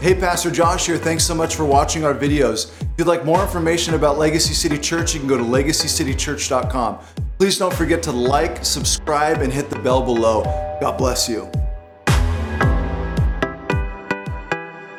Hey, 0.00 0.14
Pastor 0.14 0.50
Josh 0.50 0.86
here. 0.86 0.96
Thanks 0.96 1.24
so 1.24 1.34
much 1.34 1.56
for 1.56 1.66
watching 1.66 2.06
our 2.06 2.14
videos. 2.14 2.72
If 2.80 2.88
you'd 2.96 3.06
like 3.06 3.22
more 3.22 3.42
information 3.42 3.92
about 3.92 4.16
Legacy 4.16 4.54
City 4.54 4.78
Church, 4.78 5.12
you 5.12 5.20
can 5.20 5.28
go 5.28 5.36
to 5.36 5.44
legacycitychurch.com. 5.44 7.00
Please 7.36 7.58
don't 7.58 7.74
forget 7.74 8.02
to 8.04 8.10
like, 8.10 8.64
subscribe, 8.64 9.42
and 9.42 9.52
hit 9.52 9.68
the 9.68 9.78
bell 9.80 10.00
below. 10.00 10.44
God 10.80 10.96
bless 10.96 11.28
you. 11.28 11.50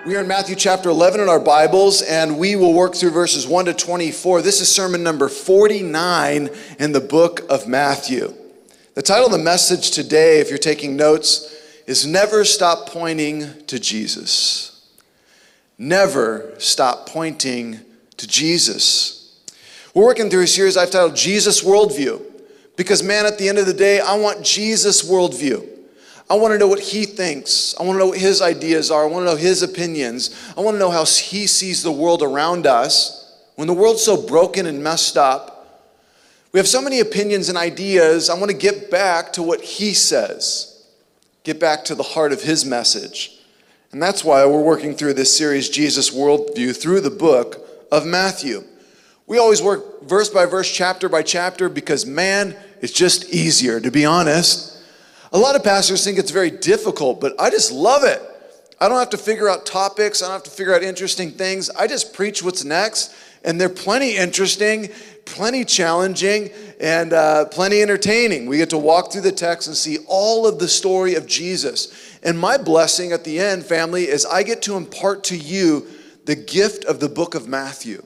We 0.05 0.15
are 0.15 0.21
in 0.21 0.27
Matthew 0.27 0.55
chapter 0.55 0.89
11 0.89 1.19
in 1.19 1.29
our 1.29 1.39
Bibles, 1.39 2.03
and 2.03 2.37
we 2.37 2.55
will 2.55 2.75
work 2.75 2.93
through 2.93 3.09
verses 3.09 3.47
1 3.47 3.65
to 3.65 3.73
24. 3.73 4.43
This 4.43 4.61
is 4.61 4.71
sermon 4.71 5.01
number 5.01 5.29
49 5.29 6.51
in 6.77 6.91
the 6.91 7.01
book 7.01 7.41
of 7.49 7.67
Matthew. 7.67 8.35
The 8.93 9.01
title 9.01 9.25
of 9.25 9.31
the 9.31 9.39
message 9.39 9.89
today, 9.89 10.39
if 10.41 10.49
you're 10.49 10.59
taking 10.59 10.95
notes, 10.95 11.51
is 11.87 12.05
Never 12.05 12.45
Stop 12.45 12.87
Pointing 12.87 13.65
to 13.65 13.79
Jesus. 13.79 14.70
Never 15.81 16.53
stop 16.59 17.09
pointing 17.09 17.79
to 18.17 18.27
Jesus. 18.27 19.41
We're 19.95 20.05
working 20.05 20.29
through 20.29 20.43
a 20.43 20.47
series 20.47 20.77
I've 20.77 20.91
titled 20.91 21.15
Jesus 21.15 21.63
Worldview, 21.63 22.21
because, 22.77 23.01
man, 23.01 23.25
at 23.25 23.39
the 23.39 23.49
end 23.49 23.57
of 23.57 23.65
the 23.65 23.73
day, 23.73 23.99
I 23.99 24.15
want 24.15 24.45
Jesus' 24.45 25.01
worldview. 25.01 25.67
I 26.29 26.35
want 26.35 26.51
to 26.51 26.59
know 26.59 26.67
what 26.67 26.81
he 26.81 27.05
thinks. 27.05 27.73
I 27.79 27.83
want 27.83 27.95
to 27.95 27.97
know 27.97 28.09
what 28.09 28.19
his 28.19 28.43
ideas 28.43 28.91
are. 28.91 29.05
I 29.05 29.07
want 29.07 29.25
to 29.25 29.31
know 29.31 29.35
his 29.35 29.63
opinions. 29.63 30.53
I 30.55 30.61
want 30.61 30.75
to 30.75 30.79
know 30.79 30.91
how 30.91 31.03
he 31.03 31.47
sees 31.47 31.81
the 31.81 31.91
world 31.91 32.21
around 32.21 32.67
us. 32.67 33.41
When 33.55 33.67
the 33.67 33.73
world's 33.73 34.03
so 34.03 34.27
broken 34.27 34.67
and 34.67 34.83
messed 34.83 35.17
up, 35.17 35.89
we 36.51 36.59
have 36.59 36.67
so 36.67 36.79
many 36.79 36.99
opinions 36.99 37.49
and 37.49 37.57
ideas. 37.57 38.29
I 38.29 38.37
want 38.37 38.51
to 38.51 38.57
get 38.57 38.91
back 38.91 39.33
to 39.33 39.41
what 39.41 39.61
he 39.61 39.95
says, 39.95 40.85
get 41.43 41.59
back 41.59 41.83
to 41.85 41.95
the 41.95 42.03
heart 42.03 42.33
of 42.33 42.43
his 42.43 42.65
message. 42.65 43.39
And 43.91 44.01
that's 44.01 44.23
why 44.23 44.45
we're 44.45 44.61
working 44.61 44.95
through 44.95 45.15
this 45.15 45.35
series, 45.35 45.69
Jesus 45.69 46.11
Worldview, 46.11 46.79
through 46.81 47.01
the 47.01 47.09
book 47.09 47.67
of 47.91 48.05
Matthew. 48.05 48.63
We 49.27 49.37
always 49.37 49.61
work 49.61 50.03
verse 50.03 50.29
by 50.29 50.45
verse, 50.45 50.71
chapter 50.71 51.09
by 51.09 51.23
chapter, 51.23 51.67
because 51.67 52.05
man, 52.05 52.55
it's 52.79 52.93
just 52.93 53.29
easier, 53.29 53.81
to 53.81 53.91
be 53.91 54.05
honest. 54.05 54.81
A 55.33 55.37
lot 55.37 55.55
of 55.57 55.63
pastors 55.63 56.03
think 56.05 56.17
it's 56.17 56.31
very 56.31 56.51
difficult, 56.51 57.19
but 57.19 57.39
I 57.39 57.49
just 57.49 57.71
love 57.71 58.03
it. 58.05 58.21
I 58.79 58.87
don't 58.87 58.97
have 58.97 59.09
to 59.11 59.17
figure 59.17 59.49
out 59.49 59.65
topics, 59.65 60.21
I 60.21 60.25
don't 60.25 60.33
have 60.35 60.43
to 60.43 60.49
figure 60.49 60.73
out 60.73 60.83
interesting 60.83 61.31
things. 61.31 61.69
I 61.69 61.87
just 61.87 62.13
preach 62.13 62.41
what's 62.41 62.63
next, 62.63 63.13
and 63.43 63.59
they're 63.59 63.69
plenty 63.69 64.15
interesting, 64.15 64.89
plenty 65.25 65.65
challenging, 65.65 66.49
and 66.79 67.13
uh, 67.13 67.45
plenty 67.45 67.81
entertaining. 67.81 68.47
We 68.47 68.57
get 68.57 68.69
to 68.71 68.77
walk 68.77 69.11
through 69.11 69.21
the 69.21 69.31
text 69.31 69.67
and 69.67 69.75
see 69.75 69.99
all 70.07 70.47
of 70.47 70.59
the 70.59 70.67
story 70.67 71.15
of 71.15 71.27
Jesus. 71.27 72.10
And 72.23 72.37
my 72.37 72.57
blessing 72.57 73.11
at 73.11 73.23
the 73.23 73.39
end, 73.39 73.65
family, 73.65 74.03
is 74.03 74.25
I 74.25 74.43
get 74.43 74.61
to 74.63 74.75
impart 74.75 75.23
to 75.25 75.37
you 75.37 75.87
the 76.25 76.35
gift 76.35 76.85
of 76.85 76.99
the 76.99 77.09
book 77.09 77.35
of 77.35 77.47
Matthew. 77.47 78.03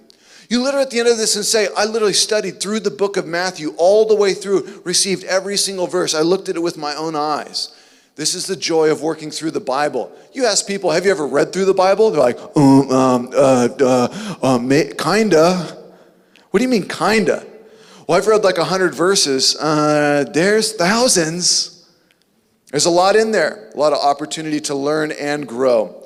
You 0.50 0.62
literally 0.62 0.86
at 0.86 0.92
the 0.92 1.00
end 1.00 1.10
of 1.10 1.18
this 1.18 1.36
and 1.36 1.44
say, 1.44 1.68
I 1.76 1.86
literally 1.86 2.14
studied 2.14 2.60
through 2.60 2.82
the 2.82 2.92
book 2.92 3.18
of 3.18 3.26
Matthew 3.26 3.74
all 3.78 4.06
the 4.06 4.16
way 4.16 4.34
through, 4.34 4.82
received 4.84 5.24
every 5.24 5.58
single 5.58 5.88
verse. 5.88 6.14
I 6.14 6.22
looked 6.22 6.50
at 6.50 6.56
it 6.56 6.62
with 6.62 6.78
my 6.78 6.96
own 6.96 7.16
eyes. 7.16 7.76
This 8.16 8.34
is 8.34 8.48
the 8.48 8.56
joy 8.56 8.92
of 8.92 9.02
working 9.02 9.32
through 9.32 9.52
the 9.52 9.60
Bible. 9.60 10.12
You 10.32 10.46
ask 10.46 10.66
people, 10.66 10.92
have 10.92 11.04
you 11.04 11.12
ever 11.12 11.28
read 11.28 11.52
through 11.52 11.66
the 11.66 11.74
Bible? 11.74 12.12
They're 12.12 12.22
like, 12.22 12.40
um, 12.56 12.90
um, 12.90 13.30
uh, 13.36 13.68
uh, 13.82 14.36
um, 14.42 14.70
kinda. 14.70 15.84
What 16.52 16.60
do 16.60 16.64
you 16.64 16.70
mean, 16.70 16.88
kinda? 16.88 17.46
Well, 18.08 18.18
I've 18.18 18.28
read 18.28 18.44
like 18.44 18.58
100 18.58 18.94
verses. 18.94 19.58
Uh, 19.58 20.26
there's 20.32 20.74
thousands. 20.74 21.75
There's 22.76 22.86
a 22.86 22.90
lot 22.90 23.16
in 23.16 23.32
there, 23.32 23.70
a 23.74 23.78
lot 23.78 23.94
of 23.94 24.00
opportunity 24.00 24.60
to 24.60 24.76
learn 24.76 25.14
and 25.14 25.48
grow. 25.48 26.04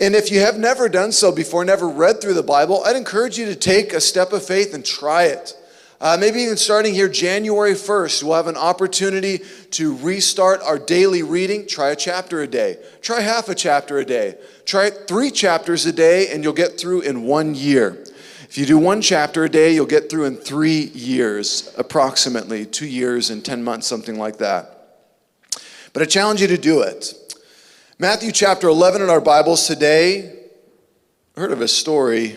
And 0.00 0.14
if 0.14 0.30
you 0.30 0.40
have 0.40 0.56
never 0.56 0.88
done 0.88 1.12
so 1.12 1.30
before, 1.30 1.66
never 1.66 1.86
read 1.86 2.18
through 2.18 2.32
the 2.32 2.42
Bible, 2.42 2.82
I'd 2.82 2.96
encourage 2.96 3.36
you 3.36 3.44
to 3.44 3.54
take 3.54 3.92
a 3.92 4.00
step 4.00 4.32
of 4.32 4.42
faith 4.42 4.72
and 4.72 4.86
try 4.86 5.24
it. 5.24 5.54
Uh, 6.00 6.16
maybe 6.18 6.40
even 6.40 6.56
starting 6.56 6.94
here 6.94 7.10
January 7.10 7.74
1st, 7.74 8.22
we'll 8.22 8.36
have 8.36 8.46
an 8.46 8.56
opportunity 8.56 9.42
to 9.72 9.94
restart 9.98 10.62
our 10.62 10.78
daily 10.78 11.22
reading. 11.22 11.66
Try 11.66 11.90
a 11.90 11.96
chapter 11.96 12.40
a 12.40 12.46
day, 12.46 12.78
try 13.02 13.20
half 13.20 13.50
a 13.50 13.54
chapter 13.54 13.98
a 13.98 14.04
day, 14.06 14.38
try 14.64 14.88
three 14.88 15.30
chapters 15.30 15.84
a 15.84 15.92
day, 15.92 16.32
and 16.32 16.42
you'll 16.42 16.54
get 16.54 16.80
through 16.80 17.02
in 17.02 17.24
one 17.24 17.54
year. 17.54 18.02
If 18.48 18.56
you 18.56 18.64
do 18.64 18.78
one 18.78 19.02
chapter 19.02 19.44
a 19.44 19.48
day, 19.50 19.74
you'll 19.74 19.84
get 19.84 20.08
through 20.08 20.24
in 20.24 20.36
three 20.36 20.84
years, 20.94 21.70
approximately 21.76 22.64
two 22.64 22.86
years 22.86 23.28
and 23.28 23.44
10 23.44 23.62
months, 23.62 23.88
something 23.88 24.18
like 24.18 24.38
that. 24.38 24.81
But 25.92 26.02
I 26.02 26.06
challenge 26.06 26.40
you 26.40 26.48
to 26.48 26.56
do 26.56 26.80
it. 26.80 27.12
Matthew 27.98 28.32
chapter 28.32 28.66
11 28.68 29.02
in 29.02 29.10
our 29.10 29.20
Bibles 29.20 29.66
today. 29.66 30.38
I 31.36 31.40
heard 31.40 31.52
of 31.52 31.60
a 31.60 31.68
story 31.68 32.36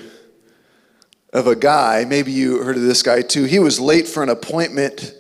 of 1.32 1.48
a 1.48 1.56
guy, 1.56 2.06
maybe 2.06 2.32
you 2.32 2.62
heard 2.64 2.76
of 2.76 2.84
this 2.84 3.02
guy 3.02 3.22
too. 3.22 3.46
He 3.46 3.60
was 3.60 3.80
late 3.80 4.08
for 4.08 4.24
an 4.24 4.30
appointment, 4.30 5.14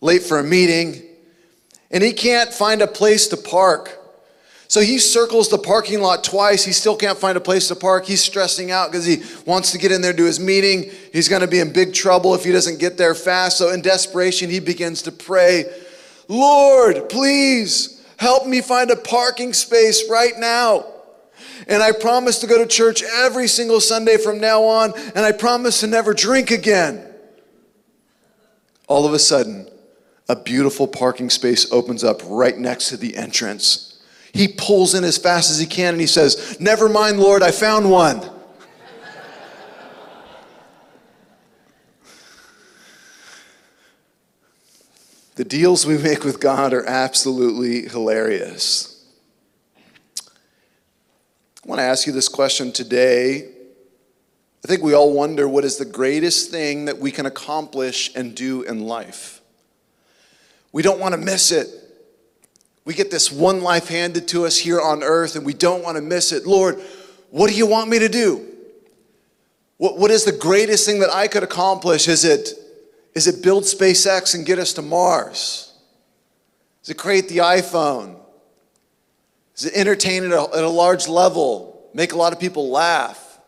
late 0.00 0.22
for 0.22 0.38
a 0.38 0.44
meeting, 0.44 1.02
and 1.90 2.02
he 2.02 2.12
can't 2.12 2.52
find 2.52 2.82
a 2.82 2.86
place 2.86 3.28
to 3.28 3.36
park. 3.36 3.98
So 4.68 4.80
he 4.80 4.98
circles 4.98 5.50
the 5.50 5.58
parking 5.58 6.00
lot 6.00 6.24
twice. 6.24 6.64
He 6.64 6.72
still 6.72 6.96
can't 6.96 7.18
find 7.18 7.36
a 7.36 7.40
place 7.40 7.68
to 7.68 7.76
park. 7.76 8.06
He's 8.06 8.22
stressing 8.22 8.70
out 8.70 8.90
because 8.90 9.04
he 9.04 9.22
wants 9.44 9.70
to 9.72 9.78
get 9.78 9.92
in 9.92 10.00
there 10.00 10.14
to 10.14 10.24
his 10.24 10.40
meeting. 10.40 10.90
He's 11.12 11.28
going 11.28 11.42
to 11.42 11.48
be 11.48 11.58
in 11.58 11.72
big 11.72 11.92
trouble 11.92 12.34
if 12.34 12.42
he 12.44 12.52
doesn't 12.52 12.78
get 12.78 12.96
there 12.96 13.14
fast. 13.14 13.58
So, 13.58 13.70
in 13.70 13.82
desperation, 13.82 14.48
he 14.48 14.60
begins 14.60 15.02
to 15.02 15.12
pray, 15.12 15.64
Lord, 16.32 17.08
please 17.08 18.02
Help 18.22 18.46
me 18.46 18.60
find 18.60 18.92
a 18.92 18.96
parking 18.96 19.52
space 19.52 20.08
right 20.08 20.34
now. 20.38 20.86
And 21.66 21.82
I 21.82 21.90
promise 21.90 22.38
to 22.38 22.46
go 22.46 22.56
to 22.56 22.68
church 22.68 23.02
every 23.02 23.48
single 23.48 23.80
Sunday 23.80 24.16
from 24.16 24.38
now 24.38 24.62
on, 24.62 24.92
and 25.16 25.26
I 25.26 25.32
promise 25.32 25.80
to 25.80 25.88
never 25.88 26.14
drink 26.14 26.52
again. 26.52 27.04
All 28.86 29.04
of 29.04 29.12
a 29.12 29.18
sudden, 29.18 29.68
a 30.28 30.36
beautiful 30.36 30.86
parking 30.86 31.30
space 31.30 31.72
opens 31.72 32.04
up 32.04 32.20
right 32.26 32.56
next 32.56 32.90
to 32.90 32.96
the 32.96 33.16
entrance. 33.16 34.00
He 34.32 34.46
pulls 34.46 34.94
in 34.94 35.02
as 35.02 35.18
fast 35.18 35.50
as 35.50 35.58
he 35.58 35.66
can 35.66 35.94
and 35.94 36.00
he 36.00 36.06
says, 36.06 36.60
Never 36.60 36.88
mind, 36.88 37.18
Lord, 37.18 37.42
I 37.42 37.50
found 37.50 37.90
one. 37.90 38.20
The 45.34 45.44
deals 45.44 45.86
we 45.86 45.96
make 45.96 46.24
with 46.24 46.40
God 46.40 46.74
are 46.74 46.86
absolutely 46.86 47.88
hilarious. 47.88 49.02
I 50.18 51.68
want 51.68 51.78
to 51.78 51.84
ask 51.84 52.06
you 52.06 52.12
this 52.12 52.28
question 52.28 52.70
today. 52.70 53.48
I 54.62 54.68
think 54.68 54.82
we 54.82 54.92
all 54.92 55.14
wonder 55.14 55.48
what 55.48 55.64
is 55.64 55.78
the 55.78 55.86
greatest 55.86 56.50
thing 56.50 56.84
that 56.84 56.98
we 56.98 57.10
can 57.10 57.24
accomplish 57.24 58.14
and 58.14 58.34
do 58.34 58.60
in 58.62 58.80
life. 58.80 59.40
We 60.70 60.82
don't 60.82 61.00
want 61.00 61.14
to 61.14 61.20
miss 61.20 61.50
it. 61.50 61.68
We 62.84 62.92
get 62.92 63.10
this 63.10 63.32
one 63.32 63.62
life 63.62 63.88
handed 63.88 64.28
to 64.28 64.44
us 64.44 64.58
here 64.58 64.82
on 64.82 65.02
earth 65.02 65.34
and 65.34 65.46
we 65.46 65.54
don't 65.54 65.82
want 65.82 65.96
to 65.96 66.02
miss 66.02 66.32
it. 66.32 66.46
Lord, 66.46 66.78
what 67.30 67.48
do 67.48 67.56
you 67.56 67.66
want 67.66 67.88
me 67.88 67.98
to 68.00 68.08
do? 68.08 68.46
What, 69.78 69.96
what 69.96 70.10
is 70.10 70.24
the 70.24 70.32
greatest 70.32 70.84
thing 70.84 71.00
that 71.00 71.10
I 71.10 71.26
could 71.26 71.42
accomplish? 71.42 72.06
Is 72.06 72.26
it 72.26 72.50
is 73.14 73.26
it 73.26 73.42
build 73.42 73.64
SpaceX 73.64 74.34
and 74.34 74.46
get 74.46 74.58
us 74.58 74.72
to 74.74 74.82
Mars? 74.82 75.72
Is 76.82 76.90
it 76.90 76.94
create 76.98 77.28
the 77.28 77.38
iPhone? 77.38 78.16
Is 79.56 79.66
it 79.66 79.74
entertain 79.74 80.24
at 80.24 80.32
a, 80.32 80.42
at 80.56 80.64
a 80.64 80.68
large 80.68 81.08
level, 81.08 81.90
make 81.94 82.12
a 82.12 82.16
lot 82.16 82.32
of 82.32 82.40
people 82.40 82.70
laugh? 82.70 83.38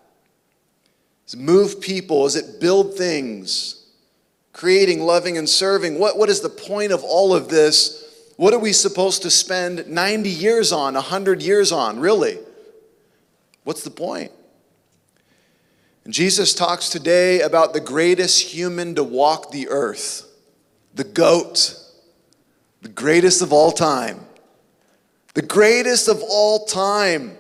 Is 1.27 1.35
it 1.35 1.41
move 1.41 1.81
people? 1.81 2.27
Is 2.27 2.37
it 2.37 2.61
build 2.61 2.97
things? 2.97 3.87
Creating, 4.53 5.01
loving, 5.01 5.39
and 5.39 5.49
serving? 5.49 5.99
What, 5.99 6.19
what 6.19 6.29
is 6.29 6.41
the 6.41 6.51
point 6.51 6.93
of 6.93 7.03
all 7.03 7.35
of 7.35 7.49
this? 7.49 8.05
What 8.37 8.53
are 8.53 8.59
we 8.59 8.73
supposed 8.73 9.23
to 9.23 9.31
spend 9.31 9.89
90 9.89 10.29
years 10.29 10.73
on, 10.73 10.95
100 10.95 11.43
years 11.43 11.73
on, 11.73 11.99
really? 11.99 12.39
What's 13.65 13.83
the 13.83 13.91
point? 13.91 14.31
And 16.05 16.13
Jesus 16.13 16.55
talks 16.55 16.91
today 16.91 17.41
about 17.41 17.73
the 17.73 17.81
greatest 17.81 18.43
human 18.43 18.95
to 18.95 19.05
walk 19.05 19.51
the 19.51 19.69
earth, 19.69 20.31
the 20.95 21.05
goat, 21.05 21.81
the 22.83 22.91
greatest 22.91 23.41
of 23.41 23.53
all 23.53 23.73
time. 23.73 24.21
The 25.33 25.43
greatest 25.43 26.09
of 26.09 26.23
all 26.23 26.67
time. 26.67 27.37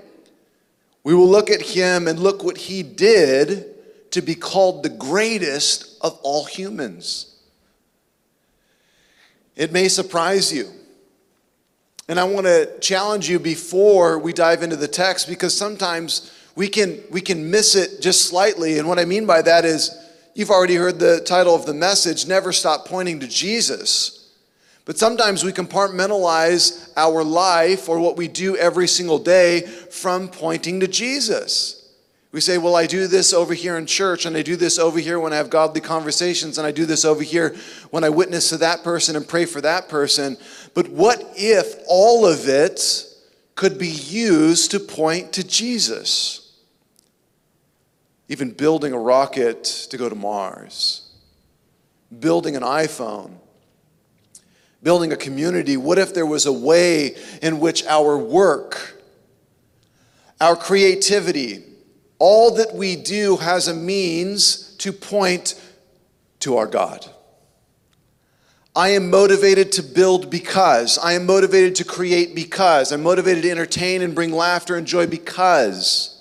We 1.05 1.15
will 1.15 1.29
look 1.29 1.51
at 1.51 1.61
him 1.61 2.09
and 2.09 2.19
look 2.19 2.43
what 2.43 2.57
he 2.57 2.83
did 2.83 4.11
to 4.13 4.23
be 4.23 4.35
called 4.35 4.83
the 4.83 4.89
greatest 4.89 5.99
of 6.01 6.19
all 6.23 6.45
humans. 6.45 7.37
It 9.55 9.71
may 9.73 9.89
surprise 9.89 10.53
you. 10.53 10.71
And 12.09 12.19
I 12.19 12.25
want 12.25 12.47
to 12.47 12.79
challenge 12.81 13.29
you 13.29 13.39
before 13.39 14.19
we 14.19 14.33
dive 14.33 14.63
into 14.63 14.77
the 14.77 14.89
text 14.89 15.29
because 15.29 15.57
sometimes 15.57 16.33
we 16.55 16.69
can, 16.69 17.01
we 17.11 17.21
can 17.21 17.51
miss 17.51 17.75
it 17.75 18.01
just 18.01 18.27
slightly. 18.27 18.79
And 18.79 18.89
what 18.89 18.99
I 18.99 19.05
mean 19.05 19.27
by 19.27 19.43
that 19.43 19.65
is, 19.65 19.91
you've 20.35 20.51
already 20.51 20.77
heard 20.77 20.99
the 20.99 21.21
title 21.21 21.55
of 21.55 21.67
the 21.67 21.75
message, 21.75 22.27
Never 22.27 22.53
Stop 22.53 22.87
Pointing 22.87 23.21
to 23.21 23.29
Jesus. 23.29 24.33
But 24.85 24.99
sometimes 24.99 25.45
we 25.45 25.53
compartmentalize 25.53 26.93
our 26.97 27.25
life 27.25 27.89
or 27.89 27.99
what 27.99 28.17
we 28.17 28.29
do 28.29 28.57
every 28.57 28.87
single 28.87 29.19
day 29.19 29.63
from 29.63 30.29
pointing 30.29 30.81
to 30.81 30.89
Jesus. 30.89 31.81
We 32.33 32.41
say, 32.41 32.59
well, 32.59 32.75
I 32.75 32.87
do 32.87 33.07
this 33.07 33.33
over 33.33 33.55
here 33.55 33.79
in 33.79 33.87
church, 33.87 34.27
and 34.27 34.37
I 34.37 34.43
do 34.43 34.57
this 34.57 34.79
over 34.79 34.99
here 34.99 35.21
when 35.21 35.33
I 35.33 35.37
have 35.37 35.51
godly 35.51 35.81
conversations, 35.81 36.59
and 36.59 36.67
I 36.67 36.73
do 36.73 36.85
this 36.85 37.05
over 37.05 37.23
here 37.23 37.55
when 37.91 38.03
I 38.03 38.09
witness 38.09 38.49
to 38.49 38.57
that 38.59 38.83
person 38.83 39.15
and 39.15 39.27
pray 39.27 39.45
for 39.45 39.61
that 39.61 39.89
person. 39.89 40.37
But 40.75 40.89
what 40.89 41.25
if 41.37 41.77
all 41.87 42.27
of 42.27 42.49
it 42.49 43.07
could 43.55 43.79
be 43.79 43.89
used 43.89 44.73
to 44.73 44.81
point 44.81 45.33
to 45.35 45.47
Jesus? 45.47 46.44
Even 48.29 48.53
building 48.53 48.93
a 48.93 48.99
rocket 48.99 49.65
to 49.91 49.97
go 49.97 50.09
to 50.09 50.15
Mars, 50.15 51.13
building 52.19 52.57
an 52.57 52.63
iPhone, 52.63 53.33
building 54.83 55.13
a 55.13 55.17
community. 55.17 55.77
What 55.77 55.99
if 55.99 56.15
there 56.15 56.27
was 56.27 56.47
a 56.47 56.53
way 56.53 57.17
in 57.43 57.61
which 57.61 57.85
our 57.87 58.17
work, 58.17 59.03
our 60.41 60.57
creativity, 60.57 61.65
all 62.19 62.55
that 62.55 62.75
we 62.75 62.97
do 62.97 63.37
has 63.37 63.69
a 63.69 63.75
means 63.75 64.75
to 64.77 64.93
point 64.93 65.61
to 66.41 66.57
our 66.57 66.67
God. 66.67 67.07
I 68.77 68.91
am 68.91 69.09
motivated 69.09 69.73
to 69.73 69.83
build 69.83 70.31
because. 70.31 70.99
I 70.99 71.13
am 71.13 71.27
motivated 71.27 71.77
to 71.77 71.85
create 71.85 72.35
because. 72.35 72.93
I'm 72.93 73.03
motivated 73.03 73.45
to 73.45 73.51
entertain 73.51 74.03
and 74.03 74.15
bring 74.15 74.33
laughter 74.33 74.77
and 74.77 74.87
joy 74.87 75.07
because. 75.07 76.14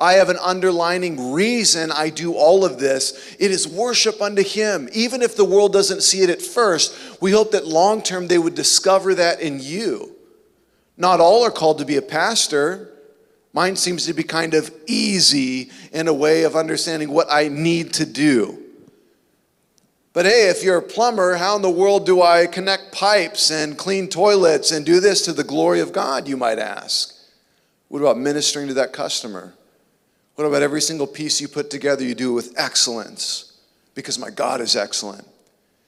I 0.00 0.14
have 0.14 0.30
an 0.30 0.38
underlining 0.38 1.32
reason 1.32 1.92
I 1.92 2.08
do 2.08 2.32
all 2.32 2.64
of 2.64 2.78
this. 2.78 3.36
It 3.38 3.50
is 3.50 3.68
worship 3.68 4.22
unto 4.22 4.42
Him. 4.42 4.88
Even 4.94 5.20
if 5.20 5.36
the 5.36 5.44
world 5.44 5.74
doesn't 5.74 6.02
see 6.02 6.22
it 6.22 6.30
at 6.30 6.40
first, 6.40 7.20
we 7.20 7.32
hope 7.32 7.50
that 7.52 7.66
long 7.66 8.00
term 8.00 8.26
they 8.26 8.38
would 8.38 8.54
discover 8.54 9.14
that 9.16 9.40
in 9.40 9.60
you. 9.60 10.16
Not 10.96 11.20
all 11.20 11.44
are 11.44 11.50
called 11.50 11.78
to 11.78 11.84
be 11.84 11.96
a 11.96 12.02
pastor. 12.02 12.88
Mine 13.52 13.76
seems 13.76 14.06
to 14.06 14.14
be 14.14 14.22
kind 14.22 14.54
of 14.54 14.72
easy 14.86 15.70
in 15.92 16.08
a 16.08 16.14
way 16.14 16.44
of 16.44 16.56
understanding 16.56 17.10
what 17.10 17.26
I 17.30 17.48
need 17.48 17.92
to 17.94 18.06
do. 18.06 18.58
But 20.12 20.24
hey, 20.24 20.48
if 20.48 20.64
you're 20.64 20.78
a 20.78 20.82
plumber, 20.82 21.36
how 21.36 21.56
in 21.56 21.62
the 21.62 21.70
world 21.70 22.06
do 22.06 22.22
I 22.22 22.46
connect 22.46 22.92
pipes 22.92 23.50
and 23.50 23.76
clean 23.76 24.08
toilets 24.08 24.72
and 24.72 24.84
do 24.84 24.98
this 24.98 25.24
to 25.26 25.32
the 25.32 25.44
glory 25.44 25.80
of 25.80 25.92
God, 25.92 26.26
you 26.26 26.36
might 26.36 26.58
ask? 26.58 27.14
What 27.88 28.00
about 28.00 28.18
ministering 28.18 28.68
to 28.68 28.74
that 28.74 28.92
customer? 28.92 29.54
What 30.40 30.46
about 30.46 30.62
every 30.62 30.80
single 30.80 31.06
piece 31.06 31.38
you 31.38 31.48
put 31.48 31.68
together, 31.68 32.02
you 32.02 32.14
do 32.14 32.30
it 32.30 32.34
with 32.34 32.54
excellence? 32.56 33.58
Because 33.94 34.18
my 34.18 34.30
God 34.30 34.62
is 34.62 34.74
excellent. 34.74 35.28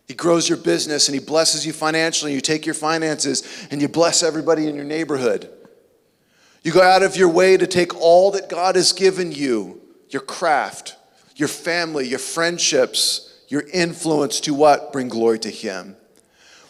He 0.06 0.12
grows 0.12 0.46
your 0.46 0.58
business 0.58 1.08
and 1.08 1.19
He 1.19 1.25
blesses 1.25 1.64
you 1.64 1.72
financially. 1.72 2.34
You 2.34 2.43
take 2.43 2.66
your 2.66 2.75
finances 2.75 3.66
and 3.70 3.81
you 3.81 3.88
bless 3.88 4.22
everybody 4.22 4.69
in 4.69 4.75
your 4.75 4.84
neighborhood. 4.84 5.49
You 6.62 6.70
go 6.70 6.82
out 6.82 7.02
of 7.02 7.16
your 7.16 7.31
way 7.31 7.56
to 7.56 7.66
take 7.66 7.99
all 7.99 8.31
that 8.32 8.50
God 8.50 8.76
has 8.76 8.93
given 8.93 9.32
you 9.32 9.81
your 10.10 10.20
craft, 10.20 10.96
your 11.34 11.48
family, 11.48 12.06
your 12.06 12.19
friendships, 12.19 13.34
your 13.48 13.62
influence 13.72 14.38
to 14.40 14.52
what? 14.52 14.93
Bring 14.93 15.08
glory 15.08 15.38
to 15.38 15.50
Him. 15.50 15.96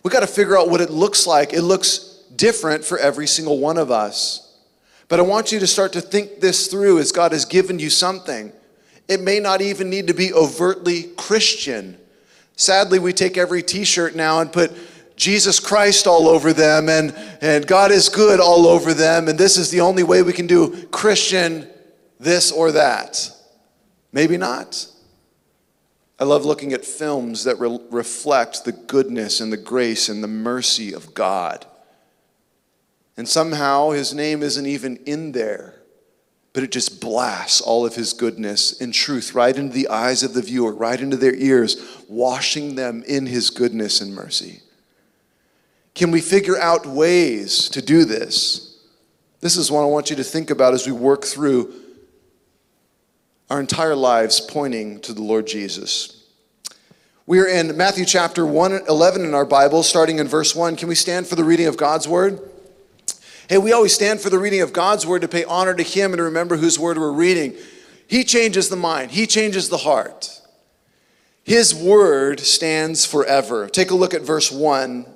We 0.05 0.13
got 0.13 0.21
to 0.21 0.29
figure 0.29 0.57
out 0.57 0.71
what 0.71 0.81
it 0.81 0.91
looks 0.91 1.27
like. 1.27 1.53
It 1.53 1.63
looks 1.63 2.23
different 2.37 2.85
for 2.85 2.97
every 2.97 3.27
single 3.27 3.59
one 3.59 3.77
of 3.77 3.91
us. 3.91 4.52
But 5.13 5.21
I 5.21 5.25
want 5.25 5.53
you 5.53 5.61
to 5.61 5.67
start 5.67 5.93
to 5.93 6.01
think 6.01 6.41
this 6.41 6.69
through 6.69 6.99
as 6.99 7.13
God 7.13 7.33
has 7.33 7.45
given 7.45 7.79
you 7.79 7.91
something. 7.91 8.51
It 9.09 9.21
may 9.21 9.41
not 9.41 9.61
even 9.61 9.91
need 9.91 10.07
to 10.07 10.15
be 10.15 10.33
overtly 10.33 11.03
Christian. 11.19 11.99
Sadly, 12.57 12.99
we 12.99 13.13
take 13.13 13.37
every 13.37 13.63
t 13.63 13.85
shirt 13.85 14.17
now 14.17 14.41
and 14.41 14.51
put 14.51 14.73
Jesus 15.15 15.61
Christ 15.61 16.07
all 16.07 16.29
over 16.29 16.55
them 16.55 16.89
and, 16.89 17.15
and 17.43 17.67
God 17.67 17.91
is 17.91 18.09
good 18.09 18.41
all 18.41 18.67
over 18.67 18.95
them, 18.95 19.29
and 19.29 19.39
this 19.39 19.59
is 19.59 19.71
the 19.71 19.83
only 19.83 20.03
way 20.03 20.23
we 20.23 20.33
can 20.33 20.47
do 20.47 20.87
Christian 20.87 21.69
this 22.19 22.51
or 22.51 22.73
that. 22.73 23.31
Maybe 24.13 24.39
not. 24.39 24.87
I 26.19 26.25
love 26.25 26.47
looking 26.47 26.73
at 26.73 26.87
films 26.87 27.45
that 27.45 27.61
re- 27.61 27.79
reflect 27.91 28.65
the 28.65 28.73
goodness 28.73 29.43
and 29.43 29.53
the 29.53 29.59
grace 29.59 30.09
and 30.09 30.25
the 30.25 30.29
mercy 30.29 30.95
of 30.95 31.13
God. 31.13 31.67
And 33.17 33.29
somehow 33.29 33.91
his 33.91 34.15
name 34.15 34.43
isn't 34.43 34.67
even 34.67 34.97
in 35.05 35.33
there, 35.33 35.75
but 36.53 36.63
it 36.63 36.73
just 36.73 37.01
blasts 37.01 37.61
all 37.61 37.85
of 37.85 37.95
his 37.95 38.13
goodness 38.13 38.81
and 38.81 38.93
truth 38.93 39.35
right 39.35 39.57
into 39.57 39.75
the 39.75 39.89
eyes 39.89 40.23
of 40.23 40.35
the 40.35 40.43
viewer, 40.43 40.73
right 40.73 41.01
into 41.01 41.17
their 41.17 41.35
ears, 41.35 42.05
washing 42.09 42.75
them 42.75 43.03
in 43.07 43.27
his 43.27 43.51
goodness 43.51 44.01
and 44.01 44.15
mercy. 44.15 44.61
Can 45.95 46.11
we 46.11 46.21
figure 46.21 46.59
out 46.59 46.87
ways 46.87 47.69
to 47.71 47.83
do 47.83 48.05
this? 48.05 48.81
This 49.41 49.57
is 49.57 49.71
what 49.71 49.83
I 49.83 49.87
want 49.87 50.09
you 50.09 50.17
to 50.17 50.25
think 50.25 50.51
about 50.51 50.73
as 50.73 50.87
we 50.87 50.93
work 50.93 51.25
through 51.25 51.75
our 53.51 53.61
entire 53.61 53.97
lives 53.97 54.41
pointing 54.41 55.01
to 55.01 55.13
the 55.13 55.23
Lord 55.23 55.47
Jesus. 55.47 56.25
We're 57.27 57.49
in 57.49 57.77
Matthew 57.77 58.07
chapter 58.07 58.47
1, 58.47 58.89
11 58.89 59.25
in 59.25 59.35
our 59.35 59.45
Bible, 59.45 59.83
starting 59.83 60.19
in 60.19 60.27
verse 60.27 60.57
1. 60.57 60.77
Can 60.77 60.89
we 60.89 60.95
stand 60.95 61.27
for 61.27 61.37
the 61.37 61.45
reading 61.45 61.67
of 61.67 61.77
God's 61.77 62.09
word? 62.09 62.41
Hey, 63.49 63.59
we 63.59 63.73
always 63.73 63.95
stand 63.95 64.21
for 64.21 64.31
the 64.31 64.39
reading 64.39 64.61
of 64.61 64.73
God's 64.73 65.07
word 65.07 65.23
to 65.23 65.29
pay 65.29 65.45
honor 65.45 65.75
to 65.75 65.83
Him 65.83 66.13
and 66.13 66.19
to 66.19 66.25
remember 66.25 66.57
whose 66.57 66.79
word 66.79 66.99
we're 66.99 67.13
reading. 67.13 67.55
He 68.07 68.25
changes 68.25 68.69
the 68.69 68.77
mind, 68.77 69.11
He 69.11 69.27
changes 69.27 69.69
the 69.69 69.79
heart. 69.79 70.41
His 71.45 71.75
word 71.75 72.41
stands 72.41 73.05
forever. 73.05 73.69
Take 73.69 73.91
a 73.91 73.97
look 73.97 74.15
at 74.15 74.23
verse 74.23 74.53
1 74.53 75.07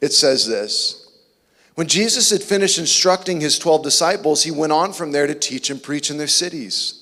it 0.00 0.12
says 0.12 0.46
this 0.46 1.08
When 1.74 1.88
Jesus 1.88 2.30
had 2.30 2.42
finished 2.42 2.78
instructing 2.78 3.40
his 3.40 3.58
12 3.58 3.82
disciples, 3.82 4.44
he 4.44 4.50
went 4.50 4.72
on 4.72 4.92
from 4.92 5.12
there 5.12 5.26
to 5.26 5.34
teach 5.34 5.70
and 5.70 5.82
preach 5.82 6.10
in 6.10 6.18
their 6.18 6.26
cities. 6.26 6.94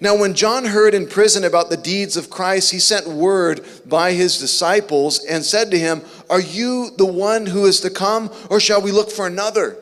Now, 0.00 0.16
when 0.16 0.34
John 0.34 0.66
heard 0.66 0.94
in 0.94 1.08
prison 1.08 1.42
about 1.42 1.70
the 1.70 1.76
deeds 1.76 2.16
of 2.16 2.30
Christ, 2.30 2.70
he 2.70 2.78
sent 2.78 3.08
word 3.08 3.66
by 3.84 4.12
his 4.12 4.38
disciples 4.38 5.24
and 5.24 5.44
said 5.44 5.72
to 5.72 5.78
him, 5.78 6.02
Are 6.30 6.40
you 6.40 6.90
the 6.96 7.06
one 7.06 7.46
who 7.46 7.66
is 7.66 7.80
to 7.80 7.90
come, 7.90 8.30
or 8.50 8.60
shall 8.60 8.82
we 8.82 8.92
look 8.92 9.10
for 9.10 9.26
another? 9.26 9.76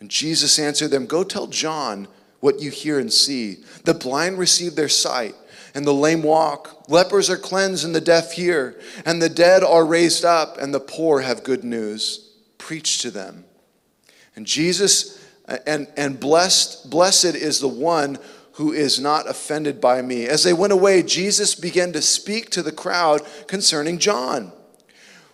And 0.00 0.10
Jesus 0.10 0.58
answered 0.58 0.88
them, 0.88 1.06
Go 1.06 1.24
tell 1.24 1.46
John 1.46 2.08
what 2.40 2.60
you 2.60 2.70
hear 2.70 2.98
and 2.98 3.12
see. 3.12 3.64
The 3.84 3.94
blind 3.94 4.38
receive 4.38 4.74
their 4.76 4.88
sight 4.88 5.34
and 5.74 5.86
the 5.86 5.94
lame 5.94 6.22
walk. 6.22 6.88
Lepers 6.88 7.30
are 7.30 7.36
cleansed 7.36 7.84
and 7.84 7.94
the 7.94 8.00
deaf 8.00 8.32
hear, 8.32 8.80
and 9.04 9.20
the 9.20 9.28
dead 9.28 9.62
are 9.62 9.84
raised 9.84 10.24
up, 10.24 10.58
and 10.58 10.72
the 10.72 10.80
poor 10.80 11.20
have 11.20 11.44
good 11.44 11.64
news. 11.64 12.32
Preach 12.58 13.00
to 13.02 13.10
them. 13.10 13.44
And 14.34 14.46
Jesus, 14.46 15.24
uh, 15.46 15.58
and, 15.66 15.88
and 15.96 16.18
blessed, 16.18 16.90
blessed 16.90 17.34
is 17.34 17.60
the 17.60 17.68
one 17.68 18.18
who 18.54 18.72
is 18.72 18.98
not 18.98 19.28
offended 19.28 19.80
by 19.80 20.02
me. 20.02 20.26
As 20.26 20.42
they 20.42 20.52
went 20.52 20.72
away, 20.72 21.02
Jesus 21.02 21.54
began 21.54 21.92
to 21.92 22.02
speak 22.02 22.50
to 22.50 22.62
the 22.62 22.72
crowd 22.72 23.22
concerning 23.46 23.98
John. 23.98 24.52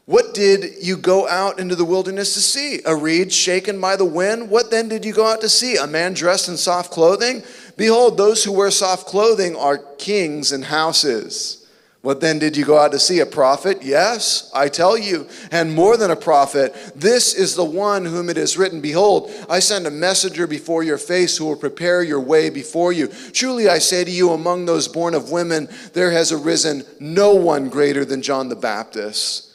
What 0.07 0.35
did 0.35 0.83
you 0.83 0.99
go 0.99 1.27
out 1.27 1.59
into 1.59 1.75
the 1.75 1.85
wilderness 1.85 2.35
to 2.35 2.41
see? 2.41 2.81
A 2.85 2.95
reed 2.95 3.33
shaken 3.33 3.81
by 3.81 3.97
the 3.97 4.05
wind? 4.05 4.51
What 4.51 4.71
then 4.71 4.87
did 4.89 5.03
you 5.03 5.15
go 5.15 5.27
out 5.27 5.41
to 5.41 5.49
see? 5.49 5.77
A 5.77 5.87
man 5.87 6.13
dressed 6.13 6.49
in 6.49 6.59
soft 6.59 6.93
clothing? 6.93 7.43
Behold, 7.79 8.19
those 8.19 8.45
who 8.45 8.53
wear 8.53 8.71
soft 8.71 9.07
clothing 9.07 9.57
are 9.57 9.79
kings 9.79 10.53
and 10.53 10.67
houses. 10.67 11.67
What 12.03 12.21
then 12.21 12.39
did 12.39 12.55
you 12.55 12.67
go 12.67 12.77
out 12.77 12.93
to 12.93 12.99
see? 12.99 13.21
A 13.21 13.27
prophet? 13.27 13.79
Yes, 13.81 14.51
I 14.55 14.69
tell 14.69 14.99
you, 14.99 15.27
and 15.51 15.75
more 15.75 15.97
than 15.97 16.11
a 16.11 16.17
prophet. 16.17 16.75
This 16.95 17.33
is 17.33 17.55
the 17.55 17.65
one 17.65 18.05
whom 18.05 18.29
it 18.29 18.37
is 18.37 18.59
written 18.59 18.83
Behold, 18.83 19.33
I 19.49 19.61
send 19.61 19.87
a 19.87 19.91
messenger 19.91 20.47
before 20.47 20.83
your 20.83 20.99
face 20.99 21.39
who 21.39 21.47
will 21.47 21.57
prepare 21.57 22.03
your 22.03 22.21
way 22.21 22.51
before 22.51 22.93
you. 22.93 23.07
Truly 23.33 23.71
I 23.71 23.79
say 23.79 24.05
to 24.05 24.11
you, 24.11 24.33
among 24.33 24.67
those 24.67 24.87
born 24.87 25.15
of 25.15 25.31
women, 25.31 25.67
there 25.95 26.11
has 26.11 26.31
arisen 26.31 26.85
no 27.01 27.35
one 27.35 27.71
greater 27.71 28.05
than 28.05 28.21
John 28.21 28.51
the 28.51 28.55
Baptist. 28.55 29.54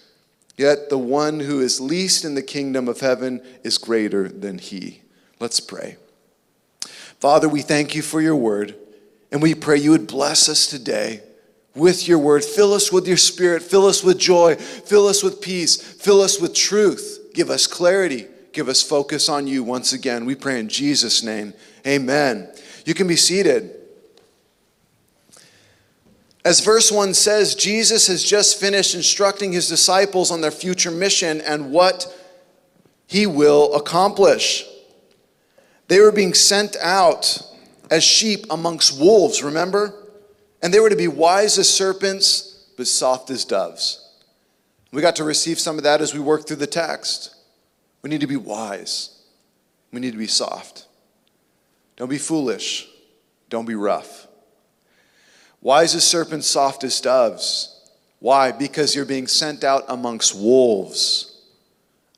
Yet 0.60 0.90
the 0.90 0.98
one 0.98 1.40
who 1.40 1.62
is 1.62 1.80
least 1.80 2.26
in 2.26 2.36
the 2.36 2.42
kingdom 2.42 2.90
of 2.90 3.00
heaven 3.00 3.42
is 3.64 3.78
greater 3.78 4.28
than 4.28 4.58
he. 4.58 5.04
Let's 5.40 5.62
pray. 5.62 5.96
Father, 7.22 7.48
we 7.48 7.62
thank 7.62 7.96
you 7.96 8.02
for 8.02 8.20
your 8.20 8.36
word, 8.36 8.76
and 9.32 9.42
we 9.42 9.56
pray 9.56 9.78
you 9.78 9.92
would 9.92 10.06
bless 10.06 10.50
us 10.50 10.68
today 10.68 11.22
with 11.76 12.10
your 12.10 12.20
word. 12.20 12.44
Fill 12.44 12.74
us 12.74 12.92
with 12.92 13.08
your 13.08 13.16
spirit, 13.16 13.64
fill 13.64 13.86
us 13.86 14.04
with 14.04 14.20
joy, 14.20 14.56
fill 14.58 15.08
us 15.08 15.24
with 15.24 15.40
peace, 15.40 15.78
fill 15.78 16.20
us 16.20 16.42
with 16.42 16.54
truth. 16.54 17.30
Give 17.34 17.50
us 17.50 17.66
clarity, 17.66 18.28
give 18.52 18.68
us 18.68 18.84
focus 18.84 19.30
on 19.30 19.48
you 19.48 19.64
once 19.64 19.94
again. 19.94 20.26
We 20.26 20.36
pray 20.36 20.60
in 20.60 20.68
Jesus' 20.68 21.24
name. 21.24 21.54
Amen. 21.88 22.50
You 22.86 22.94
can 22.94 23.08
be 23.08 23.16
seated. 23.16 23.79
As 26.46 26.62
verse 26.62 26.92
1 26.92 27.14
says, 27.14 27.54
Jesus 27.54 28.08
has 28.08 28.24
just 28.24 28.60
finished 28.60 28.96
instructing 28.96 29.52
his 29.52 29.68
disciples 29.68 30.32
on 30.32 30.42
their 30.42 30.52
future 30.52 30.92
mission 30.92 31.42
and 31.42 31.72
what 31.72 32.16
he 33.08 33.26
will 33.26 33.74
accomplish. 33.76 34.66
They 35.90 36.00
were 36.00 36.12
being 36.12 36.34
sent 36.34 36.78
out 36.78 37.42
as 37.92 38.04
sheep 38.04 38.46
amongst 38.50 39.00
wolves, 39.00 39.44
remember? 39.44 39.94
And 40.62 40.74
they 40.74 40.80
were 40.80 40.90
to 40.90 40.96
be 40.96 41.08
wise 41.08 41.58
as 41.58 41.70
serpents, 41.70 42.68
but 42.78 42.88
soft 42.88 43.30
as 43.30 43.44
doves. 43.44 44.06
We 44.92 45.02
got 45.02 45.18
to 45.18 45.24
receive 45.24 45.60
some 45.60 45.78
of 45.78 45.84
that 45.84 46.02
as 46.02 46.14
we 46.14 46.20
work 46.20 46.48
through 46.48 46.58
the 46.58 46.68
text. 46.68 47.36
We 48.02 48.10
need 48.10 48.22
to 48.22 48.28
be 48.28 48.38
wise. 48.38 49.24
We 49.92 50.00
need 50.00 50.12
to 50.12 50.18
be 50.18 50.28
soft. 50.28 50.88
Don't 51.98 52.10
be 52.10 52.18
foolish. 52.18 52.88
Don't 53.50 53.66
be 53.66 53.76
rough. 53.76 54.28
Wise 55.62 55.96
as 55.96 56.06
serpents, 56.06 56.48
soft 56.48 56.84
as 56.84 57.00
doves. 57.02 57.76
Why? 58.20 58.52
Because 58.52 58.96
you're 58.96 59.06
being 59.06 59.28
sent 59.28 59.64
out 59.64 59.86
amongst 59.88 60.36
wolves. 60.36 61.42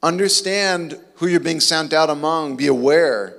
Understand 0.03 0.99
who 1.15 1.27
you're 1.27 1.39
being 1.39 1.59
sent 1.59 1.93
out 1.93 2.09
among. 2.09 2.55
Be 2.55 2.67
aware. 2.67 3.37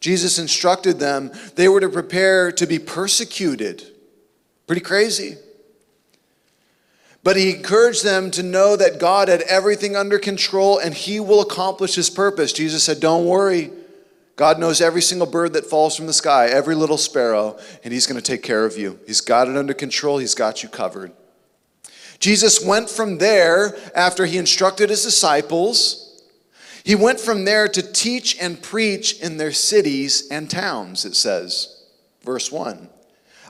Jesus 0.00 0.38
instructed 0.38 0.98
them 0.98 1.32
they 1.56 1.68
were 1.68 1.80
to 1.80 1.88
prepare 1.88 2.52
to 2.52 2.66
be 2.66 2.78
persecuted. 2.78 3.82
Pretty 4.66 4.82
crazy. 4.82 5.36
But 7.24 7.36
he 7.36 7.56
encouraged 7.56 8.04
them 8.04 8.30
to 8.32 8.42
know 8.42 8.76
that 8.76 9.00
God 9.00 9.28
had 9.28 9.42
everything 9.42 9.96
under 9.96 10.18
control 10.18 10.78
and 10.78 10.94
he 10.94 11.20
will 11.20 11.40
accomplish 11.40 11.94
his 11.94 12.10
purpose. 12.10 12.52
Jesus 12.52 12.84
said, 12.84 13.00
Don't 13.00 13.26
worry. 13.26 13.72
God 14.38 14.60
knows 14.60 14.80
every 14.80 15.02
single 15.02 15.26
bird 15.26 15.54
that 15.54 15.66
falls 15.66 15.96
from 15.96 16.06
the 16.06 16.12
sky, 16.12 16.46
every 16.46 16.76
little 16.76 16.96
sparrow, 16.96 17.58
and 17.82 17.92
he's 17.92 18.06
going 18.06 18.20
to 18.20 18.24
take 18.24 18.44
care 18.44 18.64
of 18.64 18.78
you. 18.78 19.00
He's 19.04 19.20
got 19.20 19.48
it 19.48 19.56
under 19.56 19.74
control, 19.74 20.18
he's 20.18 20.36
got 20.36 20.62
you 20.62 20.68
covered. 20.68 21.10
Jesus 22.20 22.64
went 22.64 22.88
from 22.88 23.18
there 23.18 23.76
after 23.96 24.26
he 24.26 24.38
instructed 24.38 24.90
his 24.90 25.02
disciples. 25.02 26.22
He 26.84 26.94
went 26.94 27.18
from 27.18 27.46
there 27.46 27.66
to 27.66 27.82
teach 27.82 28.38
and 28.40 28.62
preach 28.62 29.18
in 29.20 29.38
their 29.38 29.50
cities 29.50 30.28
and 30.30 30.48
towns, 30.48 31.04
it 31.04 31.16
says. 31.16 31.82
Verse 32.22 32.52
1. 32.52 32.88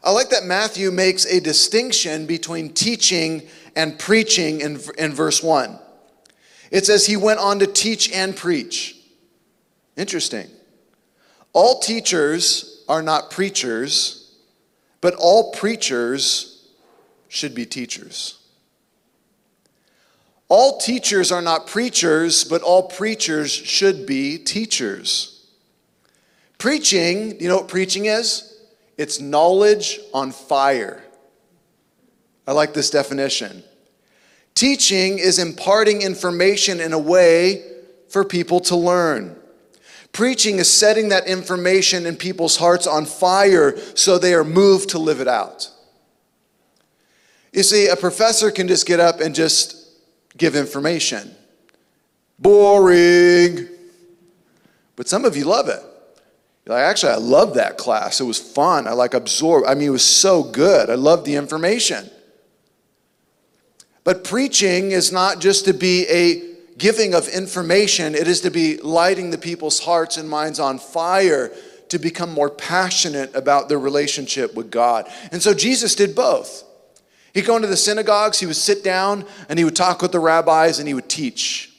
I 0.02 0.11
like 0.11 0.30
that 0.30 0.45
Matthew 0.45 0.90
makes 0.90 1.26
a 1.26 1.38
distinction 1.38 2.25
between 2.25 2.73
teaching 2.73 3.47
and 3.76 3.99
preaching 3.99 4.62
in, 4.62 4.80
in 4.97 5.12
verse 5.12 5.42
1. 5.42 5.78
It 6.71 6.87
says 6.87 7.04
he 7.04 7.18
went 7.18 7.40
on 7.40 7.59
to 7.59 7.66
teach 7.66 8.11
and 8.11 8.35
preach. 8.35 8.97
Interesting. 9.95 10.49
All 11.58 11.80
teachers 11.80 12.84
are 12.88 13.02
not 13.02 13.32
preachers, 13.32 14.32
but 15.00 15.16
all 15.16 15.50
preachers 15.50 16.68
should 17.26 17.52
be 17.52 17.66
teachers. 17.66 18.38
All 20.46 20.78
teachers 20.78 21.32
are 21.32 21.42
not 21.42 21.66
preachers, 21.66 22.44
but 22.44 22.62
all 22.62 22.84
preachers 22.84 23.50
should 23.50 24.06
be 24.06 24.38
teachers. 24.38 25.48
Preaching, 26.58 27.40
you 27.40 27.48
know 27.48 27.56
what 27.56 27.66
preaching 27.66 28.04
is? 28.04 28.56
It's 28.96 29.18
knowledge 29.18 29.98
on 30.14 30.30
fire. 30.30 31.02
I 32.46 32.52
like 32.52 32.72
this 32.72 32.88
definition. 32.88 33.64
Teaching 34.54 35.18
is 35.18 35.40
imparting 35.40 36.02
information 36.02 36.78
in 36.78 36.92
a 36.92 37.00
way 37.00 37.64
for 38.08 38.24
people 38.24 38.60
to 38.60 38.76
learn. 38.76 39.38
Preaching 40.12 40.58
is 40.58 40.72
setting 40.72 41.10
that 41.10 41.26
information 41.26 42.06
in 42.06 42.16
people's 42.16 42.56
hearts 42.56 42.86
on 42.86 43.06
fire 43.06 43.76
so 43.94 44.18
they 44.18 44.34
are 44.34 44.44
moved 44.44 44.90
to 44.90 44.98
live 44.98 45.20
it 45.20 45.28
out. 45.28 45.70
You 47.52 47.62
see, 47.62 47.88
a 47.88 47.96
professor 47.96 48.50
can 48.50 48.68
just 48.68 48.86
get 48.86 49.00
up 49.00 49.20
and 49.20 49.34
just 49.34 49.90
give 50.36 50.56
information. 50.56 51.34
Boring. 52.38 53.68
But 54.96 55.08
some 55.08 55.24
of 55.24 55.36
you 55.36 55.44
love 55.44 55.68
it. 55.68 55.82
Like, 56.66 56.82
actually, 56.82 57.12
I 57.12 57.16
love 57.16 57.54
that 57.54 57.78
class. 57.78 58.20
It 58.20 58.24
was 58.24 58.38
fun. 58.38 58.86
I 58.86 58.92
like 58.92 59.14
absorb. 59.14 59.64
I 59.66 59.74
mean, 59.74 59.88
it 59.88 59.90
was 59.90 60.04
so 60.04 60.42
good. 60.42 60.90
I 60.90 60.96
loved 60.96 61.24
the 61.24 61.34
information. 61.34 62.10
But 64.04 64.22
preaching 64.22 64.90
is 64.90 65.10
not 65.10 65.40
just 65.40 65.64
to 65.64 65.72
be 65.72 66.06
a 66.08 66.47
giving 66.78 67.14
of 67.14 67.28
information, 67.28 68.14
it 68.14 68.28
is 68.28 68.40
to 68.42 68.50
be 68.50 68.78
lighting 68.78 69.30
the 69.30 69.38
people's 69.38 69.80
hearts 69.80 70.16
and 70.16 70.28
minds 70.28 70.61
on 70.61 70.78
fire 70.78 71.52
to 71.88 71.99
become 71.99 72.32
more 72.32 72.50
passionate 72.50 73.35
about 73.35 73.68
their 73.68 73.78
relationship 73.78 74.54
with 74.54 74.70
God. 74.70 75.11
And 75.32 75.42
so 75.42 75.52
Jesus 75.52 75.94
did 75.94 76.14
both. 76.14 76.64
He'd 77.35 77.47
go 77.47 77.56
into 77.56 77.68
the 77.68 77.76
synagogues, 77.76 78.40
he 78.40 78.47
would 78.47 78.56
sit 78.56 78.82
down 78.82 79.25
and 79.49 79.58
he 79.58 79.64
would 79.64 79.76
talk 79.76 80.00
with 80.00 80.12
the 80.12 80.20
rabbis 80.20 80.78
and 80.78 80.88
he 80.88 80.94
would 80.94 81.08
teach. 81.08 81.73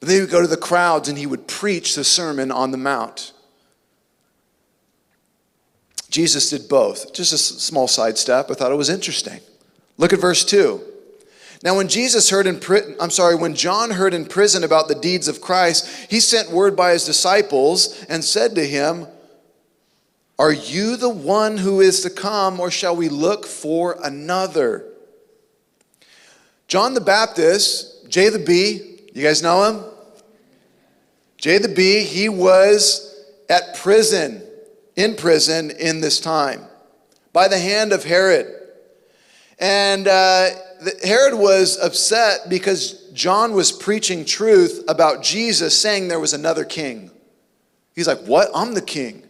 But 0.00 0.08
then 0.08 0.16
he 0.16 0.20
would 0.22 0.30
go 0.30 0.42
to 0.42 0.46
the 0.46 0.56
crowds 0.56 1.08
and 1.08 1.16
he 1.16 1.26
would 1.26 1.46
preach 1.46 1.94
the 1.94 2.04
Sermon 2.04 2.50
on 2.50 2.70
the 2.70 2.76
Mount. 2.76 3.32
Jesus 6.10 6.50
did 6.50 6.68
both. 6.68 7.12
Just 7.12 7.32
a 7.32 7.38
small 7.38 7.88
sidestep. 7.88 8.50
I 8.50 8.54
thought 8.54 8.72
it 8.72 8.76
was 8.76 8.90
interesting. 8.90 9.40
Look 9.98 10.12
at 10.12 10.20
verse 10.20 10.44
2. 10.44 10.80
Now, 11.66 11.76
when 11.76 11.88
Jesus 11.88 12.30
heard 12.30 12.46
in, 12.46 12.60
prison, 12.60 12.94
I'm 13.00 13.10
sorry, 13.10 13.34
when 13.34 13.56
John 13.56 13.90
heard 13.90 14.14
in 14.14 14.24
prison 14.24 14.62
about 14.62 14.86
the 14.86 14.94
deeds 14.94 15.26
of 15.26 15.40
Christ, 15.40 16.08
he 16.08 16.20
sent 16.20 16.52
word 16.52 16.76
by 16.76 16.92
his 16.92 17.04
disciples 17.04 18.04
and 18.04 18.22
said 18.22 18.54
to 18.54 18.64
him, 18.64 19.08
Are 20.38 20.52
you 20.52 20.96
the 20.96 21.08
one 21.08 21.56
who 21.56 21.80
is 21.80 22.02
to 22.02 22.10
come, 22.10 22.60
or 22.60 22.70
shall 22.70 22.94
we 22.94 23.08
look 23.08 23.44
for 23.44 23.96
another? 24.04 24.84
John 26.68 26.94
the 26.94 27.00
Baptist, 27.00 28.08
J 28.08 28.28
the 28.28 28.38
B, 28.38 29.00
you 29.12 29.24
guys 29.24 29.42
know 29.42 29.64
him? 29.64 29.84
J 31.36 31.58
the 31.58 31.66
B, 31.66 32.04
he 32.04 32.28
was 32.28 33.24
at 33.50 33.74
prison 33.74 34.40
in 34.94 35.16
prison 35.16 35.72
in 35.72 36.00
this 36.00 36.20
time 36.20 36.62
by 37.32 37.48
the 37.48 37.58
hand 37.58 37.92
of 37.92 38.04
Herod. 38.04 38.54
And 39.58 40.06
uh, 40.06 40.50
Herod 41.02 41.34
was 41.34 41.78
upset 41.78 42.48
because 42.48 43.10
John 43.12 43.52
was 43.52 43.72
preaching 43.72 44.24
truth 44.24 44.84
about 44.88 45.22
Jesus, 45.22 45.80
saying 45.80 46.08
there 46.08 46.20
was 46.20 46.34
another 46.34 46.64
king. 46.64 47.10
He's 47.94 48.06
like, 48.06 48.20
What? 48.20 48.48
I'm 48.54 48.74
the 48.74 48.82
king. 48.82 49.24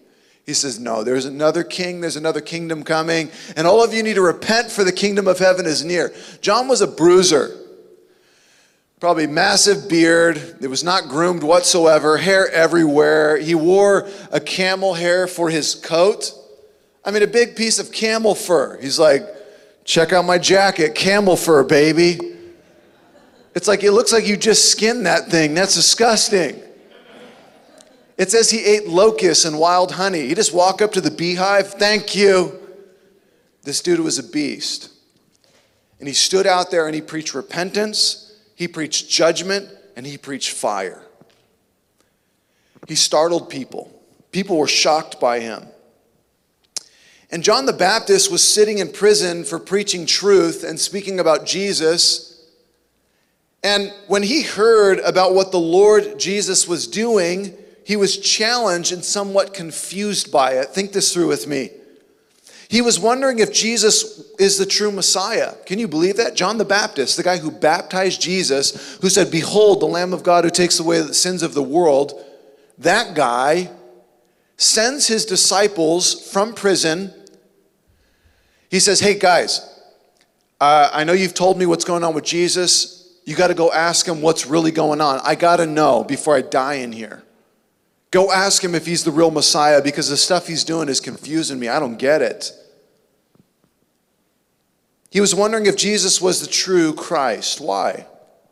He 0.44 0.54
says, 0.54 0.78
No, 0.78 1.02
there's 1.04 1.26
another 1.26 1.64
king, 1.64 2.00
there's 2.00 2.16
another 2.16 2.40
kingdom 2.40 2.82
coming, 2.82 3.30
and 3.56 3.66
all 3.66 3.82
of 3.82 3.94
you 3.94 4.02
need 4.02 4.14
to 4.14 4.22
repent 4.22 4.70
for 4.70 4.84
the 4.84 4.92
kingdom 4.92 5.26
of 5.26 5.38
heaven 5.38 5.66
is 5.66 5.84
near. 5.84 6.12
John 6.40 6.68
was 6.68 6.80
a 6.80 6.86
bruiser 6.86 7.56
probably 9.00 9.26
massive 9.26 9.88
beard. 9.88 10.56
It 10.60 10.68
was 10.68 10.82
not 10.82 11.08
groomed 11.08 11.42
whatsoever, 11.42 12.16
hair 12.16 12.50
everywhere. 12.50 13.36
He 13.36 13.54
wore 13.54 14.08
a 14.32 14.40
camel 14.40 14.94
hair 14.94 15.26
for 15.26 15.50
his 15.50 15.74
coat. 15.74 16.32
I 17.04 17.10
mean, 17.10 17.22
a 17.22 17.28
big 17.28 17.56
piece 17.56 17.78
of 17.78 17.92
camel 17.92 18.34
fur. 18.34 18.80
He's 18.80 18.98
like, 18.98 19.22
check 19.86 20.12
out 20.12 20.26
my 20.26 20.36
jacket, 20.36 20.94
camel 20.94 21.36
fur, 21.36 21.64
baby. 21.64 22.18
It's 23.54 23.66
like, 23.66 23.82
it 23.82 23.92
looks 23.92 24.12
like 24.12 24.26
you 24.26 24.36
just 24.36 24.70
skinned 24.70 25.06
that 25.06 25.30
thing. 25.30 25.54
That's 25.54 25.74
disgusting. 25.74 26.62
It 28.18 28.30
says 28.30 28.50
he 28.50 28.62
ate 28.62 28.86
locusts 28.86 29.46
and 29.46 29.58
wild 29.58 29.92
honey. 29.92 30.26
He 30.26 30.34
just 30.34 30.52
walk 30.52 30.82
up 30.82 30.92
to 30.92 31.00
the 31.00 31.10
beehive, 31.10 31.72
thank 31.74 32.14
you. 32.14 32.60
This 33.62 33.80
dude 33.80 34.00
was 34.00 34.18
a 34.18 34.22
beast. 34.22 34.90
And 35.98 36.06
he 36.06 36.14
stood 36.14 36.46
out 36.46 36.70
there 36.70 36.84
and 36.86 36.94
he 36.94 37.00
preached 37.00 37.32
repentance 37.32 38.26
he 38.56 38.66
preached 38.66 39.08
judgment 39.08 39.68
and 39.94 40.04
he 40.04 40.16
preached 40.16 40.50
fire. 40.50 41.02
He 42.88 42.94
startled 42.94 43.50
people. 43.50 43.92
People 44.32 44.56
were 44.56 44.66
shocked 44.66 45.20
by 45.20 45.40
him. 45.40 45.66
And 47.30 47.42
John 47.42 47.66
the 47.66 47.72
Baptist 47.72 48.30
was 48.30 48.42
sitting 48.42 48.78
in 48.78 48.92
prison 48.92 49.44
for 49.44 49.58
preaching 49.58 50.06
truth 50.06 50.62
and 50.62 50.78
speaking 50.78 51.18
about 51.18 51.44
Jesus. 51.44 52.46
And 53.64 53.92
when 54.06 54.22
he 54.22 54.42
heard 54.42 55.00
about 55.00 55.34
what 55.34 55.50
the 55.50 55.58
Lord 55.58 56.18
Jesus 56.18 56.68
was 56.68 56.86
doing, 56.86 57.56
he 57.84 57.96
was 57.96 58.18
challenged 58.18 58.92
and 58.92 59.04
somewhat 59.04 59.54
confused 59.54 60.30
by 60.30 60.52
it. 60.52 60.68
Think 60.68 60.92
this 60.92 61.12
through 61.12 61.28
with 61.28 61.46
me. 61.46 61.70
He 62.68 62.80
was 62.82 62.98
wondering 62.98 63.38
if 63.38 63.52
Jesus 63.52 64.32
is 64.38 64.58
the 64.58 64.66
true 64.66 64.90
Messiah. 64.90 65.54
Can 65.66 65.78
you 65.78 65.86
believe 65.86 66.16
that? 66.16 66.34
John 66.34 66.58
the 66.58 66.64
Baptist, 66.64 67.16
the 67.16 67.22
guy 67.22 67.38
who 67.38 67.50
baptized 67.50 68.20
Jesus, 68.20 68.98
who 69.00 69.08
said, 69.08 69.30
Behold, 69.30 69.80
the 69.80 69.86
Lamb 69.86 70.12
of 70.12 70.24
God 70.24 70.44
who 70.44 70.50
takes 70.50 70.80
away 70.80 71.00
the 71.00 71.14
sins 71.14 71.42
of 71.44 71.54
the 71.54 71.62
world, 71.62 72.24
that 72.78 73.14
guy 73.14 73.70
sends 74.56 75.06
his 75.06 75.24
disciples 75.24 76.30
from 76.30 76.54
prison. 76.54 77.12
He 78.70 78.80
says, 78.80 79.00
Hey, 79.00 79.18
guys, 79.18 79.60
uh, 80.60 80.90
I 80.92 81.04
know 81.04 81.12
you've 81.12 81.34
told 81.34 81.58
me 81.58 81.66
what's 81.66 81.84
going 81.84 82.04
on 82.04 82.14
with 82.14 82.24
Jesus. 82.24 83.18
You 83.24 83.34
got 83.34 83.48
to 83.48 83.54
go 83.54 83.72
ask 83.72 84.06
him 84.06 84.22
what's 84.22 84.46
really 84.46 84.70
going 84.70 85.00
on. 85.00 85.20
I 85.24 85.34
got 85.34 85.56
to 85.56 85.66
know 85.66 86.04
before 86.04 86.36
I 86.36 86.42
die 86.42 86.74
in 86.74 86.92
here. 86.92 87.22
Go 88.10 88.30
ask 88.32 88.62
him 88.62 88.74
if 88.74 88.86
he's 88.86 89.04
the 89.04 89.10
real 89.10 89.30
Messiah 89.30 89.82
because 89.82 90.08
the 90.08 90.16
stuff 90.16 90.46
he's 90.46 90.64
doing 90.64 90.88
is 90.88 91.00
confusing 91.00 91.58
me. 91.58 91.68
I 91.68 91.78
don't 91.80 91.98
get 91.98 92.22
it. 92.22 92.52
He 95.10 95.20
was 95.20 95.34
wondering 95.34 95.66
if 95.66 95.76
Jesus 95.76 96.20
was 96.20 96.40
the 96.40 96.46
true 96.46 96.94
Christ. 96.94 97.60
Why? 97.60 98.06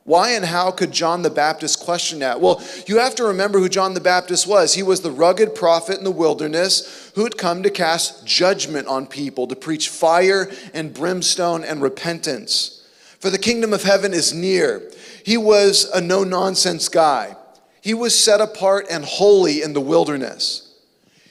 Why 0.05 0.33
and 0.33 0.45
how 0.45 0.71
could 0.71 0.93
John 0.93 1.23
the 1.23 1.31
Baptist 1.31 1.81
question 1.81 2.19
that? 2.19 2.39
Well, 2.39 2.63
you 2.87 2.99
have 2.99 3.15
to 3.15 3.25
remember 3.25 3.59
who 3.59 3.71
John 3.71 3.95
the 3.95 4.01
Baptist 4.01 4.47
was. 4.47 4.75
He 4.75 4.83
was 4.83 5.01
the 5.01 5.11
rugged 5.11 5.55
prophet 5.55 5.97
in 5.97 6.05
the 6.05 6.11
wilderness 6.11 7.11
who 7.15 7.25
had 7.25 7.39
come 7.39 7.63
to 7.63 7.71
cast 7.71 8.27
judgment 8.27 8.87
on 8.87 9.07
people, 9.07 9.47
to 9.47 9.57
preach 9.57 9.89
fire 9.89 10.51
and 10.75 10.93
brimstone 10.93 11.65
and 11.65 11.81
repentance. 11.81 12.83
for 13.25 13.31
the 13.31 13.39
kingdom 13.39 13.73
of 13.73 13.83
heaven 13.83 14.13
is 14.13 14.35
near. 14.35 14.83
He 15.25 15.39
was 15.39 15.89
a 15.95 16.01
no 16.03 16.25
nonsense 16.25 16.91
guy. 16.91 17.35
He 17.81 17.95
was 17.95 18.15
set 18.23 18.43
apart 18.43 18.85
and 18.91 19.03
holy 19.03 19.63
in 19.63 19.73
the 19.73 19.81
wilderness. 19.81 20.75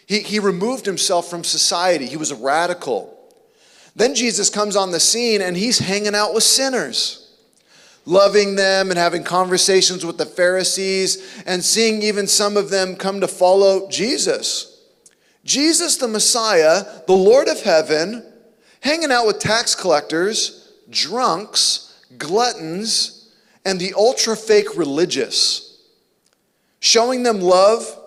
He, 0.07 0.21
he 0.21 0.39
removed 0.39 0.87
himself 0.87 1.29
from 1.29 1.43
society. 1.43 2.07
He 2.07 2.17
was 2.17 2.31
a 2.31 2.35
radical. 2.35 3.15
Then 3.95 4.15
Jesus 4.15 4.49
comes 4.49 4.75
on 4.75 4.89
the 4.89 4.99
scene 4.99 5.39
and 5.39 5.55
he's 5.55 5.77
hanging 5.77 6.15
out 6.15 6.33
with 6.33 6.41
sinners, 6.43 7.22
loving 8.05 8.55
them 8.55 8.89
and 8.89 8.97
having 8.97 9.23
conversations 9.23 10.05
with 10.05 10.17
the 10.17 10.25
Pharisees 10.25 11.43
and 11.45 11.63
seeing 11.63 12.01
even 12.01 12.27
some 12.27 12.57
of 12.57 12.69
them 12.69 12.95
come 12.95 13.21
to 13.21 13.27
follow 13.27 13.89
Jesus. 13.89 14.69
Jesus, 15.45 15.97
the 15.97 16.07
Messiah, 16.07 16.85
the 17.07 17.13
Lord 17.13 17.47
of 17.47 17.61
heaven, 17.61 18.25
hanging 18.81 19.11
out 19.11 19.25
with 19.25 19.39
tax 19.39 19.75
collectors, 19.75 20.73
drunks, 20.89 22.03
gluttons, 22.17 23.31
and 23.65 23.79
the 23.79 23.93
ultra 23.95 24.35
fake 24.35 24.77
religious, 24.77 25.81
showing 26.79 27.23
them 27.23 27.39
love, 27.39 27.99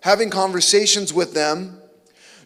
having 0.00 0.30
conversations 0.30 1.12
with 1.12 1.34
them. 1.34 1.80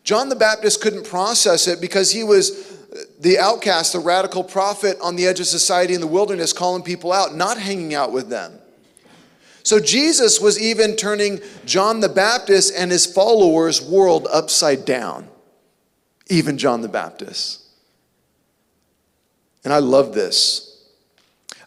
John 0.05 0.29
the 0.29 0.37
Baptist 0.37 0.81
couldn't 0.81 1.07
process 1.07 1.67
it 1.67 1.81
because 1.81 2.13
he 2.13 2.25
was 2.25 2.78
the 3.21 3.39
outcast, 3.39 3.93
the 3.93 3.99
radical 3.99 4.43
prophet 4.43 4.97
on 5.03 5.17
the 5.17 5.27
edge 5.27 5.41
of 5.41 5.47
society 5.47 5.95
in 5.95 6.01
the 6.01 6.07
wilderness, 6.07 6.53
calling 6.53 6.83
people 6.83 7.13
out, 7.13 7.35
not 7.35 7.59
hanging 7.59 7.95
out 7.95 8.13
with 8.13 8.29
them. 8.29 8.59
So 9.63 9.79
Jesus 9.79 10.41
was 10.41 10.61
even 10.61 10.97
turning 10.97 11.41
John 11.67 12.01
the 12.01 12.09
Baptist 12.09 12.73
and 12.75 12.91
his 12.91 13.05
followers' 13.05 13.83
world 13.83 14.27
upside 14.33 14.85
down. 14.87 15.29
Even 16.31 16.57
John 16.57 16.81
the 16.81 16.89
Baptist. 16.89 17.65
And 19.65 19.73
I 19.73 19.79
love 19.79 20.15
this. 20.15 20.87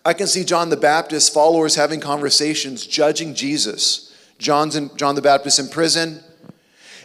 I 0.03 0.13
can 0.13 0.25
see 0.25 0.43
John 0.43 0.69
the 0.69 0.77
Baptist's 0.77 1.29
followers 1.29 1.75
having 1.75 1.99
conversations, 1.99 2.87
judging 2.87 3.35
Jesus. 3.35 4.15
John's 4.39 4.75
in, 4.75 4.89
John 4.97 5.13
the 5.13 5.21
Baptist 5.21 5.59
in 5.59 5.67
prison. 5.67 6.23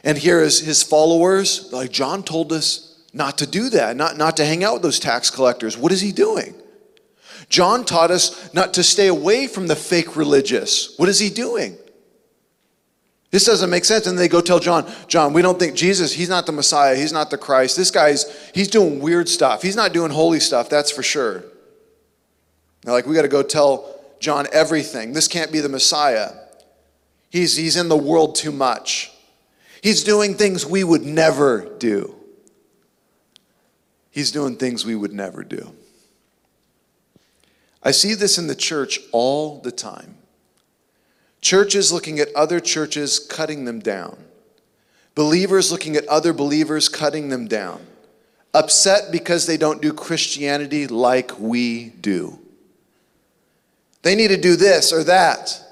And 0.02 0.16
here 0.16 0.40
is 0.40 0.60
his 0.60 0.82
followers, 0.82 1.70
like 1.72 1.90
John 1.90 2.22
told 2.22 2.52
us 2.52 2.85
not 3.16 3.38
to 3.38 3.46
do 3.46 3.70
that, 3.70 3.96
not, 3.96 4.18
not 4.18 4.36
to 4.36 4.44
hang 4.44 4.62
out 4.62 4.74
with 4.74 4.82
those 4.82 5.00
tax 5.00 5.30
collectors. 5.30 5.76
What 5.76 5.90
is 5.90 6.02
he 6.02 6.12
doing? 6.12 6.54
John 7.48 7.84
taught 7.84 8.10
us 8.10 8.52
not 8.52 8.74
to 8.74 8.82
stay 8.82 9.06
away 9.06 9.46
from 9.46 9.68
the 9.68 9.76
fake 9.76 10.16
religious. 10.16 10.94
What 10.98 11.08
is 11.08 11.18
he 11.18 11.30
doing? 11.30 11.78
This 13.30 13.46
doesn't 13.46 13.70
make 13.70 13.86
sense. 13.86 14.06
And 14.06 14.18
they 14.18 14.28
go 14.28 14.42
tell 14.42 14.58
John, 14.58 14.90
John, 15.08 15.32
we 15.32 15.40
don't 15.40 15.58
think 15.58 15.74
Jesus, 15.74 16.12
he's 16.12 16.28
not 16.28 16.44
the 16.44 16.52
Messiah, 16.52 16.94
he's 16.94 17.12
not 17.12 17.30
the 17.30 17.38
Christ. 17.38 17.76
This 17.76 17.90
guy's, 17.90 18.50
he's 18.54 18.68
doing 18.68 19.00
weird 19.00 19.28
stuff. 19.28 19.62
He's 19.62 19.76
not 19.76 19.94
doing 19.94 20.10
holy 20.10 20.40
stuff, 20.40 20.68
that's 20.68 20.90
for 20.90 21.02
sure. 21.02 21.42
They're 22.82 22.92
like, 22.92 23.06
we 23.06 23.14
got 23.14 23.22
to 23.22 23.28
go 23.28 23.42
tell 23.42 23.98
John 24.20 24.46
everything. 24.52 25.14
This 25.14 25.26
can't 25.26 25.50
be 25.50 25.60
the 25.60 25.68
Messiah. 25.70 26.32
He's, 27.30 27.56
he's 27.56 27.76
in 27.76 27.88
the 27.88 27.96
world 27.96 28.34
too 28.34 28.52
much. 28.52 29.10
He's 29.82 30.04
doing 30.04 30.34
things 30.34 30.66
we 30.66 30.84
would 30.84 31.02
never 31.02 31.76
do. 31.78 32.15
He's 34.16 34.32
doing 34.32 34.56
things 34.56 34.86
we 34.86 34.94
would 34.94 35.12
never 35.12 35.44
do. 35.44 35.74
I 37.82 37.90
see 37.90 38.14
this 38.14 38.38
in 38.38 38.46
the 38.46 38.54
church 38.54 38.98
all 39.12 39.60
the 39.60 39.70
time. 39.70 40.16
Churches 41.42 41.92
looking 41.92 42.18
at 42.18 42.34
other 42.34 42.58
churches, 42.58 43.18
cutting 43.18 43.66
them 43.66 43.78
down. 43.78 44.16
Believers 45.14 45.70
looking 45.70 45.96
at 45.96 46.08
other 46.08 46.32
believers, 46.32 46.88
cutting 46.88 47.28
them 47.28 47.46
down. 47.46 47.86
Upset 48.54 49.12
because 49.12 49.44
they 49.44 49.58
don't 49.58 49.82
do 49.82 49.92
Christianity 49.92 50.86
like 50.86 51.38
we 51.38 51.90
do. 51.90 52.38
They 54.00 54.14
need 54.14 54.28
to 54.28 54.38
do 54.38 54.56
this 54.56 54.94
or 54.94 55.04
that. 55.04 55.62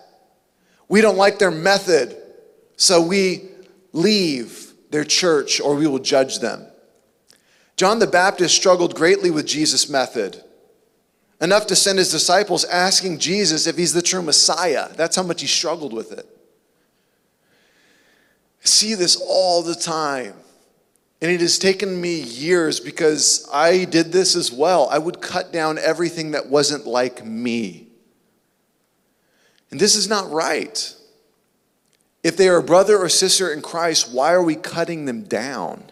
We 0.87 1.01
don't 1.01 1.17
like 1.17 1.39
their 1.39 1.51
method, 1.51 2.15
so 2.77 3.01
we 3.01 3.49
leave 3.95 4.75
their 4.91 5.05
church 5.05 5.63
or 5.63 5.75
we 5.77 5.87
will 5.87 5.99
judge 5.99 6.41
them. 6.41 6.67
John 7.77 7.99
the 7.99 8.07
Baptist 8.07 8.55
struggled 8.55 8.95
greatly 8.95 9.31
with 9.31 9.47
Jesus' 9.47 9.89
method 9.89 10.43
enough 11.41 11.67
to 11.67 11.77
send 11.77 11.99
his 11.99 12.11
disciples 12.11 12.65
asking 12.65 13.19
Jesus 13.19 13.67
if 13.67 13.77
he's 13.77 13.93
the 13.93 14.03
true 14.03 14.23
Messiah. 14.23 14.89
That's 14.95 15.17
how 15.17 15.23
much 15.23 15.41
he 15.41 15.47
struggled 15.47 15.93
with 15.93 16.13
it. 16.13 16.27
I 18.63 18.67
see 18.67 18.95
this 18.95 19.17
all 19.17 19.63
the 19.63 19.75
time. 19.75 20.35
And 21.21 21.31
it 21.31 21.41
has 21.41 21.59
taken 21.59 22.01
me 22.01 22.21
years 22.21 22.81
because 22.81 23.49
I 23.53 23.85
did 23.85 24.13
this 24.13 24.37
as 24.37 24.53
well. 24.53 24.89
I 24.91 24.99
would 24.99 25.21
cut 25.21 25.53
down 25.53 25.79
everything 25.79 26.33
that 26.33 26.49
wasn't 26.49 26.87
like 26.87 27.25
me. 27.25 27.89
And 29.71 29.81
this 29.81 29.97
is 29.97 30.09
not 30.09 30.31
right. 30.31 30.95
If 32.23 32.37
they 32.37 32.49
are 32.49 32.59
a 32.59 32.63
brother 32.63 32.99
or 32.99 33.09
sister 33.09 33.53
in 33.53 33.61
Christ, 33.61 34.13
why 34.13 34.33
are 34.33 34.43
we 34.43 34.55
cutting 34.55 35.05
them 35.05 35.25
down? 35.25 35.85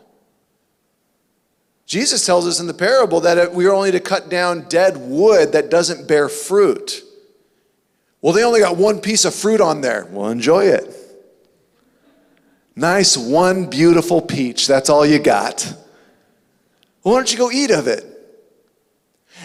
Jesus 1.87 2.25
tells 2.25 2.47
us 2.47 2.61
in 2.61 2.67
the 2.67 2.75
parable 2.75 3.21
that 3.21 3.53
we 3.53 3.67
are 3.67 3.73
only 3.73 3.91
to 3.91 4.01
cut 4.01 4.29
down 4.29 4.69
dead 4.69 4.97
wood 4.97 5.53
that 5.53 5.71
doesn't 5.71 6.09
bear 6.09 6.29
fruit. 6.29 7.03
Well, 8.21 8.33
they 8.33 8.45
only 8.45 8.61
got 8.61 8.77
one 8.77 9.01
piece 9.01 9.25
of 9.25 9.35
fruit 9.35 9.61
on 9.61 9.81
there. 9.81 10.07
Well, 10.11 10.31
enjoy 10.31 10.67
it. 10.67 10.97
Nice, 12.75 13.17
one 13.17 13.69
beautiful 13.69 14.23
peach. 14.23 14.67
That's 14.67 14.89
all 14.89 15.05
you 15.05 15.19
got. 15.19 15.67
Well, 17.03 17.15
why 17.15 17.19
don't 17.19 17.33
you 17.33 17.39
go 17.39 17.51
eat 17.51 17.71
of 17.71 17.89
it? 17.89 18.07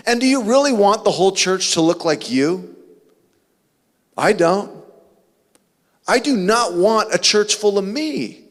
And 0.06 0.22
do 0.22 0.28
you 0.28 0.44
really 0.44 0.72
want 0.72 1.04
the 1.04 1.12
whole 1.12 1.32
church 1.32 1.74
to 1.74 1.82
look 1.82 2.06
like 2.06 2.30
you? 2.30 2.76
I 4.18 4.34
don't. 4.34 4.72
I 6.08 6.20
do 6.20 6.38
not 6.38 6.74
want 6.74 7.14
a 7.14 7.18
church 7.18 7.56
full 7.56 7.78
of 7.78 7.86
me. 7.86 8.44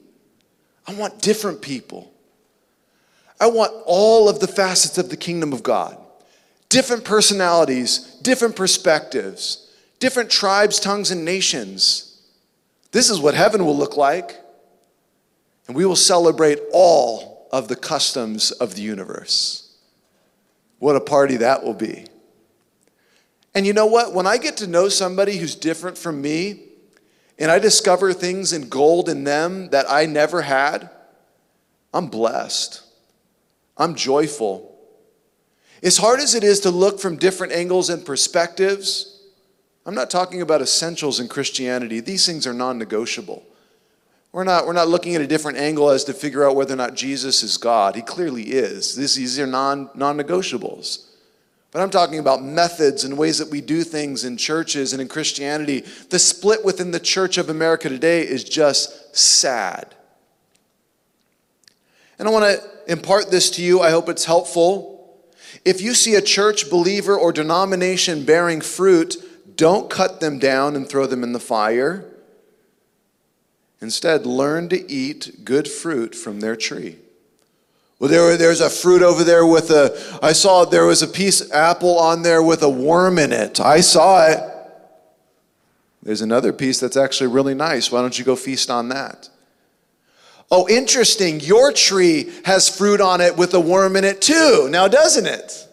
I 0.86 0.94
want 0.94 1.22
different 1.22 1.62
people. 1.62 2.12
I 3.40 3.48
want 3.48 3.72
all 3.84 4.28
of 4.28 4.40
the 4.40 4.48
facets 4.48 4.98
of 4.98 5.10
the 5.10 5.16
kingdom 5.16 5.52
of 5.52 5.62
God 5.62 5.98
different 6.68 7.04
personalities, 7.04 8.16
different 8.22 8.56
perspectives, 8.56 9.70
different 10.00 10.30
tribes, 10.30 10.80
tongues, 10.80 11.10
and 11.10 11.24
nations. 11.24 12.20
This 12.90 13.08
is 13.08 13.20
what 13.20 13.34
heaven 13.34 13.64
will 13.64 13.76
look 13.76 13.96
like. 13.96 14.40
And 15.68 15.76
we 15.76 15.84
will 15.84 15.96
celebrate 15.96 16.58
all 16.72 17.48
of 17.52 17.68
the 17.68 17.76
customs 17.76 18.50
of 18.50 18.74
the 18.74 18.82
universe. 18.82 19.76
What 20.78 20.96
a 20.96 21.00
party 21.00 21.38
that 21.38 21.64
will 21.64 21.74
be. 21.74 22.06
And 23.54 23.66
you 23.66 23.72
know 23.72 23.86
what? 23.86 24.12
When 24.12 24.26
I 24.26 24.36
get 24.36 24.58
to 24.58 24.66
know 24.66 24.88
somebody 24.88 25.38
who's 25.38 25.54
different 25.54 25.96
from 25.96 26.20
me, 26.20 26.62
and 27.38 27.50
I 27.50 27.58
discover 27.58 28.12
things 28.12 28.52
in 28.52 28.68
gold 28.68 29.08
in 29.08 29.24
them 29.24 29.70
that 29.70 29.86
I 29.88 30.06
never 30.06 30.42
had, 30.42 30.90
I'm 31.92 32.08
blessed. 32.08 32.82
I'm 33.76 33.94
joyful. 33.94 34.72
As 35.82 35.98
hard 35.98 36.20
as 36.20 36.34
it 36.34 36.42
is 36.42 36.60
to 36.60 36.70
look 36.70 36.98
from 36.98 37.16
different 37.16 37.52
angles 37.52 37.90
and 37.90 38.04
perspectives, 38.04 39.20
I'm 39.84 39.94
not 39.94 40.10
talking 40.10 40.42
about 40.42 40.62
essentials 40.62 41.20
in 41.20 41.28
Christianity. 41.28 42.00
These 42.00 42.26
things 42.26 42.46
are 42.46 42.54
non 42.54 42.78
negotiable. 42.78 43.44
We're 44.32 44.44
not, 44.44 44.66
we're 44.66 44.72
not 44.72 44.88
looking 44.88 45.14
at 45.14 45.22
a 45.22 45.26
different 45.26 45.58
angle 45.58 45.88
as 45.90 46.04
to 46.04 46.12
figure 46.12 46.46
out 46.46 46.56
whether 46.56 46.74
or 46.74 46.76
not 46.76 46.94
Jesus 46.94 47.42
is 47.42 47.56
God. 47.56 47.94
He 47.94 48.02
clearly 48.02 48.42
is. 48.42 48.94
This, 48.94 49.14
these 49.14 49.38
are 49.38 49.46
non 49.46 49.88
negotiables. 49.94 51.06
But 51.70 51.82
I'm 51.82 51.90
talking 51.90 52.18
about 52.18 52.42
methods 52.42 53.04
and 53.04 53.18
ways 53.18 53.38
that 53.38 53.50
we 53.50 53.60
do 53.60 53.82
things 53.82 54.24
in 54.24 54.36
churches 54.36 54.92
and 54.92 55.02
in 55.02 55.08
Christianity. 55.08 55.84
The 56.10 56.18
split 56.18 56.64
within 56.64 56.90
the 56.90 57.00
Church 57.00 57.38
of 57.38 57.50
America 57.50 57.88
today 57.88 58.22
is 58.22 58.44
just 58.44 59.16
sad. 59.16 59.94
And 62.18 62.26
I 62.28 62.30
want 62.30 62.44
to 62.44 62.92
impart 62.92 63.30
this 63.30 63.50
to 63.50 63.62
you. 63.62 63.80
I 63.80 63.90
hope 63.90 64.08
it's 64.08 64.24
helpful. 64.24 64.96
If 65.64 65.80
you 65.80 65.94
see 65.94 66.14
a 66.14 66.22
church, 66.22 66.70
believer, 66.70 67.16
or 67.16 67.32
denomination 67.32 68.24
bearing 68.24 68.60
fruit, 68.60 69.16
don't 69.56 69.90
cut 69.90 70.20
them 70.20 70.38
down 70.38 70.76
and 70.76 70.88
throw 70.88 71.06
them 71.06 71.22
in 71.22 71.32
the 71.32 71.40
fire. 71.40 72.04
Instead, 73.80 74.26
learn 74.26 74.68
to 74.70 74.90
eat 74.90 75.44
good 75.44 75.68
fruit 75.68 76.14
from 76.14 76.40
their 76.40 76.56
tree. 76.56 76.96
Well, 77.98 78.10
there, 78.10 78.36
there's 78.36 78.60
a 78.60 78.68
fruit 78.68 79.02
over 79.02 79.24
there 79.24 79.46
with 79.46 79.70
a, 79.70 80.18
I 80.22 80.32
saw 80.32 80.64
there 80.64 80.84
was 80.84 81.02
a 81.02 81.06
piece 81.06 81.50
apple 81.50 81.98
on 81.98 82.22
there 82.22 82.42
with 82.42 82.62
a 82.62 82.68
worm 82.68 83.18
in 83.18 83.32
it. 83.32 83.58
I 83.58 83.80
saw 83.80 84.26
it. 84.26 84.40
There's 86.02 86.20
another 86.20 86.52
piece 86.52 86.78
that's 86.78 86.96
actually 86.96 87.28
really 87.28 87.54
nice. 87.54 87.90
Why 87.90 88.02
don't 88.02 88.18
you 88.18 88.24
go 88.24 88.36
feast 88.36 88.70
on 88.70 88.90
that? 88.90 89.30
Oh, 90.50 90.68
interesting. 90.68 91.40
Your 91.40 91.72
tree 91.72 92.32
has 92.44 92.68
fruit 92.68 93.00
on 93.00 93.20
it 93.20 93.36
with 93.36 93.52
a 93.54 93.60
worm 93.60 93.96
in 93.96 94.04
it 94.04 94.22
too, 94.22 94.68
now 94.70 94.86
doesn't 94.88 95.26
it? 95.26 95.66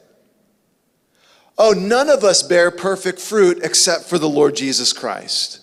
Oh, 1.57 1.71
none 1.71 2.09
of 2.09 2.23
us 2.23 2.41
bear 2.41 2.71
perfect 2.71 3.19
fruit 3.19 3.59
except 3.63 4.05
for 4.05 4.17
the 4.17 4.29
Lord 4.29 4.55
Jesus 4.55 4.91
Christ. 4.91 5.59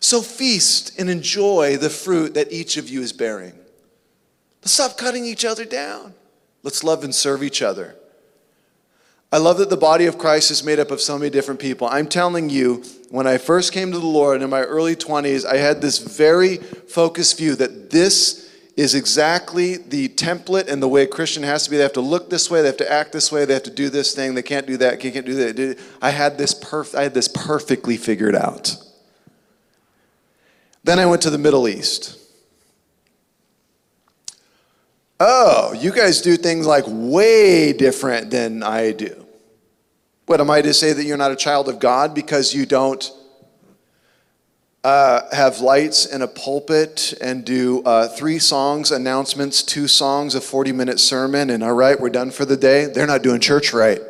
So 0.00 0.22
feast 0.22 0.98
and 0.98 1.10
enjoy 1.10 1.76
the 1.76 1.90
fruit 1.90 2.34
that 2.34 2.52
each 2.52 2.76
of 2.76 2.88
you 2.88 3.02
is 3.02 3.12
bearing. 3.12 3.52
Let's 4.62 4.72
stop 4.72 4.96
cutting 4.96 5.26
each 5.26 5.44
other 5.44 5.64
down. 5.64 6.14
Let's 6.62 6.82
love 6.82 7.04
and 7.04 7.14
serve 7.14 7.42
each 7.42 7.62
other. 7.62 7.96
I 9.30 9.36
love 9.38 9.58
that 9.58 9.68
the 9.68 9.76
body 9.76 10.06
of 10.06 10.16
Christ 10.16 10.50
is 10.50 10.64
made 10.64 10.78
up 10.78 10.90
of 10.90 11.00
so 11.00 11.18
many 11.18 11.30
different 11.30 11.60
people. 11.60 11.86
I'm 11.90 12.08
telling 12.08 12.48
you, 12.48 12.82
when 13.10 13.26
I 13.26 13.38
first 13.38 13.72
came 13.72 13.92
to 13.92 13.98
the 13.98 14.06
Lord 14.06 14.42
in 14.42 14.50
my 14.50 14.62
early 14.62 14.94
20s, 14.94 15.44
I 15.44 15.56
had 15.56 15.80
this 15.80 15.98
very 15.98 16.56
focused 16.56 17.38
view 17.38 17.54
that 17.56 17.90
this 17.90 18.48
is 18.76 18.94
exactly 18.94 19.76
the 19.76 20.08
template 20.10 20.68
and 20.68 20.82
the 20.82 20.88
way 20.88 21.02
a 21.02 21.06
Christian 21.06 21.42
has 21.42 21.64
to 21.64 21.70
be. 21.70 21.76
They 21.76 21.82
have 21.82 21.94
to 21.94 22.00
look 22.00 22.30
this 22.30 22.50
way, 22.50 22.60
they 22.60 22.68
have 22.68 22.76
to 22.76 22.90
act 22.90 23.12
this 23.12 23.32
way, 23.32 23.44
they 23.44 23.54
have 23.54 23.64
to 23.64 23.70
do 23.70 23.88
this 23.88 24.14
thing, 24.14 24.34
they 24.34 24.42
can't 24.42 24.66
do 24.66 24.76
that, 24.76 25.00
they 25.00 25.10
can't 25.10 25.26
do 25.26 25.34
that. 25.34 25.78
I 26.00 26.10
had 26.10 26.38
this 26.38 26.54
perf- 26.54 26.96
I 26.96 27.02
had 27.02 27.14
this 27.14 27.28
perfectly 27.28 27.96
figured 27.96 28.36
out. 28.36 28.76
Then 30.84 30.98
I 30.98 31.06
went 31.06 31.22
to 31.22 31.30
the 31.30 31.38
Middle 31.38 31.66
East. 31.66 32.16
Oh, 35.18 35.72
you 35.72 35.90
guys 35.90 36.20
do 36.20 36.36
things 36.36 36.66
like 36.66 36.84
way 36.86 37.72
different 37.72 38.30
than 38.30 38.62
I 38.62 38.92
do. 38.92 39.27
What 40.28 40.42
am 40.42 40.50
I 40.50 40.60
to 40.60 40.74
say 40.74 40.92
that 40.92 41.04
you're 41.04 41.16
not 41.16 41.32
a 41.32 41.36
child 41.36 41.70
of 41.70 41.78
God 41.78 42.14
because 42.14 42.52
you 42.52 42.66
don't 42.66 43.10
uh, 44.84 45.22
have 45.34 45.60
lights 45.60 46.04
in 46.04 46.20
a 46.20 46.28
pulpit 46.28 47.14
and 47.22 47.46
do 47.46 47.82
uh, 47.84 48.08
three 48.08 48.38
songs, 48.38 48.90
announcements, 48.90 49.62
two 49.62 49.88
songs, 49.88 50.34
a 50.34 50.42
40 50.42 50.72
minute 50.72 51.00
sermon, 51.00 51.48
and 51.48 51.64
all 51.64 51.72
right, 51.72 51.98
we're 51.98 52.10
done 52.10 52.30
for 52.30 52.44
the 52.44 52.58
day? 52.58 52.84
They're 52.84 53.06
not 53.06 53.22
doing 53.22 53.40
church 53.40 53.72
right. 53.72 54.02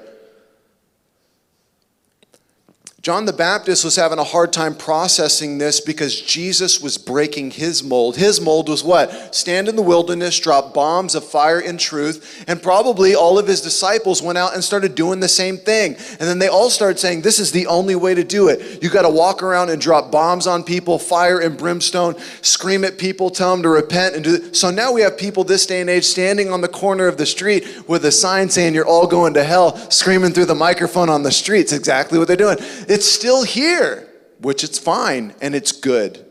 John 3.09 3.25
the 3.25 3.33
Baptist 3.33 3.87
was 3.87 3.97
having 3.97 4.18
a 4.18 4.23
hard 4.23 4.53
time 4.53 4.75
processing 4.75 5.57
this 5.57 5.81
because 5.81 6.21
Jesus 6.21 6.79
was 6.79 6.99
breaking 6.99 7.53
his 7.53 7.83
mold. 7.83 8.18
His 8.18 8.38
mold 8.38 8.68
was 8.68 8.85
what? 8.85 9.35
Stand 9.35 9.66
in 9.66 9.77
the 9.77 9.83
wilderness, 9.83 10.38
drop 10.38 10.75
bombs 10.75 11.14
of 11.14 11.25
fire 11.25 11.59
and 11.59 11.81
truth, 11.81 12.44
and 12.47 12.62
probably 12.62 13.14
all 13.14 13.38
of 13.38 13.47
his 13.47 13.62
disciples 13.62 14.21
went 14.21 14.37
out 14.37 14.53
and 14.53 14.62
started 14.62 14.94
doing 14.94 15.21
the 15.21 15.29
same 15.29 15.57
thing. 15.57 15.94
And 15.94 16.29
then 16.29 16.38
they 16.38 16.49
all 16.49 16.68
started 16.68 16.99
saying, 16.99 17.23
This 17.23 17.38
is 17.38 17.51
the 17.51 17.66
only 17.66 17.97
way 17.97 18.14
to 18.14 18.23
do 18.23 18.49
it. 18.49 18.83
You 18.83 18.90
got 18.90 19.05
to 19.05 19.09
walk 19.09 19.42
around 19.42 19.71
and 19.71 19.81
drop 19.81 20.12
bombs 20.12 20.47
on 20.47 20.62
people, 20.62 20.99
fire 20.99 21.40
and 21.40 21.57
brimstone, 21.57 22.14
scream 22.42 22.85
at 22.85 22.99
people, 22.99 23.31
tell 23.31 23.53
them 23.53 23.62
to 23.62 23.71
repent. 23.71 24.16
and 24.16 24.25
do 24.25 24.53
So 24.53 24.71
now 24.71 24.92
we 24.92 25.01
have 25.01 25.16
people 25.16 25.44
this 25.44 25.64
day 25.64 25.81
and 25.81 25.88
age 25.88 26.05
standing 26.05 26.53
on 26.53 26.61
the 26.61 26.68
corner 26.68 27.07
of 27.07 27.16
the 27.16 27.25
street 27.25 27.88
with 27.88 28.05
a 28.05 28.12
sign 28.12 28.51
saying, 28.51 28.75
You're 28.75 28.87
all 28.87 29.07
going 29.07 29.33
to 29.33 29.44
hell, 29.44 29.79
screaming 29.90 30.33
through 30.33 30.44
the 30.44 30.55
microphone 30.55 31.09
on 31.09 31.23
the 31.23 31.33
street. 31.33 31.61
It's 31.61 31.73
exactly 31.73 32.18
what 32.18 32.29
they're 32.29 32.37
doing. 32.37 32.59
Still 33.06 33.44
here, 33.44 34.08
which 34.40 34.64
it's 34.64 34.78
fine 34.78 35.34
and 35.40 35.54
it's 35.54 35.72
good 35.72 36.24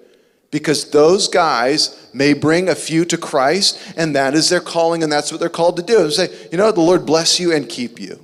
because 0.51 0.89
those 0.91 1.27
guys 1.27 2.09
may 2.13 2.33
bring 2.33 2.69
a 2.69 2.75
few 2.75 3.05
to 3.05 3.17
Christ 3.17 3.79
and 3.97 4.15
that 4.15 4.33
is 4.33 4.49
their 4.49 4.61
calling 4.61 5.03
and 5.03 5.11
that's 5.11 5.31
what 5.31 5.39
they're 5.39 5.49
called 5.49 5.77
to 5.77 5.83
do. 5.83 6.01
And 6.03 6.13
say, 6.13 6.33
you 6.51 6.57
know, 6.57 6.71
the 6.71 6.81
Lord 6.81 7.05
bless 7.05 7.39
you 7.39 7.53
and 7.53 7.67
keep 7.67 7.99
you. 7.99 8.23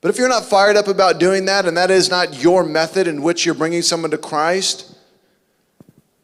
But 0.00 0.10
if 0.10 0.18
you're 0.18 0.28
not 0.28 0.44
fired 0.44 0.76
up 0.76 0.88
about 0.88 1.18
doing 1.18 1.44
that 1.46 1.66
and 1.66 1.76
that 1.76 1.90
is 1.90 2.08
not 2.08 2.42
your 2.42 2.64
method 2.64 3.06
in 3.06 3.22
which 3.22 3.44
you're 3.44 3.54
bringing 3.54 3.82
someone 3.82 4.10
to 4.12 4.18
Christ, 4.18 4.94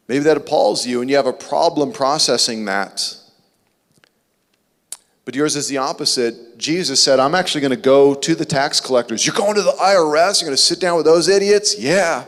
maybe 0.07 0.23
that 0.23 0.37
appalls 0.37 0.87
you 0.87 1.01
and 1.01 1.09
you 1.09 1.17
have 1.17 1.27
a 1.27 1.33
problem 1.33 1.91
processing 1.91 2.65
that. 2.65 3.15
But 5.25 5.33
yours 5.33 5.55
is 5.55 5.67
the 5.67 5.77
opposite. 5.77 6.57
Jesus 6.59 7.01
said, 7.01 7.19
I'm 7.19 7.33
actually 7.33 7.61
going 7.61 7.71
to 7.71 7.77
go 7.77 8.13
to 8.13 8.35
the 8.35 8.45
tax 8.45 8.79
collectors. 8.79 9.25
You're 9.25 9.35
going 9.35 9.55
to 9.55 9.63
the 9.63 9.71
IRS? 9.71 10.39
You're 10.39 10.47
going 10.47 10.55
to 10.55 10.61
sit 10.61 10.79
down 10.79 10.95
with 10.95 11.05
those 11.05 11.27
idiots? 11.27 11.77
Yeah. 11.79 12.25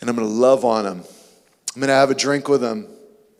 And 0.00 0.10
I'm 0.10 0.16
going 0.16 0.28
to 0.28 0.34
love 0.34 0.64
on 0.64 0.84
them. 0.84 1.04
I'm 1.74 1.80
going 1.80 1.88
to 1.88 1.94
have 1.94 2.10
a 2.10 2.14
drink 2.14 2.48
with 2.48 2.60
them. 2.60 2.88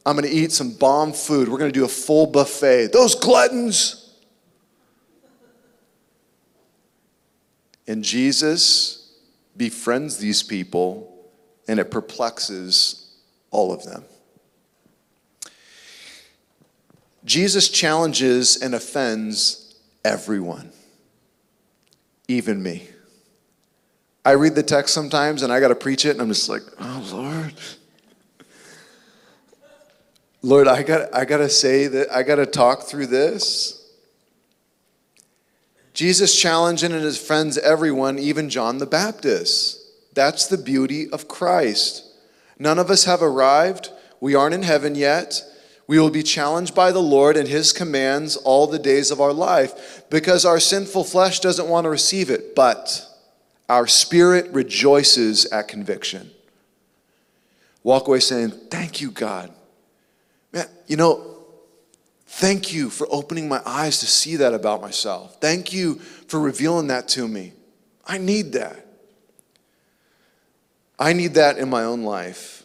I'm 0.04 0.16
going 0.16 0.30
to 0.30 0.34
eat 0.34 0.52
some 0.52 0.70
bomb 0.70 1.12
food. 1.12 1.48
We're 1.48 1.58
going 1.58 1.72
to 1.72 1.78
do 1.78 1.84
a 1.84 1.88
full 1.88 2.26
buffet. 2.26 2.92
Those 2.92 3.16
gluttons. 3.16 4.14
And 7.88 8.04
Jesus 8.04 9.12
befriends 9.56 10.18
these 10.18 10.42
people, 10.42 11.30
and 11.66 11.80
it 11.80 11.90
perplexes 11.90 13.16
all 13.50 13.72
of 13.72 13.82
them. 13.82 14.04
Jesus 17.26 17.68
challenges 17.68 18.56
and 18.62 18.72
offends 18.74 19.74
everyone, 20.04 20.70
even 22.28 22.62
me. 22.62 22.88
I 24.24 24.32
read 24.32 24.54
the 24.54 24.62
text 24.62 24.94
sometimes 24.94 25.42
and 25.42 25.52
I 25.52 25.58
got 25.58 25.68
to 25.68 25.74
preach 25.74 26.04
it, 26.04 26.10
and 26.10 26.20
I'm 26.20 26.28
just 26.28 26.48
like, 26.48 26.62
oh, 26.80 27.08
Lord. 27.12 27.54
Lord, 30.40 30.68
I 30.68 30.84
got, 30.84 31.12
I 31.12 31.24
got 31.24 31.38
to 31.38 31.48
say 31.48 31.88
that, 31.88 32.12
I 32.14 32.22
got 32.22 32.36
to 32.36 32.46
talk 32.46 32.84
through 32.84 33.08
this. 33.08 33.82
Jesus 35.94 36.40
challenging 36.40 36.92
and 36.92 37.02
his 37.02 37.18
friends, 37.18 37.58
everyone, 37.58 38.20
even 38.20 38.48
John 38.48 38.78
the 38.78 38.86
Baptist. 38.86 39.80
That's 40.14 40.46
the 40.46 40.58
beauty 40.58 41.10
of 41.10 41.26
Christ. 41.26 42.04
None 42.58 42.78
of 42.78 42.88
us 42.88 43.04
have 43.04 43.22
arrived. 43.22 43.90
We 44.20 44.36
aren't 44.36 44.54
in 44.54 44.62
heaven 44.62 44.94
yet. 44.94 45.42
We 45.88 46.00
will 46.00 46.10
be 46.10 46.22
challenged 46.22 46.74
by 46.74 46.90
the 46.90 47.02
Lord 47.02 47.36
and 47.36 47.48
His 47.48 47.72
commands 47.72 48.36
all 48.36 48.66
the 48.66 48.78
days 48.78 49.10
of 49.10 49.20
our 49.20 49.32
life 49.32 50.02
because 50.10 50.44
our 50.44 50.58
sinful 50.58 51.04
flesh 51.04 51.40
doesn't 51.40 51.68
want 51.68 51.84
to 51.84 51.90
receive 51.90 52.28
it, 52.28 52.54
but 52.54 53.06
our 53.68 53.86
spirit 53.86 54.50
rejoices 54.52 55.46
at 55.46 55.68
conviction. 55.68 56.30
Walk 57.82 58.08
away 58.08 58.18
saying, 58.18 58.50
Thank 58.50 59.00
you, 59.00 59.12
God. 59.12 59.52
Man, 60.52 60.66
you 60.88 60.96
know, 60.96 61.36
thank 62.26 62.72
you 62.72 62.90
for 62.90 63.06
opening 63.10 63.48
my 63.48 63.62
eyes 63.64 64.00
to 64.00 64.06
see 64.06 64.36
that 64.36 64.54
about 64.54 64.80
myself. 64.80 65.40
Thank 65.40 65.72
you 65.72 65.96
for 65.96 66.40
revealing 66.40 66.88
that 66.88 67.06
to 67.08 67.28
me. 67.28 67.52
I 68.04 68.18
need 68.18 68.52
that. 68.52 68.84
I 70.98 71.12
need 71.12 71.34
that 71.34 71.58
in 71.58 71.68
my 71.70 71.84
own 71.84 72.02
life. 72.02 72.64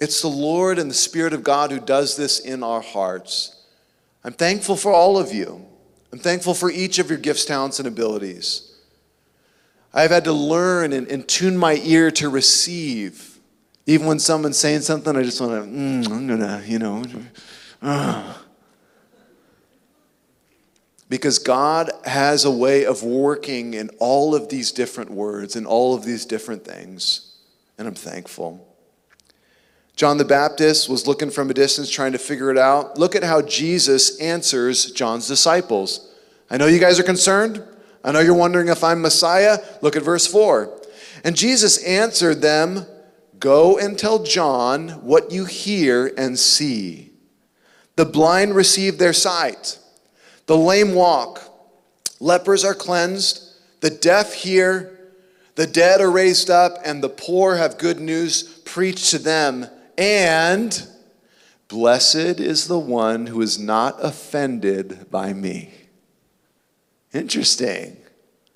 It's 0.00 0.22
the 0.22 0.28
Lord 0.28 0.78
and 0.78 0.90
the 0.90 0.94
Spirit 0.94 1.34
of 1.34 1.44
God 1.44 1.70
who 1.70 1.78
does 1.78 2.16
this 2.16 2.40
in 2.40 2.62
our 2.62 2.80
hearts. 2.80 3.54
I'm 4.24 4.32
thankful 4.32 4.76
for 4.76 4.92
all 4.92 5.18
of 5.18 5.32
you. 5.32 5.66
I'm 6.10 6.18
thankful 6.18 6.54
for 6.54 6.70
each 6.70 6.98
of 6.98 7.10
your 7.10 7.18
gifts, 7.18 7.44
talents, 7.44 7.78
and 7.78 7.86
abilities. 7.86 8.66
I've 9.92 10.10
had 10.10 10.24
to 10.24 10.32
learn 10.32 10.92
and, 10.92 11.06
and 11.08 11.28
tune 11.28 11.56
my 11.56 11.74
ear 11.84 12.10
to 12.12 12.30
receive. 12.30 13.38
Even 13.86 14.06
when 14.06 14.18
someone's 14.18 14.58
saying 14.58 14.80
something, 14.80 15.14
I 15.16 15.22
just 15.22 15.40
want 15.40 15.52
to, 15.52 15.70
mm, 15.70 16.10
I'm 16.10 16.26
going 16.26 16.40
to, 16.40 16.62
you 16.66 16.78
know. 16.78 17.04
Uh. 17.82 18.34
Because 21.08 21.38
God 21.38 21.90
has 22.04 22.44
a 22.44 22.50
way 22.50 22.86
of 22.86 23.02
working 23.02 23.74
in 23.74 23.90
all 23.98 24.34
of 24.34 24.48
these 24.48 24.72
different 24.72 25.10
words 25.10 25.56
and 25.56 25.66
all 25.66 25.94
of 25.94 26.04
these 26.04 26.24
different 26.24 26.64
things. 26.64 27.36
And 27.78 27.88
I'm 27.88 27.94
thankful. 27.94 28.69
John 30.00 30.16
the 30.16 30.24
Baptist 30.24 30.88
was 30.88 31.06
looking 31.06 31.28
from 31.28 31.50
a 31.50 31.52
distance 31.52 31.90
trying 31.90 32.12
to 32.12 32.18
figure 32.18 32.50
it 32.50 32.56
out. 32.56 32.98
Look 32.98 33.14
at 33.14 33.22
how 33.22 33.42
Jesus 33.42 34.18
answers 34.18 34.92
John's 34.92 35.28
disciples. 35.28 36.10
I 36.48 36.56
know 36.56 36.68
you 36.68 36.78
guys 36.78 36.98
are 36.98 37.02
concerned. 37.02 37.62
I 38.02 38.10
know 38.10 38.20
you're 38.20 38.32
wondering 38.32 38.68
if 38.68 38.82
I'm 38.82 39.02
Messiah. 39.02 39.58
Look 39.82 39.96
at 39.96 40.02
verse 40.02 40.26
4. 40.26 40.74
And 41.22 41.36
Jesus 41.36 41.84
answered 41.84 42.40
them, 42.40 42.86
Go 43.38 43.76
and 43.76 43.98
tell 43.98 44.22
John 44.22 44.88
what 45.04 45.32
you 45.32 45.44
hear 45.44 46.10
and 46.16 46.38
see. 46.38 47.12
The 47.96 48.06
blind 48.06 48.54
receive 48.54 48.96
their 48.96 49.12
sight, 49.12 49.78
the 50.46 50.56
lame 50.56 50.94
walk, 50.94 51.42
lepers 52.20 52.64
are 52.64 52.72
cleansed, 52.72 53.54
the 53.82 53.90
deaf 53.90 54.32
hear, 54.32 54.98
the 55.56 55.66
dead 55.66 56.00
are 56.00 56.10
raised 56.10 56.48
up, 56.48 56.78
and 56.86 57.02
the 57.02 57.10
poor 57.10 57.56
have 57.56 57.76
good 57.76 58.00
news 58.00 58.44
preached 58.64 59.10
to 59.10 59.18
them 59.18 59.68
and 60.00 60.88
blessed 61.68 62.40
is 62.40 62.66
the 62.66 62.78
one 62.78 63.26
who 63.26 63.42
is 63.42 63.58
not 63.58 64.02
offended 64.02 65.10
by 65.10 65.34
me. 65.34 65.72
Interesting. 67.12 67.98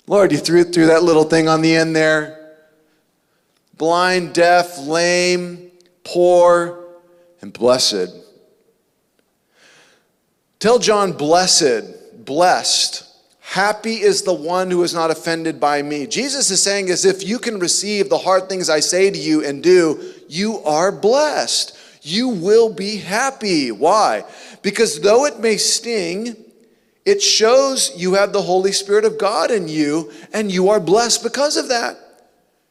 Lord, 0.07 0.31
you 0.31 0.39
threw, 0.39 0.63
threw 0.63 0.87
that 0.87 1.03
little 1.03 1.23
thing 1.23 1.47
on 1.47 1.61
the 1.61 1.75
end 1.75 1.95
there. 1.95 2.57
Blind, 3.77 4.33
deaf, 4.33 4.79
lame, 4.79 5.71
poor, 6.03 6.83
and 7.41 7.53
blessed. 7.53 8.09
Tell 10.57 10.79
John, 10.79 11.13
blessed, 11.13 12.25
blessed. 12.25 13.03
Happy 13.39 14.01
is 14.01 14.23
the 14.23 14.33
one 14.33 14.71
who 14.71 14.81
is 14.81 14.95
not 14.95 15.11
offended 15.11 15.59
by 15.59 15.81
me. 15.83 16.07
Jesus 16.07 16.49
is 16.49 16.61
saying, 16.63 16.89
as 16.89 17.05
if 17.05 17.23
you 17.23 17.37
can 17.37 17.59
receive 17.59 18.09
the 18.09 18.17
hard 18.17 18.49
things 18.49 18.69
I 18.69 18.79
say 18.79 19.11
to 19.11 19.17
you 19.17 19.45
and 19.45 19.61
do, 19.61 20.14
you 20.27 20.59
are 20.59 20.91
blessed. 20.91 21.77
You 22.01 22.29
will 22.29 22.71
be 22.71 22.97
happy. 22.97 23.71
Why? 23.71 24.23
Because 24.61 25.01
though 25.01 25.25
it 25.25 25.39
may 25.39 25.57
sting, 25.57 26.35
it 27.05 27.21
shows 27.21 27.91
you 27.95 28.15
have 28.15 28.33
the 28.33 28.41
Holy 28.41 28.71
Spirit 28.71 29.05
of 29.05 29.17
God 29.17 29.51
in 29.51 29.67
you, 29.67 30.11
and 30.33 30.51
you 30.51 30.69
are 30.69 30.79
blessed 30.79 31.23
because 31.23 31.57
of 31.57 31.69
that. 31.69 31.97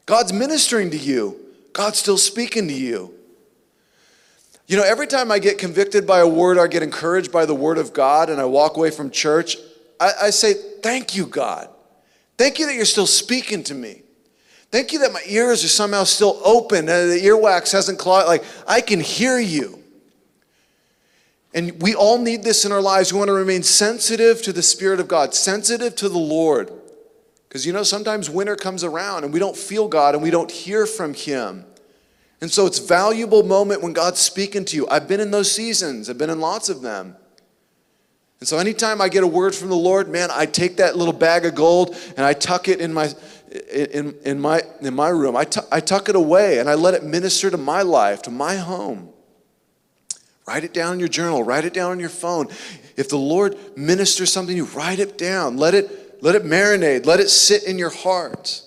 God's 0.06 0.32
ministering 0.32 0.90
to 0.90 0.96
you, 0.96 1.40
God's 1.72 1.98
still 1.98 2.18
speaking 2.18 2.68
to 2.68 2.74
you. 2.74 3.14
You 4.66 4.76
know, 4.76 4.84
every 4.84 5.06
time 5.06 5.30
I 5.30 5.38
get 5.38 5.58
convicted 5.58 6.06
by 6.06 6.20
a 6.20 6.28
word, 6.28 6.58
I 6.58 6.66
get 6.68 6.82
encouraged 6.82 7.30
by 7.30 7.44
the 7.44 7.54
word 7.54 7.78
of 7.78 7.92
God, 7.92 8.30
and 8.30 8.40
I 8.40 8.44
walk 8.44 8.76
away 8.76 8.90
from 8.90 9.10
church, 9.10 9.56
I, 10.00 10.12
I 10.22 10.30
say, 10.30 10.54
Thank 10.54 11.14
you, 11.16 11.26
God. 11.26 11.68
Thank 12.36 12.58
you 12.58 12.66
that 12.66 12.74
you're 12.74 12.84
still 12.84 13.06
speaking 13.06 13.62
to 13.64 13.74
me. 13.74 14.03
Thank 14.74 14.92
you 14.92 14.98
that 14.98 15.12
my 15.12 15.22
ears 15.26 15.62
are 15.62 15.68
somehow 15.68 16.02
still 16.02 16.40
open 16.44 16.88
and 16.88 17.12
the 17.12 17.20
earwax 17.22 17.70
hasn't 17.70 17.96
clogged. 17.96 18.26
Like, 18.26 18.42
I 18.66 18.80
can 18.80 18.98
hear 18.98 19.38
you. 19.38 19.78
And 21.54 21.80
we 21.80 21.94
all 21.94 22.18
need 22.18 22.42
this 22.42 22.64
in 22.64 22.72
our 22.72 22.82
lives. 22.82 23.12
We 23.12 23.20
want 23.20 23.28
to 23.28 23.34
remain 23.34 23.62
sensitive 23.62 24.42
to 24.42 24.52
the 24.52 24.64
Spirit 24.64 24.98
of 24.98 25.06
God, 25.06 25.32
sensitive 25.32 25.94
to 25.94 26.08
the 26.08 26.18
Lord. 26.18 26.72
Because 27.48 27.64
you 27.64 27.72
know, 27.72 27.84
sometimes 27.84 28.28
winter 28.28 28.56
comes 28.56 28.82
around 28.82 29.22
and 29.22 29.32
we 29.32 29.38
don't 29.38 29.56
feel 29.56 29.86
God 29.86 30.14
and 30.14 30.24
we 30.24 30.30
don't 30.30 30.50
hear 30.50 30.86
from 30.86 31.14
Him. 31.14 31.64
And 32.40 32.50
so 32.50 32.66
it's 32.66 32.80
valuable 32.80 33.44
moment 33.44 33.80
when 33.80 33.92
God's 33.92 34.18
speaking 34.18 34.64
to 34.64 34.76
you. 34.76 34.88
I've 34.88 35.06
been 35.06 35.20
in 35.20 35.30
those 35.30 35.52
seasons. 35.52 36.10
I've 36.10 36.18
been 36.18 36.30
in 36.30 36.40
lots 36.40 36.68
of 36.68 36.82
them. 36.82 37.14
And 38.40 38.48
so 38.48 38.58
anytime 38.58 39.00
I 39.00 39.08
get 39.08 39.22
a 39.22 39.26
word 39.28 39.54
from 39.54 39.68
the 39.68 39.76
Lord, 39.76 40.08
man, 40.08 40.30
I 40.32 40.46
take 40.46 40.78
that 40.78 40.96
little 40.96 41.14
bag 41.14 41.46
of 41.46 41.54
gold 41.54 41.96
and 42.16 42.26
I 42.26 42.32
tuck 42.32 42.68
it 42.68 42.80
in 42.80 42.92
my 42.92 43.10
in, 43.54 44.16
in 44.24 44.40
my 44.40 44.62
in 44.80 44.94
my 44.94 45.08
room. 45.08 45.36
I, 45.36 45.46
I 45.70 45.80
tuck 45.80 46.08
it 46.08 46.16
away 46.16 46.58
and 46.58 46.68
I 46.68 46.74
let 46.74 46.94
it 46.94 47.04
minister 47.04 47.50
to 47.50 47.56
my 47.56 47.82
life, 47.82 48.22
to 48.22 48.30
my 48.30 48.56
home. 48.56 49.10
Write 50.46 50.64
it 50.64 50.74
down 50.74 50.94
in 50.94 50.98
your 50.98 51.08
journal, 51.08 51.42
write 51.42 51.64
it 51.64 51.72
down 51.72 51.92
on 51.92 52.00
your 52.00 52.10
phone. 52.10 52.48
If 52.96 53.08
the 53.08 53.16
Lord 53.16 53.56
ministers 53.76 54.32
something 54.32 54.54
to 54.54 54.56
you, 54.56 54.64
write 54.66 54.98
it 54.98 55.16
down. 55.16 55.56
Let 55.56 55.74
it 55.74 56.22
let 56.22 56.34
it 56.34 56.44
marinate, 56.44 57.06
let 57.06 57.20
it 57.20 57.28
sit 57.28 57.64
in 57.64 57.78
your 57.78 57.90
heart. 57.90 58.62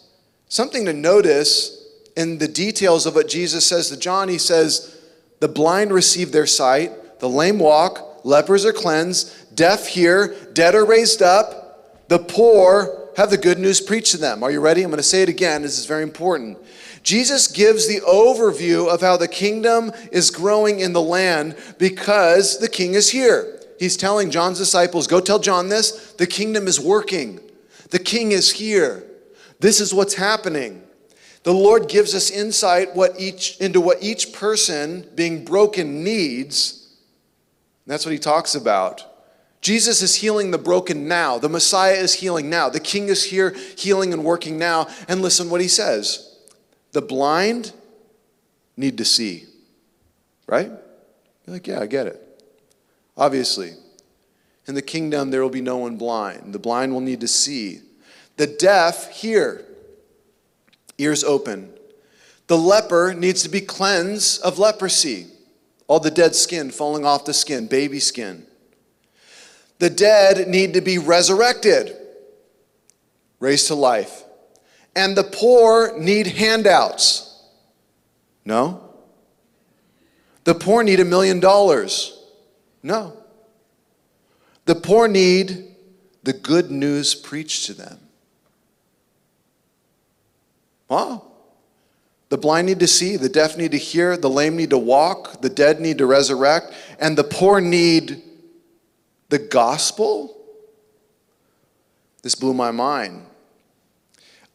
Something 0.48 0.86
to 0.86 0.94
notice 0.94 1.86
in 2.16 2.38
the 2.38 2.48
details 2.48 3.06
of 3.06 3.16
what 3.16 3.28
Jesus 3.28 3.66
says 3.66 3.90
to 3.90 3.98
John, 3.98 4.30
he 4.30 4.38
says, 4.38 4.98
The 5.40 5.48
blind 5.48 5.92
receive 5.92 6.32
their 6.32 6.46
sight, 6.46 7.20
the 7.20 7.30
lame 7.30 7.60
walk, 7.60 8.22
lepers 8.24 8.66
are 8.66 8.74
cleansed, 8.74 9.56
deaf 9.56 9.88
hear, 9.88 10.36
dead 10.54 10.76
are 10.76 10.86
raised 10.86 11.22
up, 11.22 12.08
the 12.10 12.20
poor 12.20 12.97
have 13.18 13.32
the 13.32 13.38
good 13.38 13.58
news 13.58 13.82
preached 13.82 14.12
to 14.12 14.18
them. 14.18 14.44
Are 14.44 14.52
you 14.52 14.62
ready? 14.62 14.84
I'm 14.84 14.92
going 14.92 14.98
to 14.98 15.04
say 15.04 15.24
it 15.24 15.30
again. 15.30 15.64
This 15.64 15.80
is 15.80 15.88
very 15.88 16.04
important. 16.04 16.60
Jesus 17.02 17.48
gives 17.48 17.88
the 17.88 18.00
overview 18.02 18.88
of 18.94 19.02
how 19.02 19.18
the 19.18 19.28
kingdom 19.28 19.92
is 20.12 20.30
growing 20.30 20.82
in 20.82 20.94
the 20.94 21.02
land 21.02 21.58
because 21.80 22.60
the 22.60 22.70
king 22.70 22.94
is 22.94 23.10
here. 23.10 23.60
He's 23.80 23.98
telling 23.98 24.30
John's 24.30 24.60
disciples, 24.60 25.08
Go 25.08 25.20
tell 25.20 25.40
John 25.40 25.68
this, 25.68 26.14
the 26.14 26.28
kingdom 26.28 26.68
is 26.68 26.80
working. 26.80 27.40
The 27.90 27.98
king 27.98 28.34
is 28.34 28.52
here. 28.52 29.04
This 29.60 29.82
is 29.82 29.96
what's 29.96 30.14
happening. 30.14 30.84
The 31.42 31.54
Lord 31.54 31.90
gives 31.90 32.14
us 32.14 32.30
insight 32.30 32.96
what 32.96 33.20
each, 33.20 33.58
into 33.58 33.82
what 33.82 33.98
each 34.04 34.32
person 34.32 35.10
being 35.16 35.44
broken 35.44 36.04
needs. 36.04 36.94
That's 37.88 38.06
what 38.06 38.12
he 38.12 38.20
talks 38.20 38.54
about. 38.54 39.07
Jesus 39.62 40.02
is 40.02 40.16
healing 40.16 40.52
the 40.52 40.58
broken 40.58 41.08
now. 41.08 41.38
The 41.38 41.50
Messiah 41.50 41.96
is 41.96 42.14
healing 42.14 42.50
now. 42.50 42.70
The 42.70 42.80
King 42.80 43.10
is 43.10 43.24
here 43.24 43.56
healing 43.78 44.14
and 44.14 44.24
working 44.24 44.58
now. 44.58 44.88
And 45.08 45.22
listen 45.22 45.50
what 45.50 45.62
he 45.62 45.68
says 45.68 46.38
The 46.92 47.02
blind 47.02 47.74
need 48.76 48.98
to 49.00 49.06
see. 49.06 49.46
Right? 50.48 50.68
You're 50.68 51.54
like, 51.54 51.68
yeah, 51.68 51.82
I 51.82 51.86
get 51.86 52.08
it. 52.08 52.44
Obviously. 53.18 53.74
In 54.68 54.76
the 54.76 54.82
kingdom, 54.82 55.32
there 55.32 55.42
will 55.42 55.50
be 55.50 55.62
no 55.62 55.78
one 55.78 55.98
blind. 55.98 56.54
The 56.54 56.60
blind 56.60 56.94
will 56.94 57.02
need 57.02 57.22
to 57.22 57.28
see. 57.28 57.82
The 58.36 58.48
deaf 58.48 59.10
hear, 59.12 59.64
ears 60.98 61.24
open. 61.24 61.74
The 62.48 62.58
leper 62.58 63.14
needs 63.14 63.44
to 63.44 63.50
be 63.50 63.62
cleansed 63.62 64.42
of 64.42 64.60
leprosy, 64.60 65.28
all 65.88 66.00
the 66.00 66.12
dead 66.12 66.36
skin 66.36 66.72
falling 66.72 67.06
off 67.06 67.26
the 67.26 67.34
skin, 67.34 67.68
baby 67.68 68.00
skin. 68.00 68.47
The 69.80 69.90
dead 69.90 70.48
need 70.48 70.74
to 70.74 70.82
be 70.82 70.98
resurrected, 70.98 71.96
raised 73.40 73.68
to 73.68 73.76
life. 73.76 74.24
And 74.96 75.16
the 75.16 75.24
poor 75.24 75.98
need 75.98 76.28
handouts. 76.28 77.44
No? 78.44 78.82
The 80.46 80.56
poor 80.56 80.84
need 80.84 81.00
a 81.00 81.06
million 81.06 81.40
dollars. 81.40 82.18
No. 82.82 83.14
The 84.66 84.76
poor 84.76 85.08
need 85.08 85.76
the 86.24 86.34
good 86.34 86.72
news 86.72 87.16
preached 87.16 87.68
to 87.68 87.74
them. 87.74 88.00
Huh? 90.90 91.20
The 92.30 92.38
blind 92.38 92.68
need 92.68 92.80
to 92.80 92.88
see, 92.88 93.16
the 93.16 93.30
deaf 93.30 93.56
need 93.56 93.72
to 93.72 93.78
hear, 93.78 94.18
the 94.18 94.30
lame 94.30 94.58
need 94.58 94.72
to 94.72 94.78
walk, 94.78 95.42
the 95.42 95.50
dead 95.50 95.80
need 95.80 95.98
to 96.00 96.06
resurrect, 96.06 96.74
and 97.00 97.18
the 97.18 97.24
poor 97.24 97.62
need 97.62 98.22
the 99.30 99.40
gospel? 99.40 100.36
This 102.24 102.36
blew 102.36 102.54
my 102.54 102.72
mind. 102.72 103.26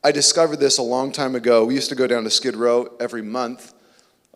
I 0.05 0.13
discovered 0.13 0.57
this 0.57 0.79
a 0.79 0.83
long 0.83 1.13
time 1.13 1.35
ago. 1.35 1.65
We 1.65 1.75
used 1.75 1.89
to 1.91 1.95
go 1.95 2.07
down 2.07 2.25
to 2.25 2.31
Skid 2.31 2.57
Row 2.57 2.93
every 2.99 3.23
month 3.23 3.73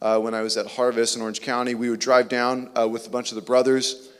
uh, 0.00 0.18
when 0.20 0.32
I 0.34 0.42
was 0.42 0.56
at 0.56 0.66
Harvest 0.66 1.16
in 1.16 1.22
Orange 1.22 1.40
County. 1.40 1.74
We 1.74 1.90
would 1.90 2.00
drive 2.00 2.28
down 2.28 2.70
uh, 2.78 2.86
with 2.88 3.06
a 3.06 3.10
bunch 3.10 3.32
of 3.32 3.34
the 3.34 3.42
brothers 3.42 4.10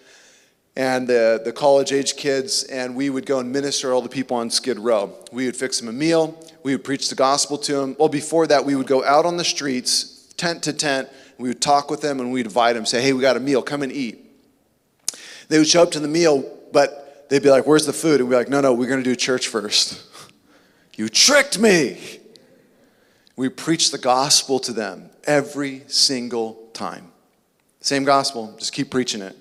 and 0.77 1.09
the, 1.09 1.41
the 1.45 1.53
college 1.53 1.93
age 1.93 2.17
kids, 2.17 2.65
and 2.65 2.95
we 2.95 3.09
would 3.09 3.25
go 3.25 3.39
and 3.39 3.51
minister 3.51 3.93
all 3.93 4.03
the 4.03 4.09
people 4.09 4.37
on 4.37 4.51
Skid 4.51 4.79
Row. 4.79 5.15
We 5.33 5.47
would 5.47 5.57
fix 5.57 5.81
them 5.81 5.89
a 5.89 5.93
meal, 5.93 6.39
we 6.63 6.73
would 6.73 6.85
preach 6.85 7.09
the 7.09 7.15
gospel 7.15 7.57
to 7.59 7.75
them. 7.77 7.97
Well, 7.99 8.09
before 8.09 8.47
that, 8.49 8.65
we 8.65 8.75
would 8.75 8.87
go 8.87 9.03
out 9.05 9.25
on 9.25 9.39
the 9.39 9.45
streets, 9.45 10.35
tent 10.37 10.63
to 10.65 10.73
tent, 10.73 11.09
we 11.39 11.49
would 11.49 11.63
talk 11.63 11.91
with 11.91 12.01
them 12.01 12.21
and 12.21 12.33
we'd 12.33 12.47
invite 12.47 12.75
them, 12.75 12.85
say, 12.85 13.01
hey, 13.01 13.13
we 13.13 13.21
got 13.21 13.37
a 13.37 13.41
meal, 13.41 13.63
come 13.63 13.83
and 13.83 13.93
eat. 13.93 14.26
They 15.49 15.59
would 15.59 15.69
show 15.69 15.83
up 15.83 15.91
to 15.93 16.01
the 16.01 16.09
meal, 16.09 16.45
but 16.73 17.29
they'd 17.29 17.43
be 17.43 17.51
like, 17.51 17.67
where's 17.67 17.87
the 17.87 17.93
food? 17.93 18.21
And 18.21 18.29
we'd 18.29 18.35
be 18.35 18.39
like, 18.39 18.49
no, 18.49 18.61
no, 18.61 18.73
we're 18.73 18.89
going 18.89 19.03
to 19.03 19.09
do 19.09 19.17
church 19.17 19.49
first. 19.49 20.03
you 20.97 21.09
tricked 21.09 21.59
me. 21.59 22.21
We 23.37 23.49
preach 23.49 23.91
the 23.91 23.99
gospel 23.99 24.59
to 24.61 24.73
them 24.73 25.11
every 25.25 25.85
single 25.89 26.71
time. 26.73 27.13
Same 27.81 28.05
gospel, 28.05 28.55
just 28.59 28.73
keep 28.73 28.91
preaching 28.91 29.21
it 29.21 29.37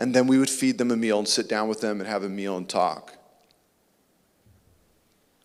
and 0.00 0.14
then 0.14 0.26
we 0.26 0.38
would 0.38 0.50
feed 0.50 0.78
them 0.78 0.90
a 0.90 0.96
meal 0.96 1.18
and 1.18 1.28
sit 1.28 1.48
down 1.48 1.68
with 1.68 1.80
them 1.80 2.00
and 2.00 2.08
have 2.08 2.22
a 2.22 2.28
meal 2.28 2.56
and 2.56 2.68
talk. 2.68 3.14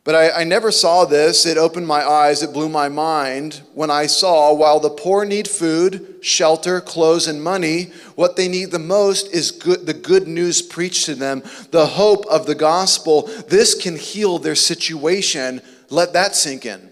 But 0.04 0.16
I, 0.16 0.42
I, 0.42 0.44
never 0.44 0.70
saw 0.70 1.06
this. 1.06 1.46
It 1.46 1.58
opened 1.58 1.88
my 1.88 2.06
eyes, 2.06 2.44
it 2.44 2.52
blew 2.52 2.68
my 2.68 2.90
mind 2.90 3.62
when 3.74 3.90
I 3.90 4.06
saw 4.08 4.54
while 4.54 4.82
the 4.82 4.90
poor 4.90 5.24
need 5.24 5.48
food, 5.48 6.18
shelter, 6.22 6.82
clothes, 6.82 7.28
and 7.28 7.42
money, 7.42 7.84
what 8.16 8.36
they 8.36 8.50
need 8.50 8.72
the 8.72 8.80
most 8.80 9.34
is 9.34 9.52
good, 9.52 9.86
the 9.86 9.94
good 9.94 10.28
news 10.28 10.62
preached 10.62 11.06
to 11.06 11.16
them, 11.16 11.42
the 11.72 11.86
hope 11.86 12.26
of 12.26 12.46
the 12.46 12.56
gospel. 12.56 13.24
This 13.48 13.74
can 13.76 13.96
heal 13.96 14.40
their 14.40 14.56
situation. 14.56 15.62
Let 15.90 16.12
that 16.14 16.36
sink 16.36 16.66
in. 16.66 16.90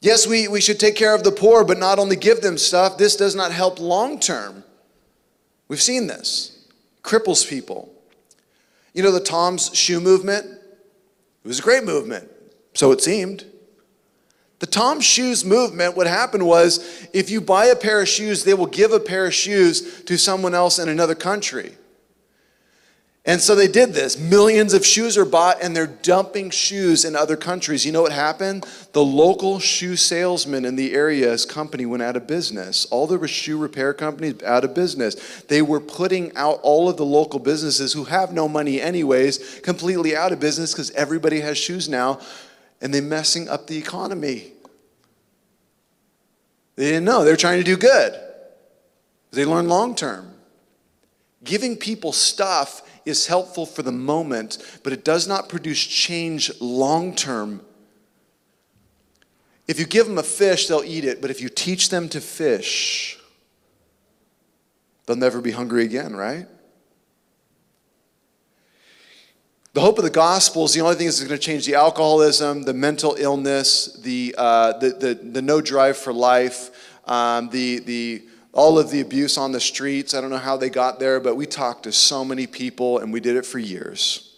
Yes, 0.00 0.26
we, 0.26 0.48
we 0.48 0.62
should 0.62 0.80
take 0.80 0.96
care 0.96 1.14
of 1.14 1.24
the 1.24 1.30
poor, 1.30 1.62
but 1.62 1.78
not 1.78 1.98
only 1.98 2.16
give 2.16 2.40
them 2.40 2.56
stuff. 2.56 2.96
This 2.96 3.16
does 3.16 3.36
not 3.36 3.52
help 3.52 3.78
long 3.78 4.18
term. 4.18 4.64
We've 5.68 5.80
seen 5.80 6.06
this. 6.06 6.68
Cripples 7.02 7.48
people. 7.48 7.92
You 8.94 9.02
know 9.02 9.12
the 9.12 9.20
Tom's 9.20 9.74
shoe 9.76 10.00
movement? 10.00 10.61
It 11.44 11.48
was 11.48 11.58
a 11.58 11.62
great 11.62 11.84
movement, 11.84 12.30
so 12.74 12.92
it 12.92 13.00
seemed. 13.00 13.44
The 14.60 14.66
Tom 14.66 15.00
Shoes 15.00 15.44
movement, 15.44 15.96
what 15.96 16.06
happened 16.06 16.46
was 16.46 17.08
if 17.12 17.30
you 17.30 17.40
buy 17.40 17.66
a 17.66 17.76
pair 17.76 18.00
of 18.00 18.08
shoes, 18.08 18.44
they 18.44 18.54
will 18.54 18.66
give 18.66 18.92
a 18.92 19.00
pair 19.00 19.26
of 19.26 19.34
shoes 19.34 20.02
to 20.04 20.16
someone 20.16 20.54
else 20.54 20.78
in 20.78 20.88
another 20.88 21.16
country. 21.16 21.72
And 23.24 23.40
so 23.40 23.54
they 23.54 23.68
did 23.68 23.94
this. 23.94 24.18
Millions 24.18 24.74
of 24.74 24.84
shoes 24.84 25.16
are 25.16 25.24
bought 25.24 25.62
and 25.62 25.76
they're 25.76 25.86
dumping 25.86 26.50
shoes 26.50 27.04
in 27.04 27.14
other 27.14 27.36
countries. 27.36 27.86
You 27.86 27.92
know 27.92 28.02
what 28.02 28.10
happened? 28.10 28.66
The 28.92 29.04
local 29.04 29.60
shoe 29.60 29.94
salesman 29.94 30.64
in 30.64 30.74
the 30.74 30.92
area's 30.92 31.46
company 31.46 31.86
went 31.86 32.02
out 32.02 32.16
of 32.16 32.26
business. 32.26 32.84
All 32.86 33.06
the 33.06 33.28
shoe 33.28 33.58
repair 33.58 33.94
companies 33.94 34.42
out 34.42 34.64
of 34.64 34.74
business. 34.74 35.42
They 35.42 35.62
were 35.62 35.78
putting 35.78 36.34
out 36.36 36.58
all 36.62 36.88
of 36.88 36.96
the 36.96 37.04
local 37.04 37.38
businesses 37.38 37.92
who 37.92 38.04
have 38.04 38.32
no 38.32 38.48
money 38.48 38.80
anyways 38.80 39.60
completely 39.60 40.16
out 40.16 40.32
of 40.32 40.40
business 40.40 40.72
because 40.72 40.90
everybody 40.90 41.40
has 41.40 41.56
shoes 41.56 41.88
now 41.88 42.18
and 42.80 42.92
they're 42.92 43.02
messing 43.02 43.48
up 43.48 43.68
the 43.68 43.78
economy. 43.78 44.52
They 46.74 46.86
didn't 46.86 47.04
know. 47.04 47.24
They're 47.24 47.36
trying 47.36 47.58
to 47.58 47.64
do 47.64 47.76
good. 47.76 48.18
They 49.30 49.44
learn 49.44 49.68
long 49.68 49.94
term. 49.94 50.34
Giving 51.44 51.76
people 51.76 52.12
stuff 52.12 52.82
is 53.04 53.26
helpful 53.26 53.66
for 53.66 53.82
the 53.82 53.92
moment, 53.92 54.58
but 54.82 54.92
it 54.92 55.04
does 55.04 55.26
not 55.26 55.48
produce 55.48 55.84
change 55.84 56.50
long 56.60 57.14
term. 57.14 57.60
If 59.68 59.78
you 59.78 59.86
give 59.86 60.06
them 60.06 60.18
a 60.18 60.22
fish, 60.22 60.68
they'll 60.68 60.84
eat 60.84 61.04
it, 61.04 61.20
but 61.20 61.30
if 61.30 61.40
you 61.40 61.48
teach 61.48 61.88
them 61.88 62.08
to 62.10 62.20
fish, 62.20 63.18
they'll 65.06 65.16
never 65.16 65.40
be 65.40 65.52
hungry 65.52 65.84
again, 65.84 66.14
right? 66.14 66.46
The 69.74 69.80
hope 69.80 69.96
of 69.96 70.04
the 70.04 70.10
gospel 70.10 70.66
is 70.66 70.74
the 70.74 70.82
only 70.82 70.96
thing 70.96 71.06
that's 71.06 71.20
going 71.20 71.30
to 71.30 71.38
change 71.38 71.64
the 71.64 71.76
alcoholism, 71.76 72.64
the 72.64 72.74
mental 72.74 73.16
illness, 73.18 73.94
the, 74.02 74.34
uh, 74.36 74.76
the, 74.78 74.90
the, 74.90 75.14
the, 75.14 75.40
no 75.40 75.62
drive 75.62 75.96
for 75.96 76.12
life, 76.12 76.98
um, 77.06 77.48
the, 77.48 77.78
the 77.78 78.22
all 78.52 78.78
of 78.78 78.90
the 78.90 79.00
abuse 79.00 79.38
on 79.38 79.52
the 79.52 79.60
streets. 79.60 80.14
I 80.14 80.20
don't 80.20 80.30
know 80.30 80.36
how 80.36 80.56
they 80.56 80.70
got 80.70 81.00
there, 81.00 81.20
but 81.20 81.36
we 81.36 81.46
talked 81.46 81.84
to 81.84 81.92
so 81.92 82.24
many 82.24 82.46
people 82.46 82.98
and 82.98 83.12
we 83.12 83.20
did 83.20 83.36
it 83.36 83.46
for 83.46 83.58
years. 83.58 84.28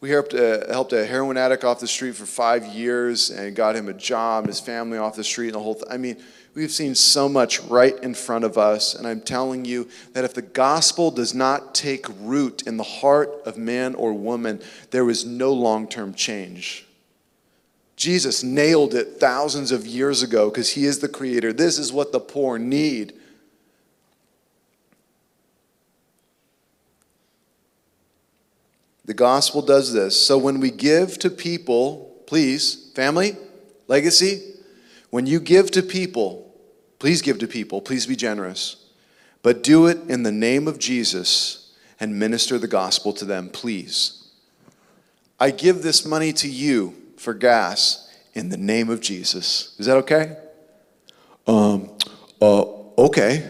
We 0.00 0.10
helped, 0.10 0.34
uh, 0.34 0.66
helped 0.68 0.92
a 0.92 1.06
heroin 1.06 1.36
addict 1.36 1.62
off 1.62 1.78
the 1.78 1.86
street 1.86 2.16
for 2.16 2.26
five 2.26 2.66
years 2.66 3.30
and 3.30 3.54
got 3.54 3.76
him 3.76 3.88
a 3.88 3.92
job, 3.92 4.48
his 4.48 4.58
family 4.58 4.98
off 4.98 5.14
the 5.14 5.22
street, 5.22 5.48
and 5.48 5.54
the 5.54 5.60
whole 5.60 5.74
thing. 5.74 5.88
I 5.88 5.96
mean, 5.96 6.16
we've 6.54 6.72
seen 6.72 6.96
so 6.96 7.28
much 7.28 7.60
right 7.62 7.96
in 8.02 8.14
front 8.14 8.44
of 8.44 8.58
us, 8.58 8.96
and 8.96 9.06
I'm 9.06 9.20
telling 9.20 9.64
you 9.64 9.88
that 10.12 10.24
if 10.24 10.34
the 10.34 10.42
gospel 10.42 11.12
does 11.12 11.34
not 11.34 11.72
take 11.72 12.06
root 12.20 12.62
in 12.66 12.78
the 12.78 12.82
heart 12.82 13.30
of 13.46 13.56
man 13.56 13.94
or 13.94 14.12
woman, 14.12 14.60
there 14.90 15.08
is 15.08 15.24
no 15.24 15.52
long 15.52 15.86
term 15.86 16.14
change. 16.14 16.84
Jesus 18.02 18.42
nailed 18.42 18.94
it 18.94 19.20
thousands 19.20 19.70
of 19.70 19.86
years 19.86 20.24
ago 20.24 20.50
because 20.50 20.70
he 20.70 20.86
is 20.86 20.98
the 20.98 21.08
creator. 21.08 21.52
This 21.52 21.78
is 21.78 21.92
what 21.92 22.10
the 22.10 22.18
poor 22.18 22.58
need. 22.58 23.12
The 29.04 29.14
gospel 29.14 29.62
does 29.62 29.92
this. 29.92 30.20
So 30.20 30.36
when 30.36 30.58
we 30.58 30.72
give 30.72 31.16
to 31.20 31.30
people, 31.30 32.20
please, 32.26 32.90
family, 32.92 33.36
legacy, 33.86 34.56
when 35.10 35.26
you 35.26 35.38
give 35.38 35.70
to 35.70 35.80
people, 35.80 36.52
please 36.98 37.22
give 37.22 37.38
to 37.38 37.46
people, 37.46 37.80
please 37.80 38.04
be 38.04 38.16
generous. 38.16 38.84
But 39.42 39.62
do 39.62 39.86
it 39.86 40.10
in 40.10 40.24
the 40.24 40.32
name 40.32 40.66
of 40.66 40.80
Jesus 40.80 41.72
and 42.00 42.18
minister 42.18 42.58
the 42.58 42.66
gospel 42.66 43.12
to 43.12 43.24
them, 43.24 43.48
please. 43.48 44.26
I 45.38 45.52
give 45.52 45.84
this 45.84 46.04
money 46.04 46.32
to 46.32 46.48
you 46.48 46.96
for 47.22 47.34
gas 47.34 48.10
in 48.34 48.48
the 48.48 48.56
name 48.56 48.90
of 48.90 49.00
Jesus. 49.00 49.76
Is 49.78 49.86
that 49.86 49.96
okay? 49.98 50.36
Um, 51.46 51.90
uh, 52.40 52.62
okay. 52.98 53.48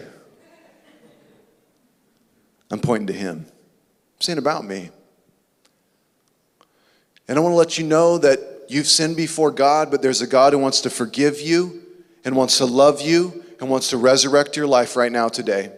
I'm 2.69 2.79
pointing 2.79 3.07
to 3.07 3.13
him. 3.13 3.45
I'm 3.47 4.21
saying 4.21 4.37
about 4.37 4.63
me. 4.65 4.91
And 7.27 7.37
I 7.37 7.41
want 7.41 7.53
to 7.53 7.57
let 7.57 7.77
you 7.77 7.85
know 7.85 8.17
that 8.19 8.65
you've 8.69 8.87
sinned 8.87 9.15
before 9.15 9.49
God, 9.49 9.89
but 9.89 10.01
there's 10.01 10.21
a 10.21 10.27
God 10.27 10.53
who 10.53 10.59
wants 10.59 10.81
to 10.81 10.89
forgive 10.89 11.41
you 11.41 11.81
and 12.23 12.35
wants 12.35 12.57
to 12.59 12.65
love 12.65 13.01
you 13.01 13.43
and 13.59 13.69
wants 13.69 13.89
to 13.89 13.97
resurrect 13.97 14.55
your 14.55 14.67
life 14.67 14.95
right 14.95 15.11
now 15.11 15.29
today. 15.29 15.71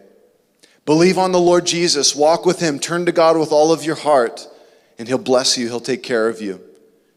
Believe 0.84 1.18
on 1.18 1.32
the 1.32 1.40
Lord 1.40 1.64
Jesus, 1.64 2.14
walk 2.14 2.44
with 2.44 2.60
him, 2.60 2.78
turn 2.78 3.06
to 3.06 3.12
God 3.12 3.38
with 3.38 3.52
all 3.52 3.72
of 3.72 3.84
your 3.84 3.96
heart, 3.96 4.46
and 4.98 5.08
he'll 5.08 5.18
bless 5.18 5.56
you, 5.56 5.66
he'll 5.66 5.80
take 5.80 6.02
care 6.02 6.28
of 6.28 6.40
you. 6.40 6.60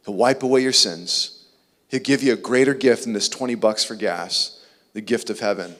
He'll 0.10 0.16
wipe 0.16 0.42
away 0.42 0.62
your 0.62 0.74
sins. 0.74 1.46
He'll 1.88 2.00
give 2.00 2.24
you 2.24 2.34
a 2.34 2.36
greater 2.36 2.74
gift 2.74 3.04
than 3.04 3.14
this 3.14 3.30
20 3.30 3.54
bucks 3.54 3.84
for 3.84 3.94
gas, 3.94 4.60
the 4.94 5.02
gift 5.02 5.30
of 5.30 5.40
heaven. 5.40 5.76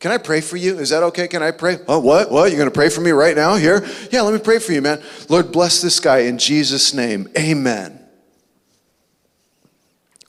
Can 0.00 0.10
I 0.10 0.18
pray 0.18 0.40
for 0.40 0.56
you? 0.56 0.80
Is 0.80 0.90
that 0.90 1.04
okay? 1.04 1.28
Can 1.28 1.40
I 1.40 1.52
pray? 1.52 1.76
Oh, 1.86 2.00
what? 2.00 2.32
What? 2.32 2.50
You're 2.50 2.58
going 2.58 2.68
to 2.68 2.74
pray 2.74 2.88
for 2.88 3.00
me 3.00 3.12
right 3.12 3.36
now 3.36 3.54
here? 3.54 3.86
Yeah, 4.10 4.22
let 4.22 4.34
me 4.34 4.40
pray 4.40 4.58
for 4.58 4.72
you, 4.72 4.82
man. 4.82 5.00
Lord, 5.28 5.52
bless 5.52 5.80
this 5.80 6.00
guy 6.00 6.22
in 6.22 6.36
Jesus' 6.36 6.92
name. 6.92 7.28
Amen. 7.38 8.00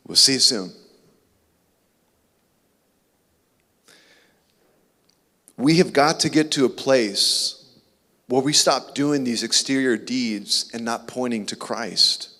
We'll 0.05 0.17
see 0.17 0.33
you 0.33 0.39
soon. 0.39 0.71
We 5.57 5.77
have 5.77 5.93
got 5.93 6.19
to 6.19 6.29
get 6.29 6.51
to 6.51 6.65
a 6.65 6.69
place 6.69 7.67
where 8.27 8.43
we 8.43 8.53
stop 8.53 8.93
doing 8.93 9.23
these 9.23 9.41
exterior 9.41 9.97
deeds 9.97 10.69
and 10.75 10.85
not 10.85 11.07
pointing 11.07 11.47
to 11.47 11.55
Christ. 11.55 12.30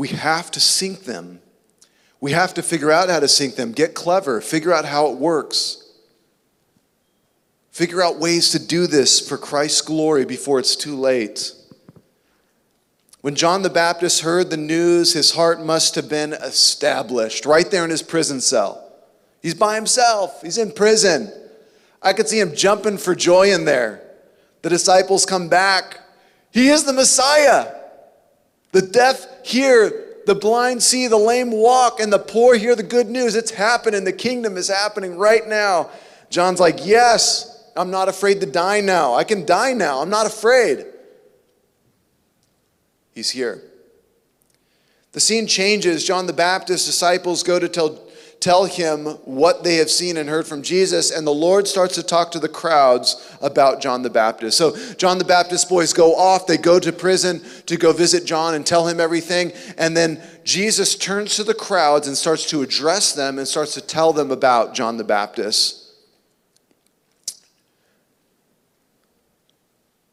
We 0.00 0.08
have 0.08 0.50
to 0.52 0.60
sink 0.60 1.04
them. 1.04 1.42
We 2.22 2.32
have 2.32 2.54
to 2.54 2.62
figure 2.62 2.90
out 2.90 3.10
how 3.10 3.20
to 3.20 3.28
sink 3.28 3.56
them, 3.56 3.72
get 3.72 3.92
clever, 3.92 4.40
figure 4.40 4.72
out 4.72 4.86
how 4.86 5.10
it 5.12 5.18
works. 5.18 5.92
Figure 7.70 8.02
out 8.02 8.18
ways 8.18 8.48
to 8.52 8.58
do 8.58 8.86
this 8.86 9.20
for 9.20 9.36
Christ's 9.36 9.82
glory 9.82 10.24
before 10.24 10.58
it's 10.58 10.74
too 10.74 10.96
late. 10.96 11.52
When 13.20 13.34
John 13.34 13.60
the 13.60 13.68
Baptist 13.68 14.22
heard 14.22 14.48
the 14.48 14.56
news, 14.56 15.12
his 15.12 15.32
heart 15.32 15.62
must 15.62 15.96
have 15.96 16.08
been 16.08 16.32
established 16.32 17.44
right 17.44 17.70
there 17.70 17.84
in 17.84 17.90
his 17.90 18.02
prison 18.02 18.40
cell. 18.40 18.90
He's 19.42 19.52
by 19.52 19.74
himself, 19.74 20.40
he's 20.40 20.56
in 20.56 20.72
prison. 20.72 21.30
I 22.00 22.14
could 22.14 22.26
see 22.26 22.40
him 22.40 22.56
jumping 22.56 22.96
for 22.96 23.14
joy 23.14 23.52
in 23.52 23.66
there. 23.66 24.02
The 24.62 24.70
disciples 24.70 25.26
come 25.26 25.50
back. 25.50 26.00
He 26.52 26.70
is 26.70 26.84
the 26.84 26.94
Messiah. 26.94 27.74
The 28.72 28.80
deaf 28.80 29.26
hear, 29.42 30.06
the 30.26 30.34
blind 30.34 30.82
see, 30.82 31.06
the 31.06 31.16
lame 31.16 31.50
walk, 31.50 32.00
and 32.00 32.12
the 32.12 32.18
poor 32.18 32.56
hear 32.56 32.76
the 32.76 32.82
good 32.82 33.08
news. 33.08 33.34
It's 33.34 33.50
happening. 33.50 34.04
The 34.04 34.12
kingdom 34.12 34.56
is 34.56 34.68
happening 34.68 35.16
right 35.16 35.46
now. 35.46 35.90
John's 36.28 36.60
like, 36.60 36.86
Yes, 36.86 37.70
I'm 37.76 37.90
not 37.90 38.08
afraid 38.08 38.40
to 38.40 38.46
die 38.46 38.80
now. 38.80 39.14
I 39.14 39.24
can 39.24 39.46
die 39.46 39.72
now. 39.72 40.00
I'm 40.00 40.10
not 40.10 40.26
afraid. 40.26 40.86
He's 43.12 43.30
here. 43.30 43.62
The 45.12 45.20
scene 45.20 45.46
changes. 45.46 46.06
John 46.06 46.26
the 46.26 46.32
Baptist's 46.32 46.86
disciples 46.86 47.42
go 47.42 47.58
to 47.58 47.68
tell, 47.68 47.98
tell 48.40 48.64
him 48.64 49.04
what 49.24 49.62
they 49.64 49.76
have 49.76 49.90
seen 49.90 50.16
and 50.16 50.28
heard 50.28 50.46
from 50.46 50.62
Jesus, 50.62 51.10
and 51.10 51.26
the 51.26 51.30
Lord 51.30 51.68
starts 51.68 51.94
to 51.96 52.02
talk 52.02 52.32
to 52.32 52.38
the 52.38 52.48
crowds 52.48 53.36
about 53.42 53.82
John 53.82 54.02
the 54.02 54.10
Baptist. 54.10 54.56
So, 54.56 54.74
John 54.94 55.18
the 55.18 55.24
Baptist 55.24 55.68
boys 55.68 55.92
go 55.92 56.16
off, 56.16 56.46
they 56.46 56.56
go 56.56 56.80
to 56.80 56.92
prison 56.92 57.42
to 57.66 57.76
go 57.76 57.92
visit 57.92 58.24
John 58.24 58.54
and 58.54 58.66
tell 58.66 58.88
him 58.88 58.98
everything, 58.98 59.52
and 59.76 59.94
then 59.96 60.22
Jesus 60.42 60.96
turns 60.96 61.36
to 61.36 61.44
the 61.44 61.54
crowds 61.54 62.06
and 62.06 62.16
starts 62.16 62.48
to 62.50 62.62
address 62.62 63.12
them 63.12 63.38
and 63.38 63.46
starts 63.46 63.74
to 63.74 63.80
tell 63.80 64.12
them 64.12 64.30
about 64.30 64.74
John 64.74 64.96
the 64.96 65.04
Baptist. 65.04 65.79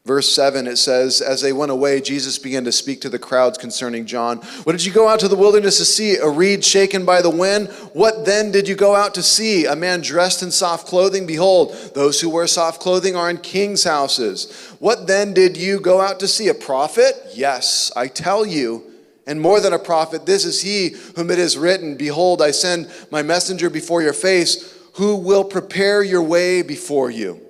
Verse 0.08 0.32
7, 0.32 0.66
it 0.66 0.78
says, 0.78 1.20
As 1.20 1.42
they 1.42 1.52
went 1.52 1.70
away, 1.70 2.00
Jesus 2.00 2.38
began 2.38 2.64
to 2.64 2.72
speak 2.72 3.02
to 3.02 3.10
the 3.10 3.18
crowds 3.18 3.58
concerning 3.58 4.06
John. 4.06 4.38
What 4.64 4.72
did 4.72 4.86
you 4.86 4.90
go 4.90 5.06
out 5.06 5.20
to 5.20 5.28
the 5.28 5.36
wilderness 5.36 5.76
to 5.76 5.84
see? 5.84 6.16
A 6.16 6.26
reed 6.26 6.64
shaken 6.64 7.04
by 7.04 7.20
the 7.20 7.28
wind? 7.28 7.68
What 7.92 8.24
then 8.24 8.50
did 8.50 8.66
you 8.66 8.74
go 8.74 8.96
out 8.96 9.12
to 9.16 9.22
see? 9.22 9.66
A 9.66 9.76
man 9.76 10.00
dressed 10.00 10.42
in 10.42 10.50
soft 10.50 10.86
clothing? 10.86 11.26
Behold, 11.26 11.74
those 11.94 12.22
who 12.22 12.30
wear 12.30 12.46
soft 12.46 12.80
clothing 12.80 13.16
are 13.16 13.28
in 13.28 13.36
kings' 13.36 13.84
houses. 13.84 14.74
What 14.78 15.06
then 15.06 15.34
did 15.34 15.58
you 15.58 15.78
go 15.78 16.00
out 16.00 16.20
to 16.20 16.26
see? 16.26 16.48
A 16.48 16.54
prophet? 16.54 17.12
Yes, 17.34 17.92
I 17.94 18.08
tell 18.08 18.46
you. 18.46 18.90
And 19.26 19.38
more 19.38 19.60
than 19.60 19.74
a 19.74 19.78
prophet, 19.78 20.24
this 20.24 20.46
is 20.46 20.62
he 20.62 20.96
whom 21.16 21.30
it 21.30 21.38
is 21.38 21.58
written 21.58 21.98
Behold, 21.98 22.40
I 22.40 22.52
send 22.52 22.90
my 23.10 23.20
messenger 23.20 23.68
before 23.68 24.00
your 24.00 24.14
face, 24.14 24.74
who 24.94 25.16
will 25.16 25.44
prepare 25.44 26.02
your 26.02 26.22
way 26.22 26.62
before 26.62 27.10
you. 27.10 27.47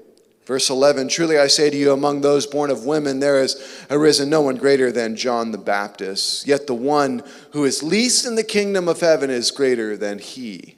Verse 0.48 0.70
11 0.70 1.08
Truly 1.08 1.38
I 1.38 1.46
say 1.46 1.68
to 1.68 1.76
you, 1.76 1.92
among 1.92 2.22
those 2.22 2.46
born 2.46 2.70
of 2.70 2.86
women, 2.86 3.20
there 3.20 3.38
has 3.38 3.84
arisen 3.90 4.30
no 4.30 4.40
one 4.40 4.56
greater 4.56 4.90
than 4.90 5.14
John 5.14 5.52
the 5.52 5.58
Baptist. 5.58 6.46
Yet 6.46 6.66
the 6.66 6.74
one 6.74 7.22
who 7.52 7.66
is 7.66 7.82
least 7.82 8.24
in 8.24 8.34
the 8.34 8.42
kingdom 8.42 8.88
of 8.88 9.00
heaven 9.00 9.28
is 9.28 9.50
greater 9.50 9.94
than 9.94 10.18
he. 10.18 10.76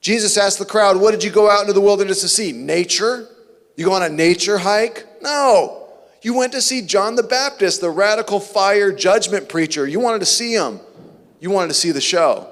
Jesus 0.00 0.38
asked 0.38 0.58
the 0.58 0.64
crowd, 0.64 0.96
What 0.96 1.10
did 1.10 1.22
you 1.22 1.30
go 1.30 1.50
out 1.50 1.60
into 1.60 1.74
the 1.74 1.82
wilderness 1.82 2.22
to 2.22 2.28
see? 2.28 2.50
Nature? 2.52 3.28
You 3.76 3.84
go 3.84 3.92
on 3.92 4.02
a 4.02 4.08
nature 4.08 4.56
hike? 4.56 5.06
No. 5.20 5.86
You 6.22 6.34
went 6.34 6.52
to 6.52 6.62
see 6.62 6.80
John 6.80 7.14
the 7.14 7.22
Baptist, 7.22 7.82
the 7.82 7.90
radical 7.90 8.40
fire 8.40 8.90
judgment 8.90 9.50
preacher. 9.50 9.86
You 9.86 10.00
wanted 10.00 10.20
to 10.20 10.26
see 10.26 10.54
him, 10.54 10.80
you 11.40 11.50
wanted 11.50 11.68
to 11.68 11.74
see 11.74 11.90
the 11.90 12.00
show. 12.00 12.48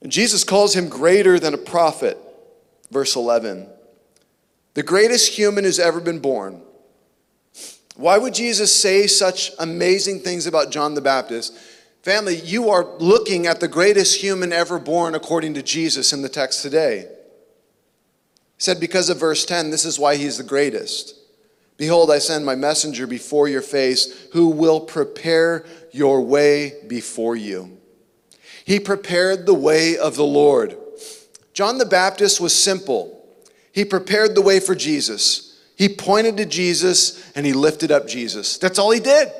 And 0.00 0.10
Jesus 0.10 0.42
calls 0.42 0.74
him 0.74 0.88
greater 0.88 1.38
than 1.38 1.52
a 1.52 1.58
prophet. 1.58 2.16
Verse 2.90 3.14
11 3.14 3.68
the 4.76 4.82
greatest 4.82 5.32
human 5.32 5.64
who's 5.64 5.78
ever 5.78 6.00
been 6.00 6.18
born. 6.18 6.60
Why 7.96 8.18
would 8.18 8.34
Jesus 8.34 8.74
say 8.74 9.06
such 9.06 9.50
amazing 9.58 10.20
things 10.20 10.46
about 10.46 10.70
John 10.70 10.92
the 10.92 11.00
Baptist? 11.00 11.56
Family, 12.02 12.36
you 12.36 12.68
are 12.68 12.84
looking 12.98 13.46
at 13.46 13.58
the 13.58 13.68
greatest 13.68 14.20
human 14.20 14.52
ever 14.52 14.78
born 14.78 15.14
according 15.14 15.54
to 15.54 15.62
Jesus 15.62 16.12
in 16.12 16.20
the 16.20 16.28
text 16.28 16.60
today. 16.60 17.06
He 17.08 18.58
said, 18.58 18.78
because 18.78 19.08
of 19.08 19.18
verse 19.18 19.46
10, 19.46 19.70
this 19.70 19.86
is 19.86 19.98
why 19.98 20.16
he's 20.16 20.36
the 20.36 20.44
greatest. 20.44 21.14
Behold, 21.78 22.10
I 22.10 22.18
send 22.18 22.44
my 22.44 22.54
messenger 22.54 23.06
before 23.06 23.48
your 23.48 23.62
face 23.62 24.28
who 24.34 24.50
will 24.50 24.80
prepare 24.80 25.64
your 25.90 26.20
way 26.20 26.74
before 26.86 27.34
you. 27.34 27.78
He 28.66 28.78
prepared 28.78 29.46
the 29.46 29.54
way 29.54 29.96
of 29.96 30.16
the 30.16 30.24
Lord. 30.24 30.76
John 31.54 31.78
the 31.78 31.86
Baptist 31.86 32.42
was 32.42 32.54
simple. 32.54 33.15
He 33.76 33.84
prepared 33.84 34.34
the 34.34 34.40
way 34.40 34.58
for 34.58 34.74
Jesus. 34.74 35.54
He 35.76 35.90
pointed 35.90 36.38
to 36.38 36.46
Jesus 36.46 37.30
and 37.36 37.44
he 37.44 37.52
lifted 37.52 37.92
up 37.92 38.08
Jesus. 38.08 38.56
That's 38.56 38.78
all 38.78 38.90
he 38.90 39.00
did. 39.00 39.30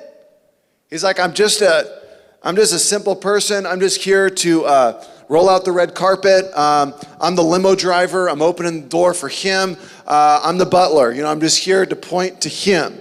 He's 0.90 1.02
like, 1.02 1.18
I'm 1.18 1.32
just 1.32 1.62
a, 1.62 2.02
I'm 2.42 2.54
just 2.54 2.74
a 2.74 2.78
simple 2.78 3.16
person. 3.16 3.64
I'm 3.64 3.80
just 3.80 4.02
here 4.02 4.28
to 4.28 4.64
uh, 4.66 5.04
roll 5.30 5.48
out 5.48 5.64
the 5.64 5.72
red 5.72 5.94
carpet. 5.94 6.54
Um, 6.54 6.92
I'm 7.18 7.34
the 7.34 7.42
limo 7.42 7.74
driver. 7.74 8.28
I'm 8.28 8.42
opening 8.42 8.82
the 8.82 8.88
door 8.88 9.14
for 9.14 9.30
him. 9.30 9.78
Uh, 10.06 10.42
I'm 10.44 10.58
the 10.58 10.66
butler. 10.66 11.12
You 11.12 11.22
know, 11.22 11.30
I'm 11.30 11.40
just 11.40 11.64
here 11.64 11.86
to 11.86 11.96
point 11.96 12.42
to 12.42 12.50
him. 12.50 12.92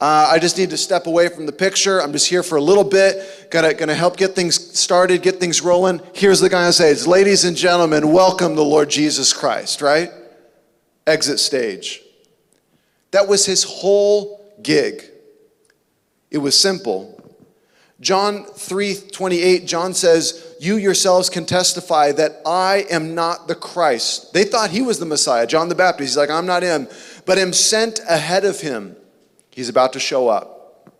Uh, 0.00 0.30
I 0.32 0.38
just 0.38 0.56
need 0.56 0.70
to 0.70 0.78
step 0.78 1.06
away 1.06 1.28
from 1.28 1.44
the 1.44 1.52
picture. 1.52 2.00
I'm 2.00 2.12
just 2.12 2.30
here 2.30 2.42
for 2.42 2.56
a 2.56 2.62
little 2.62 2.82
bit. 2.82 3.50
Gonna, 3.50 3.74
gonna 3.74 3.94
help 3.94 4.16
get 4.16 4.34
things 4.34 4.78
started, 4.78 5.20
get 5.20 5.38
things 5.38 5.60
rolling. 5.60 6.00
Here's 6.14 6.40
the 6.40 6.48
guy 6.48 6.64
who 6.64 6.72
says, 6.72 7.06
Ladies 7.06 7.44
and 7.44 7.54
gentlemen, 7.54 8.10
welcome 8.10 8.54
the 8.54 8.64
Lord 8.64 8.88
Jesus 8.88 9.34
Christ, 9.34 9.82
right? 9.82 10.12
Exit 11.08 11.40
stage. 11.40 12.02
That 13.12 13.26
was 13.26 13.46
his 13.46 13.64
whole 13.64 14.44
gig. 14.62 15.02
It 16.30 16.38
was 16.38 16.58
simple. 16.58 17.14
John 18.00 18.44
3 18.44 18.94
28, 19.10 19.66
John 19.66 19.94
says, 19.94 20.56
You 20.60 20.76
yourselves 20.76 21.30
can 21.30 21.46
testify 21.46 22.12
that 22.12 22.42
I 22.46 22.86
am 22.90 23.14
not 23.14 23.48
the 23.48 23.54
Christ. 23.54 24.34
They 24.34 24.44
thought 24.44 24.70
he 24.70 24.82
was 24.82 24.98
the 24.98 25.06
Messiah, 25.06 25.46
John 25.46 25.68
the 25.68 25.74
Baptist. 25.74 26.10
He's 26.10 26.16
like, 26.16 26.30
I'm 26.30 26.46
not 26.46 26.62
him, 26.62 26.86
but 27.24 27.38
am 27.38 27.52
sent 27.52 28.00
ahead 28.08 28.44
of 28.44 28.60
him. 28.60 28.94
He's 29.50 29.68
about 29.68 29.94
to 29.94 30.00
show 30.00 30.28
up. 30.28 30.92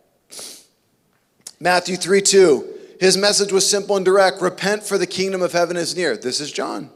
Matthew 1.61 1.97
3 1.97 2.23
2. 2.23 2.75
His 2.99 3.17
message 3.17 3.53
was 3.53 3.69
simple 3.69 3.95
and 3.95 4.05
direct 4.05 4.41
repent, 4.41 4.83
for 4.83 4.99
the 4.99 5.07
kingdom 5.07 5.43
of 5.43 5.53
heaven 5.53 5.77
is 5.77 5.95
near. 5.95 6.17
This 6.17 6.41
is 6.41 6.51
John. 6.51 6.91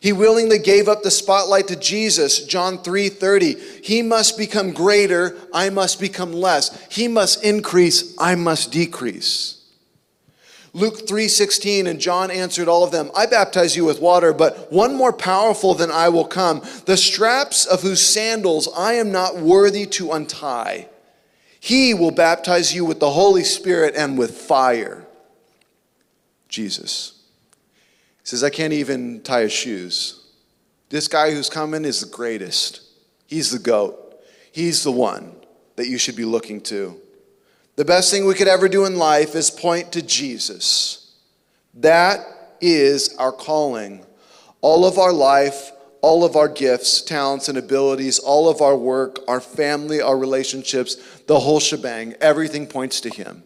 He 0.00 0.12
willingly 0.12 0.58
gave 0.58 0.88
up 0.88 1.02
the 1.02 1.10
spotlight 1.10 1.68
to 1.68 1.76
Jesus, 1.76 2.44
John 2.44 2.78
3:30. 2.78 3.84
He 3.84 4.00
must 4.00 4.38
become 4.38 4.72
greater, 4.72 5.36
I 5.52 5.68
must 5.68 6.00
become 6.00 6.32
less. 6.32 6.70
He 6.88 7.06
must 7.06 7.44
increase, 7.44 8.14
I 8.18 8.34
must 8.34 8.72
decrease. 8.72 9.56
Luke 10.72 11.06
3:16 11.06 11.86
and 11.86 12.00
John 12.00 12.30
answered 12.30 12.68
all 12.68 12.82
of 12.82 12.92
them, 12.92 13.10
I 13.14 13.26
baptize 13.26 13.76
you 13.76 13.84
with 13.84 14.00
water, 14.00 14.32
but 14.32 14.72
one 14.72 14.94
more 14.94 15.12
powerful 15.12 15.74
than 15.74 15.90
I 15.90 16.08
will 16.08 16.24
come, 16.24 16.62
the 16.86 16.96
straps 16.96 17.66
of 17.66 17.82
whose 17.82 18.00
sandals 18.00 18.68
I 18.74 18.94
am 18.94 19.12
not 19.12 19.38
worthy 19.38 19.84
to 19.86 20.12
untie. 20.12 20.88
He 21.58 21.92
will 21.92 22.12
baptize 22.12 22.74
you 22.74 22.86
with 22.86 23.00
the 23.00 23.10
Holy 23.10 23.44
Spirit 23.44 23.94
and 23.96 24.16
with 24.16 24.38
fire. 24.38 25.06
Jesus. 26.48 27.19
Says, 28.30 28.44
I 28.44 28.50
can't 28.50 28.72
even 28.72 29.22
tie 29.22 29.40
his 29.40 29.52
shoes. 29.52 30.24
This 30.88 31.08
guy 31.08 31.32
who's 31.32 31.50
coming 31.50 31.84
is 31.84 32.00
the 32.00 32.06
greatest. 32.06 32.80
He's 33.26 33.50
the 33.50 33.58
goat. 33.58 34.22
He's 34.52 34.84
the 34.84 34.92
one 34.92 35.34
that 35.74 35.88
you 35.88 35.98
should 35.98 36.14
be 36.14 36.24
looking 36.24 36.60
to. 36.60 36.96
The 37.74 37.84
best 37.84 38.08
thing 38.08 38.26
we 38.26 38.34
could 38.34 38.46
ever 38.46 38.68
do 38.68 38.84
in 38.84 38.98
life 38.98 39.34
is 39.34 39.50
point 39.50 39.90
to 39.94 40.02
Jesus. 40.02 41.12
That 41.74 42.20
is 42.60 43.16
our 43.16 43.32
calling. 43.32 44.06
All 44.60 44.84
of 44.86 44.96
our 44.96 45.12
life, 45.12 45.72
all 46.00 46.22
of 46.22 46.36
our 46.36 46.48
gifts, 46.48 47.02
talents, 47.02 47.48
and 47.48 47.58
abilities, 47.58 48.20
all 48.20 48.48
of 48.48 48.60
our 48.60 48.76
work, 48.76 49.18
our 49.26 49.40
family, 49.40 50.00
our 50.00 50.16
relationships, 50.16 50.94
the 51.26 51.40
whole 51.40 51.58
shebang, 51.58 52.14
everything 52.20 52.68
points 52.68 53.00
to 53.00 53.10
Him. 53.10 53.42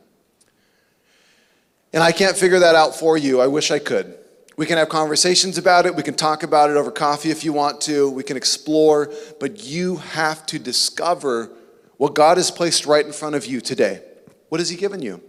And 1.94 2.02
I 2.02 2.12
can't 2.12 2.36
figure 2.36 2.58
that 2.58 2.74
out 2.74 2.94
for 2.94 3.16
you. 3.16 3.40
I 3.40 3.46
wish 3.46 3.70
I 3.70 3.78
could. 3.78 4.18
We 4.56 4.66
can 4.66 4.78
have 4.78 4.88
conversations 4.88 5.58
about 5.58 5.86
it. 5.86 5.96
We 5.96 6.02
can 6.02 6.14
talk 6.14 6.42
about 6.42 6.70
it 6.70 6.76
over 6.76 6.90
coffee 6.90 7.30
if 7.30 7.44
you 7.44 7.52
want 7.52 7.80
to. 7.82 8.08
We 8.08 8.22
can 8.22 8.36
explore. 8.36 9.12
But 9.40 9.64
you 9.64 9.96
have 9.96 10.46
to 10.46 10.58
discover 10.58 11.50
what 11.96 12.14
God 12.14 12.36
has 12.36 12.50
placed 12.50 12.86
right 12.86 13.04
in 13.04 13.12
front 13.12 13.34
of 13.34 13.46
you 13.46 13.60
today. 13.60 14.02
What 14.48 14.60
has 14.60 14.70
He 14.70 14.76
given 14.76 15.02
you? 15.02 15.20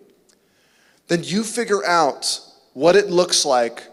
Then 1.08 1.24
you 1.24 1.44
figure 1.44 1.86
out 1.86 2.40
what 2.74 2.96
it 2.96 3.10
looks 3.10 3.46
like 3.46 3.84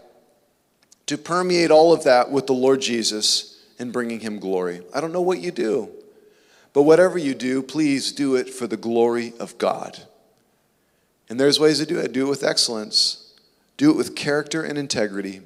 to 1.05 1.17
permeate 1.17 1.71
all 1.71 1.93
of 1.93 2.03
that 2.03 2.31
with 2.31 2.47
the 2.47 2.53
Lord 2.53 2.81
Jesus 2.81 3.65
and 3.79 3.91
bringing 3.91 4.19
Him 4.19 4.39
glory. 4.39 4.81
I 4.93 5.01
don't 5.01 5.11
know 5.11 5.21
what 5.21 5.39
you 5.39 5.51
do, 5.51 5.89
but 6.73 6.83
whatever 6.83 7.17
you 7.17 7.33
do, 7.33 7.61
please 7.61 8.11
do 8.11 8.35
it 8.35 8.49
for 8.49 8.67
the 8.67 8.77
glory 8.77 9.33
of 9.39 9.57
God. 9.57 10.03
And 11.29 11.39
there's 11.39 11.59
ways 11.59 11.79
to 11.79 11.85
do 11.85 11.99
it. 11.99 12.13
Do 12.13 12.27
it 12.27 12.29
with 12.29 12.43
excellence, 12.43 13.22
do 13.77 13.91
it 13.91 13.97
with 13.97 14.15
character 14.15 14.63
and 14.63 14.77
integrity. 14.77 15.41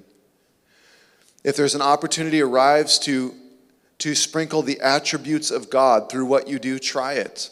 If 1.44 1.56
there's 1.56 1.76
an 1.76 1.82
opportunity 1.82 2.42
arrives 2.42 3.00
to, 3.00 3.34
to 4.00 4.16
sprinkle 4.16 4.62
the 4.62 4.80
attributes 4.82 5.50
of 5.52 5.70
God 5.70 6.10
through 6.10 6.26
what 6.26 6.48
you 6.48 6.60
do, 6.60 6.78
try 6.78 7.14
it. 7.14 7.52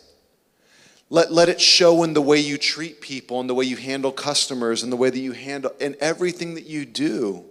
Let, 1.09 1.31
let 1.31 1.49
it 1.49 1.61
show 1.61 2.03
in 2.03 2.13
the 2.13 2.21
way 2.21 2.39
you 2.39 2.57
treat 2.57 2.99
people, 2.99 3.39
and 3.39 3.49
the 3.49 3.53
way 3.53 3.65
you 3.65 3.77
handle 3.77 4.11
customers, 4.11 4.83
and 4.83 4.91
the 4.91 4.97
way 4.97 5.09
that 5.09 5.19
you 5.19 5.33
handle, 5.33 5.71
in 5.79 5.95
everything 5.99 6.55
that 6.55 6.65
you 6.65 6.85
do, 6.85 7.45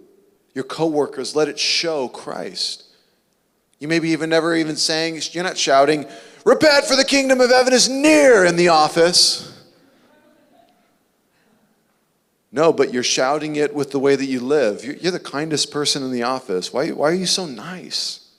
your 0.53 0.65
coworkers, 0.65 1.35
let 1.35 1.47
it 1.47 1.57
show 1.57 2.07
Christ. 2.09 2.83
You 3.79 3.87
maybe 3.87 4.09
even 4.09 4.29
never 4.29 4.55
even 4.55 4.75
saying, 4.75 5.21
you're 5.31 5.43
not 5.43 5.57
shouting, 5.57 6.05
repent 6.45 6.85
for 6.85 6.95
the 6.95 7.05
kingdom 7.05 7.41
of 7.41 7.49
heaven 7.49 7.73
is 7.73 7.89
near 7.89 8.45
in 8.45 8.55
the 8.55 8.69
office. 8.69 9.54
No, 12.55 12.71
but 12.71 12.93
you're 12.93 13.03
shouting 13.03 13.57
it 13.57 13.75
with 13.75 13.91
the 13.91 13.99
way 13.99 14.15
that 14.15 14.27
you 14.27 14.39
live. 14.39 14.85
You're, 14.85 14.95
you're 14.95 15.11
the 15.11 15.19
kindest 15.19 15.71
person 15.71 16.03
in 16.03 16.11
the 16.11 16.23
office. 16.23 16.71
Why, 16.71 16.87
why 16.91 17.09
are 17.11 17.13
you 17.13 17.25
so 17.25 17.45
nice? 17.45 18.29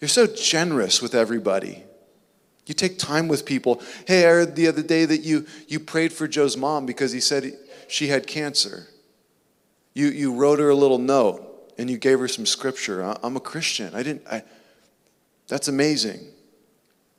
You're 0.00 0.08
so 0.08 0.26
generous 0.26 1.02
with 1.02 1.14
everybody. 1.14 1.84
You 2.64 2.72
take 2.72 2.98
time 2.98 3.28
with 3.28 3.44
people. 3.44 3.82
Hey, 4.06 4.24
I 4.24 4.30
heard 4.30 4.56
the 4.56 4.68
other 4.68 4.82
day 4.82 5.04
that 5.04 5.18
you, 5.18 5.44
you 5.66 5.80
prayed 5.80 6.14
for 6.14 6.26
Joe's 6.26 6.56
mom 6.56 6.86
because 6.86 7.12
he 7.12 7.20
said 7.20 7.52
she 7.88 8.06
had 8.06 8.26
cancer. 8.26 8.88
You, 9.92 10.06
you 10.06 10.32
wrote 10.32 10.58
her 10.58 10.70
a 10.70 10.74
little 10.74 10.96
note 10.96 11.74
and 11.76 11.90
you 11.90 11.98
gave 11.98 12.18
her 12.20 12.28
some 12.28 12.46
scripture. 12.46 13.04
I, 13.04 13.18
I'm 13.22 13.36
a 13.36 13.40
Christian. 13.40 13.94
I 13.94 14.02
didn't, 14.02 14.26
I, 14.26 14.42
that's 15.46 15.68
amazing. 15.68 16.20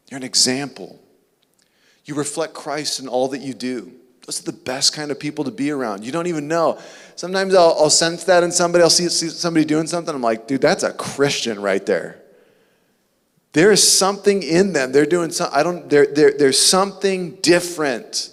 You're 0.09 0.17
an 0.17 0.23
example. 0.23 0.99
You 2.05 2.15
reflect 2.15 2.55
Christ 2.55 2.99
in 2.99 3.07
all 3.07 3.27
that 3.27 3.41
you 3.41 3.53
do. 3.53 3.98
Those 4.29 4.41
are 4.41 4.51
the 4.51 4.59
best 4.59 4.93
kind 4.93 5.09
of 5.09 5.19
people 5.19 5.43
to 5.45 5.49
be 5.49 5.71
around. 5.71 6.05
You 6.05 6.11
don't 6.11 6.27
even 6.27 6.47
know. 6.47 6.77
Sometimes 7.15 7.55
I'll, 7.55 7.75
I'll 7.79 7.89
sense 7.89 8.25
that 8.25 8.43
in 8.43 8.51
somebody. 8.51 8.83
I'll 8.83 8.89
see, 8.91 9.09
see 9.09 9.27
somebody 9.27 9.65
doing 9.65 9.87
something. 9.87 10.13
I'm 10.13 10.21
like, 10.21 10.45
dude, 10.45 10.61
that's 10.61 10.83
a 10.83 10.93
Christian 10.93 11.59
right 11.59 11.83
there. 11.83 12.21
There 13.53 13.71
is 13.71 13.81
something 13.91 14.43
in 14.43 14.73
them. 14.73 14.91
They're 14.91 15.07
doing 15.07 15.31
something. 15.31 15.59
I 15.59 15.63
don't, 15.63 15.89
there, 15.89 16.05
there, 16.05 16.31
there's 16.37 16.63
something 16.63 17.37
different. 17.37 18.29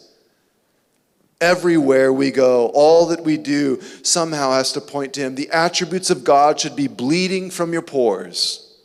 Everywhere 1.40 2.12
we 2.12 2.30
go, 2.30 2.66
all 2.74 3.06
that 3.06 3.24
we 3.24 3.38
do 3.38 3.80
somehow 4.02 4.52
has 4.52 4.72
to 4.72 4.82
point 4.82 5.14
to 5.14 5.22
Him. 5.22 5.34
The 5.34 5.48
attributes 5.48 6.10
of 6.10 6.24
God 6.24 6.60
should 6.60 6.76
be 6.76 6.88
bleeding 6.88 7.48
from 7.48 7.72
your 7.72 7.80
pores. 7.80 8.76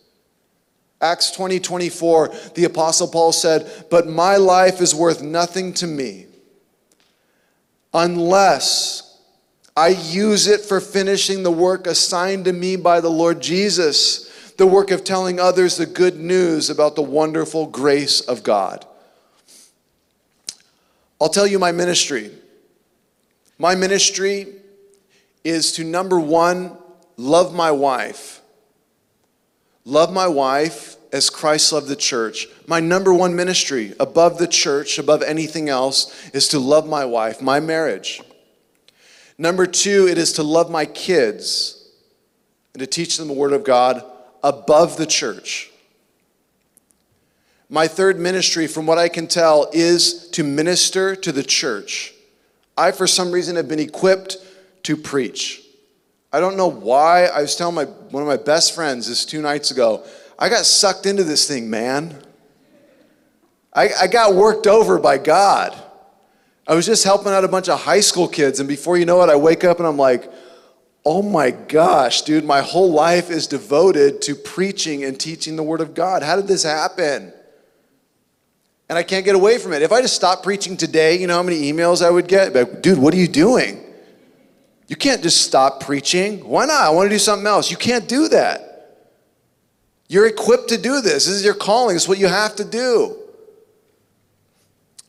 Acts 1.01 1.31
20 1.31 1.59
24, 1.59 2.33
the 2.55 2.63
Apostle 2.63 3.09
Paul 3.09 3.33
said, 3.33 3.87
But 3.89 4.07
my 4.07 4.37
life 4.37 4.79
is 4.79 4.95
worth 4.95 5.21
nothing 5.21 5.73
to 5.73 5.87
me 5.87 6.27
unless 7.93 9.19
I 9.75 9.89
use 9.89 10.47
it 10.47 10.61
for 10.61 10.79
finishing 10.79 11.43
the 11.43 11.51
work 11.51 11.87
assigned 11.87 12.45
to 12.45 12.53
me 12.53 12.75
by 12.75 13.01
the 13.01 13.09
Lord 13.09 13.41
Jesus 13.41 14.31
the 14.57 14.67
work 14.67 14.91
of 14.91 15.03
telling 15.03 15.39
others 15.39 15.77
the 15.77 15.87
good 15.87 16.17
news 16.17 16.69
about 16.69 16.95
the 16.95 17.01
wonderful 17.01 17.65
grace 17.65 18.21
of 18.21 18.43
God. 18.43 18.85
I'll 21.19 21.29
tell 21.29 21.47
you 21.47 21.57
my 21.57 21.71
ministry. 21.71 22.31
My 23.57 23.73
ministry 23.73 24.47
is 25.43 25.71
to 25.73 25.83
number 25.83 26.19
one, 26.19 26.77
love 27.17 27.55
my 27.55 27.71
wife. 27.71 28.41
Love 29.83 30.13
my 30.13 30.27
wife 30.27 30.95
as 31.11 31.29
Christ 31.29 31.73
loved 31.73 31.87
the 31.87 31.95
church. 31.95 32.47
My 32.67 32.79
number 32.79 33.13
one 33.13 33.35
ministry 33.35 33.93
above 33.99 34.37
the 34.37 34.47
church, 34.47 34.97
above 34.97 35.21
anything 35.21 35.69
else, 35.69 36.29
is 36.31 36.47
to 36.49 36.59
love 36.59 36.87
my 36.87 37.05
wife, 37.05 37.41
my 37.41 37.59
marriage. 37.59 38.21
Number 39.37 39.65
two, 39.65 40.07
it 40.07 40.17
is 40.17 40.33
to 40.33 40.43
love 40.43 40.69
my 40.69 40.85
kids 40.85 41.89
and 42.73 42.79
to 42.79 42.87
teach 42.87 43.17
them 43.17 43.27
the 43.27 43.33
Word 43.33 43.53
of 43.53 43.63
God 43.63 44.03
above 44.43 44.97
the 44.97 45.05
church. 45.05 45.71
My 47.69 47.87
third 47.87 48.19
ministry, 48.19 48.67
from 48.67 48.85
what 48.85 48.97
I 48.97 49.07
can 49.07 49.27
tell, 49.27 49.69
is 49.73 50.27
to 50.31 50.43
minister 50.43 51.15
to 51.15 51.31
the 51.31 51.43
church. 51.43 52.13
I, 52.77 52.91
for 52.91 53.07
some 53.07 53.31
reason, 53.31 53.55
have 53.55 53.67
been 53.67 53.79
equipped 53.79 54.37
to 54.83 54.97
preach. 54.97 55.63
I 56.33 56.39
don't 56.39 56.57
know 56.57 56.67
why. 56.67 57.25
I 57.25 57.41
was 57.41 57.55
telling 57.55 57.75
my, 57.75 57.85
one 57.85 58.23
of 58.23 58.27
my 58.27 58.37
best 58.37 58.73
friends 58.73 59.07
this 59.07 59.25
two 59.25 59.41
nights 59.41 59.71
ago, 59.71 60.05
I 60.41 60.49
got 60.49 60.65
sucked 60.65 61.05
into 61.05 61.23
this 61.23 61.47
thing, 61.47 61.69
man. 61.69 62.19
I, 63.71 63.89
I 64.01 64.07
got 64.07 64.33
worked 64.33 64.65
over 64.65 64.97
by 64.97 65.19
God. 65.19 65.79
I 66.67 66.73
was 66.73 66.87
just 66.87 67.03
helping 67.03 67.31
out 67.31 67.43
a 67.43 67.47
bunch 67.47 67.69
of 67.69 67.79
high 67.79 67.99
school 67.99 68.27
kids, 68.27 68.59
and 68.59 68.67
before 68.67 68.97
you 68.97 69.05
know 69.05 69.21
it, 69.21 69.29
I 69.29 69.35
wake 69.35 69.63
up 69.63 69.77
and 69.77 69.87
I'm 69.87 69.97
like, 69.97 70.31
oh 71.05 71.21
my 71.21 71.51
gosh, 71.51 72.23
dude, 72.23 72.43
my 72.43 72.61
whole 72.61 72.91
life 72.91 73.29
is 73.29 73.45
devoted 73.45 74.19
to 74.23 74.33
preaching 74.33 75.03
and 75.03 75.19
teaching 75.19 75.57
the 75.57 75.63
Word 75.63 75.79
of 75.79 75.93
God. 75.93 76.23
How 76.23 76.35
did 76.35 76.47
this 76.47 76.63
happen? 76.63 77.31
And 78.89 78.97
I 78.97 79.03
can't 79.03 79.23
get 79.23 79.35
away 79.35 79.59
from 79.59 79.73
it. 79.73 79.83
If 79.83 79.91
I 79.91 80.01
just 80.01 80.15
stopped 80.15 80.41
preaching 80.41 80.75
today, 80.75 81.19
you 81.19 81.27
know 81.27 81.35
how 81.35 81.43
many 81.43 81.71
emails 81.71 82.03
I 82.03 82.09
would 82.09 82.27
get? 82.27 82.53
Like, 82.53 82.81
dude, 82.81 82.97
what 82.97 83.13
are 83.13 83.17
you 83.17 83.27
doing? 83.27 83.79
You 84.87 84.95
can't 84.95 85.21
just 85.21 85.41
stop 85.41 85.81
preaching. 85.81 86.39
Why 86.47 86.65
not? 86.65 86.81
I 86.81 86.89
want 86.89 87.05
to 87.05 87.15
do 87.15 87.19
something 87.19 87.45
else. 87.45 87.69
You 87.69 87.77
can't 87.77 88.09
do 88.09 88.27
that. 88.29 88.70
You're 90.11 90.27
equipped 90.27 90.67
to 90.67 90.77
do 90.77 90.99
this. 90.99 91.25
This 91.25 91.35
is 91.35 91.45
your 91.45 91.53
calling. 91.53 91.95
It's 91.95 92.05
what 92.05 92.17
you 92.17 92.27
have 92.27 92.57
to 92.57 92.65
do. 92.65 93.15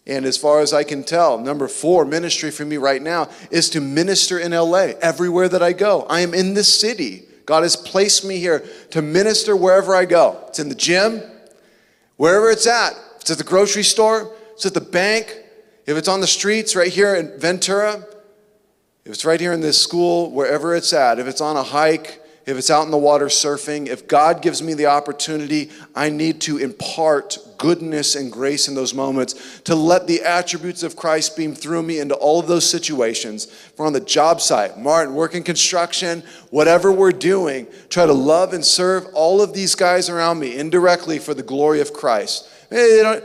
And 0.06 0.24
as 0.24 0.38
far 0.38 0.60
as 0.60 0.72
I 0.72 0.84
can 0.84 1.02
tell, 1.02 1.38
number 1.38 1.66
four, 1.66 2.04
ministry 2.04 2.52
for 2.52 2.64
me 2.64 2.76
right 2.76 3.02
now 3.02 3.28
is 3.50 3.68
to 3.70 3.80
minister 3.80 4.38
in 4.38 4.52
LA 4.52 4.92
everywhere 5.02 5.48
that 5.48 5.60
I 5.60 5.72
go. 5.72 6.02
I 6.02 6.20
am 6.20 6.34
in 6.34 6.54
this 6.54 6.72
city. 6.72 7.24
God 7.46 7.64
has 7.64 7.74
placed 7.74 8.24
me 8.24 8.38
here 8.38 8.64
to 8.92 9.02
minister 9.02 9.56
wherever 9.56 9.92
I 9.92 10.04
go. 10.04 10.40
It's 10.46 10.60
in 10.60 10.68
the 10.68 10.74
gym, 10.76 11.20
wherever 12.16 12.48
it's 12.48 12.68
at. 12.68 12.92
It's 13.20 13.30
at 13.32 13.38
the 13.38 13.44
grocery 13.44 13.82
store, 13.82 14.32
it's 14.52 14.66
at 14.66 14.74
the 14.74 14.80
bank, 14.80 15.36
if 15.84 15.96
it's 15.96 16.06
on 16.06 16.20
the 16.20 16.28
streets 16.28 16.76
right 16.76 16.92
here 16.92 17.16
in 17.16 17.40
Ventura, 17.40 18.06
if 19.04 19.12
it's 19.12 19.24
right 19.24 19.40
here 19.40 19.52
in 19.52 19.62
this 19.62 19.82
school, 19.82 20.30
wherever 20.30 20.76
it's 20.76 20.92
at, 20.92 21.18
if 21.18 21.26
it's 21.26 21.40
on 21.40 21.56
a 21.56 21.62
hike, 21.64 22.21
if 22.44 22.56
it's 22.56 22.70
out 22.70 22.84
in 22.84 22.90
the 22.90 22.98
water 22.98 23.26
surfing, 23.26 23.86
if 23.86 24.08
God 24.08 24.42
gives 24.42 24.62
me 24.62 24.74
the 24.74 24.86
opportunity, 24.86 25.70
I 25.94 26.10
need 26.10 26.40
to 26.42 26.58
impart 26.58 27.38
goodness 27.56 28.16
and 28.16 28.32
grace 28.32 28.66
in 28.66 28.74
those 28.74 28.92
moments 28.92 29.60
to 29.60 29.76
let 29.76 30.08
the 30.08 30.22
attributes 30.22 30.82
of 30.82 30.96
Christ 30.96 31.36
beam 31.36 31.54
through 31.54 31.84
me 31.84 32.00
into 32.00 32.16
all 32.16 32.40
of 32.40 32.48
those 32.48 32.68
situations. 32.68 33.46
If 33.46 33.78
we're 33.78 33.86
on 33.86 33.92
the 33.92 34.00
job 34.00 34.40
site, 34.40 34.76
Martin, 34.76 35.14
working 35.14 35.44
construction, 35.44 36.24
whatever 36.50 36.90
we're 36.90 37.12
doing, 37.12 37.68
try 37.88 38.06
to 38.06 38.12
love 38.12 38.52
and 38.54 38.64
serve 38.64 39.06
all 39.14 39.40
of 39.40 39.54
these 39.54 39.76
guys 39.76 40.08
around 40.08 40.40
me 40.40 40.58
indirectly 40.58 41.20
for 41.20 41.34
the 41.34 41.44
glory 41.44 41.80
of 41.80 41.92
Christ. 41.92 42.48
They 42.70 43.02
don't, 43.02 43.22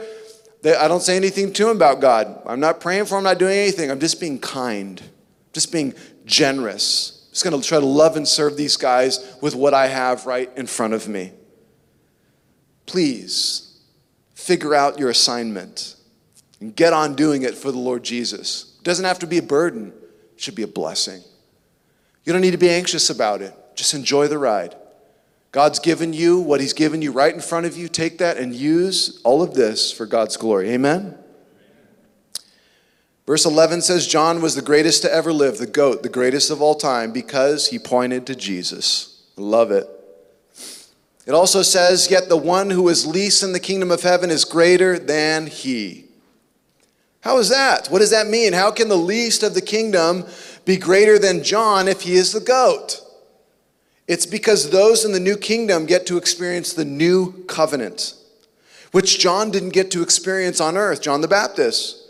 they, 0.61 0.76
I 0.76 0.88
don't 0.88 1.01
say 1.01 1.15
anything 1.15 1.53
to 1.53 1.65
them 1.65 1.76
about 1.76 2.01
God. 2.01 2.43
I'm 2.45 2.59
not 2.59 2.80
praying 2.80 3.05
for 3.05 3.11
them, 3.11 3.20
I'm 3.20 3.24
not 3.24 3.39
doing 3.39 3.57
anything. 3.57 3.89
I'm 3.89 3.99
just 3.99 4.20
being 4.20 4.38
kind, 4.38 5.01
just 5.53 5.72
being 5.72 5.95
generous 6.26 7.16
just 7.38 7.44
going 7.48 7.62
to 7.62 7.68
try 7.68 7.80
to 7.80 7.86
love 7.86 8.18
and 8.18 8.28
serve 8.28 8.58
these 8.58 8.78
guys 8.78 9.38
with 9.42 9.54
what 9.54 9.72
I 9.72 9.86
have 9.86 10.26
right 10.26 10.50
in 10.58 10.66
front 10.66 10.96
of 10.96 11.08
me. 11.08 11.34
Please 12.88 13.80
figure 14.34 14.74
out 14.74 14.98
your 14.98 15.12
assignment 15.12 15.98
and 16.60 16.76
get 16.76 16.94
on 16.94 17.14
doing 17.14 17.44
it 17.44 17.54
for 17.54 17.72
the 17.72 17.78
Lord 17.78 18.02
Jesus. 18.02 18.76
It 18.80 18.84
doesn't 18.84 19.06
have 19.06 19.20
to 19.20 19.28
be 19.28 19.38
a 19.38 19.44
burden, 19.44 19.94
it 20.34 20.42
should 20.42 20.56
be 20.56 20.64
a 20.64 20.68
blessing. 20.68 21.22
You 22.24 22.34
don't 22.34 22.42
need 22.42 22.52
to 22.52 22.58
be 22.58 22.72
anxious 22.72 23.12
about 23.12 23.44
it, 23.44 23.54
just 23.76 23.94
enjoy 23.94 24.28
the 24.28 24.40
ride. 24.40 24.76
God's 25.52 25.78
given 25.78 26.14
you 26.14 26.40
what 26.40 26.60
He's 26.60 26.74
given 26.74 27.04
you 27.04 27.12
right 27.12 27.36
in 27.36 27.40
front 27.40 27.68
of 27.68 27.78
you. 27.78 27.88
Take 27.88 28.18
that 28.18 28.38
and 28.38 28.56
use 28.56 29.22
all 29.24 29.44
of 29.44 29.54
this 29.54 29.92
for 29.92 30.08
God's 30.08 30.38
glory. 30.38 30.72
Amen? 30.72 31.16
Verse 33.28 33.46
11 33.46 33.82
says, 33.82 34.08
John 34.08 34.42
was 34.42 34.56
the 34.56 34.62
greatest 34.62 35.02
to 35.02 35.14
ever 35.14 35.34
live, 35.34 35.58
the 35.58 35.68
goat, 35.68 36.02
the 36.02 36.10
greatest 36.10 36.50
of 36.50 36.62
all 36.62 36.76
time, 36.76 37.12
because 37.12 37.68
he 37.68 37.78
pointed 37.78 38.26
to 38.26 38.36
Jesus. 38.36 39.22
love 39.36 39.70
it. 39.70 39.86
It 41.26 41.34
also 41.34 41.62
says, 41.62 42.10
Yet 42.10 42.30
the 42.30 42.38
one 42.38 42.70
who 42.70 42.88
is 42.88 43.06
least 43.06 43.44
in 43.44 43.52
the 43.52 43.60
kingdom 43.60 43.92
of 43.92 44.02
heaven 44.02 44.32
is 44.32 44.46
greater 44.46 44.98
than 44.98 45.48
he. 45.48 46.06
How 47.20 47.38
is 47.40 47.50
that? 47.50 47.88
What 47.88 48.00
does 48.00 48.12
that 48.12 48.28
mean? 48.28 48.54
How 48.54 48.72
can 48.72 48.88
the 48.88 48.96
least 48.96 49.44
of 49.44 49.54
the 49.54 49.62
kingdom 49.62 50.26
be 50.64 50.78
greater 50.78 51.20
than 51.20 51.44
John 51.44 51.90
if 51.90 52.04
he 52.04 52.16
is 52.16 52.32
the 52.32 52.40
goat? 52.40 53.02
It's 54.08 54.26
because 54.26 54.70
those 54.70 55.04
in 55.04 55.12
the 55.12 55.20
new 55.20 55.36
kingdom 55.36 55.86
get 55.86 56.08
to 56.08 56.16
experience 56.16 56.72
the 56.72 56.86
new 56.86 57.44
covenant, 57.44 58.14
which 58.94 59.20
John 59.20 59.52
didn't 59.52 59.72
get 59.72 59.92
to 59.92 60.02
experience 60.02 60.62
on 60.62 60.78
earth, 60.78 61.02
John 61.02 61.20
the 61.20 61.28
Baptist. 61.28 62.07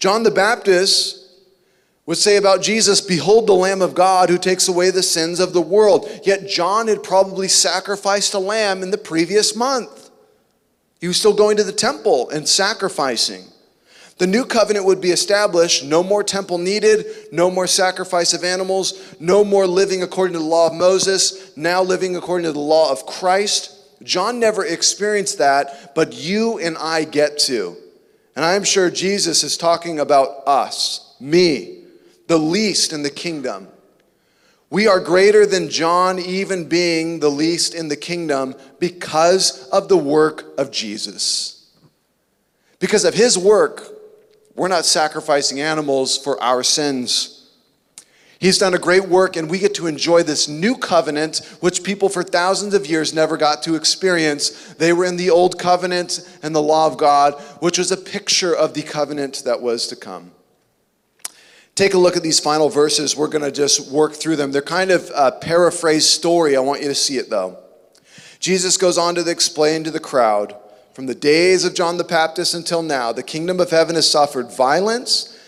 John 0.00 0.22
the 0.22 0.30
Baptist 0.30 1.18
would 2.06 2.16
say 2.16 2.38
about 2.38 2.62
Jesus, 2.62 3.00
Behold 3.00 3.46
the 3.46 3.52
Lamb 3.52 3.82
of 3.82 3.94
God 3.94 4.30
who 4.30 4.38
takes 4.38 4.66
away 4.66 4.90
the 4.90 5.02
sins 5.02 5.38
of 5.38 5.52
the 5.52 5.60
world. 5.60 6.10
Yet 6.24 6.48
John 6.48 6.88
had 6.88 7.04
probably 7.04 7.46
sacrificed 7.46 8.34
a 8.34 8.38
lamb 8.38 8.82
in 8.82 8.90
the 8.90 8.98
previous 8.98 9.54
month. 9.54 10.10
He 11.00 11.06
was 11.06 11.18
still 11.18 11.34
going 11.34 11.58
to 11.58 11.64
the 11.64 11.72
temple 11.72 12.30
and 12.30 12.48
sacrificing. 12.48 13.44
The 14.16 14.26
new 14.26 14.44
covenant 14.44 14.86
would 14.86 15.00
be 15.00 15.12
established 15.12 15.84
no 15.84 16.02
more 16.02 16.24
temple 16.24 16.58
needed, 16.58 17.06
no 17.30 17.50
more 17.50 17.66
sacrifice 17.66 18.34
of 18.34 18.42
animals, 18.42 19.14
no 19.20 19.44
more 19.44 19.66
living 19.66 20.02
according 20.02 20.32
to 20.32 20.40
the 20.40 20.44
law 20.44 20.66
of 20.66 20.74
Moses, 20.74 21.56
now 21.56 21.82
living 21.82 22.16
according 22.16 22.44
to 22.44 22.52
the 22.52 22.58
law 22.58 22.90
of 22.90 23.06
Christ. 23.06 23.76
John 24.02 24.40
never 24.40 24.64
experienced 24.64 25.38
that, 25.38 25.94
but 25.94 26.14
you 26.14 26.58
and 26.58 26.76
I 26.78 27.04
get 27.04 27.38
to. 27.40 27.76
And 28.40 28.46
I'm 28.46 28.64
sure 28.64 28.90
Jesus 28.90 29.44
is 29.44 29.58
talking 29.58 30.00
about 30.00 30.48
us, 30.48 31.14
me, 31.20 31.82
the 32.26 32.38
least 32.38 32.90
in 32.94 33.02
the 33.02 33.10
kingdom. 33.10 33.68
We 34.70 34.88
are 34.88 34.98
greater 34.98 35.44
than 35.44 35.68
John, 35.68 36.18
even 36.18 36.66
being 36.66 37.20
the 37.20 37.28
least 37.28 37.74
in 37.74 37.88
the 37.88 37.98
kingdom, 37.98 38.54
because 38.78 39.68
of 39.68 39.90
the 39.90 39.98
work 39.98 40.58
of 40.58 40.70
Jesus. 40.70 41.70
Because 42.78 43.04
of 43.04 43.12
his 43.12 43.36
work, 43.36 43.82
we're 44.54 44.68
not 44.68 44.86
sacrificing 44.86 45.60
animals 45.60 46.16
for 46.16 46.42
our 46.42 46.62
sins. 46.62 47.39
He's 48.40 48.56
done 48.56 48.72
a 48.72 48.78
great 48.78 49.06
work, 49.06 49.36
and 49.36 49.50
we 49.50 49.58
get 49.58 49.74
to 49.74 49.86
enjoy 49.86 50.22
this 50.22 50.48
new 50.48 50.74
covenant, 50.74 51.46
which 51.60 51.84
people 51.84 52.08
for 52.08 52.22
thousands 52.22 52.72
of 52.72 52.86
years 52.86 53.12
never 53.12 53.36
got 53.36 53.62
to 53.64 53.74
experience. 53.74 54.72
They 54.74 54.94
were 54.94 55.04
in 55.04 55.18
the 55.18 55.28
old 55.28 55.58
covenant 55.58 56.26
and 56.42 56.54
the 56.54 56.62
law 56.62 56.86
of 56.86 56.96
God, 56.96 57.34
which 57.60 57.76
was 57.76 57.92
a 57.92 57.98
picture 57.98 58.56
of 58.56 58.72
the 58.72 58.80
covenant 58.80 59.42
that 59.44 59.60
was 59.60 59.86
to 59.88 59.96
come. 59.96 60.32
Take 61.74 61.92
a 61.92 61.98
look 61.98 62.16
at 62.16 62.22
these 62.22 62.40
final 62.40 62.70
verses. 62.70 63.14
We're 63.14 63.28
going 63.28 63.44
to 63.44 63.52
just 63.52 63.92
work 63.92 64.14
through 64.14 64.36
them. 64.36 64.52
They're 64.52 64.62
kind 64.62 64.90
of 64.90 65.12
a 65.14 65.32
paraphrased 65.32 66.08
story. 66.08 66.56
I 66.56 66.60
want 66.60 66.80
you 66.80 66.88
to 66.88 66.94
see 66.94 67.18
it, 67.18 67.28
though. 67.28 67.58
Jesus 68.38 68.78
goes 68.78 68.96
on 68.96 69.16
to 69.16 69.30
explain 69.30 69.84
to 69.84 69.90
the 69.90 70.00
crowd 70.00 70.56
from 70.94 71.04
the 71.04 71.14
days 71.14 71.64
of 71.66 71.74
John 71.74 71.98
the 71.98 72.04
Baptist 72.04 72.54
until 72.54 72.82
now, 72.82 73.12
the 73.12 73.22
kingdom 73.22 73.60
of 73.60 73.70
heaven 73.70 73.96
has 73.96 74.10
suffered 74.10 74.50
violence, 74.50 75.38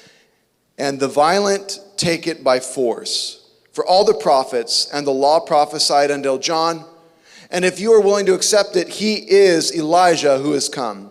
and 0.77 1.01
the 1.01 1.09
violent 1.09 1.79
take 2.03 2.27
it 2.27 2.43
by 2.43 2.59
force. 2.59 3.49
For 3.73 3.87
all 3.87 4.05
the 4.05 4.15
prophets 4.15 4.91
and 4.93 5.07
the 5.07 5.13
law 5.13 5.41
prophesied 5.41 6.11
until 6.11 6.39
John. 6.39 6.85
And 7.51 7.65
if 7.65 7.81
you 7.81 7.93
are 7.93 8.01
willing 8.01 8.27
to 8.27 8.35
accept 8.35 8.77
it, 8.77 8.89
he 8.89 9.15
is 9.15 9.75
Elijah 9.75 10.39
who 10.39 10.53
has 10.53 10.69
come. 10.69 11.11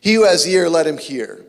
He 0.00 0.14
who 0.14 0.24
has 0.24 0.46
ear, 0.46 0.68
let 0.68 0.86
him 0.86 0.98
hear. 0.98 1.44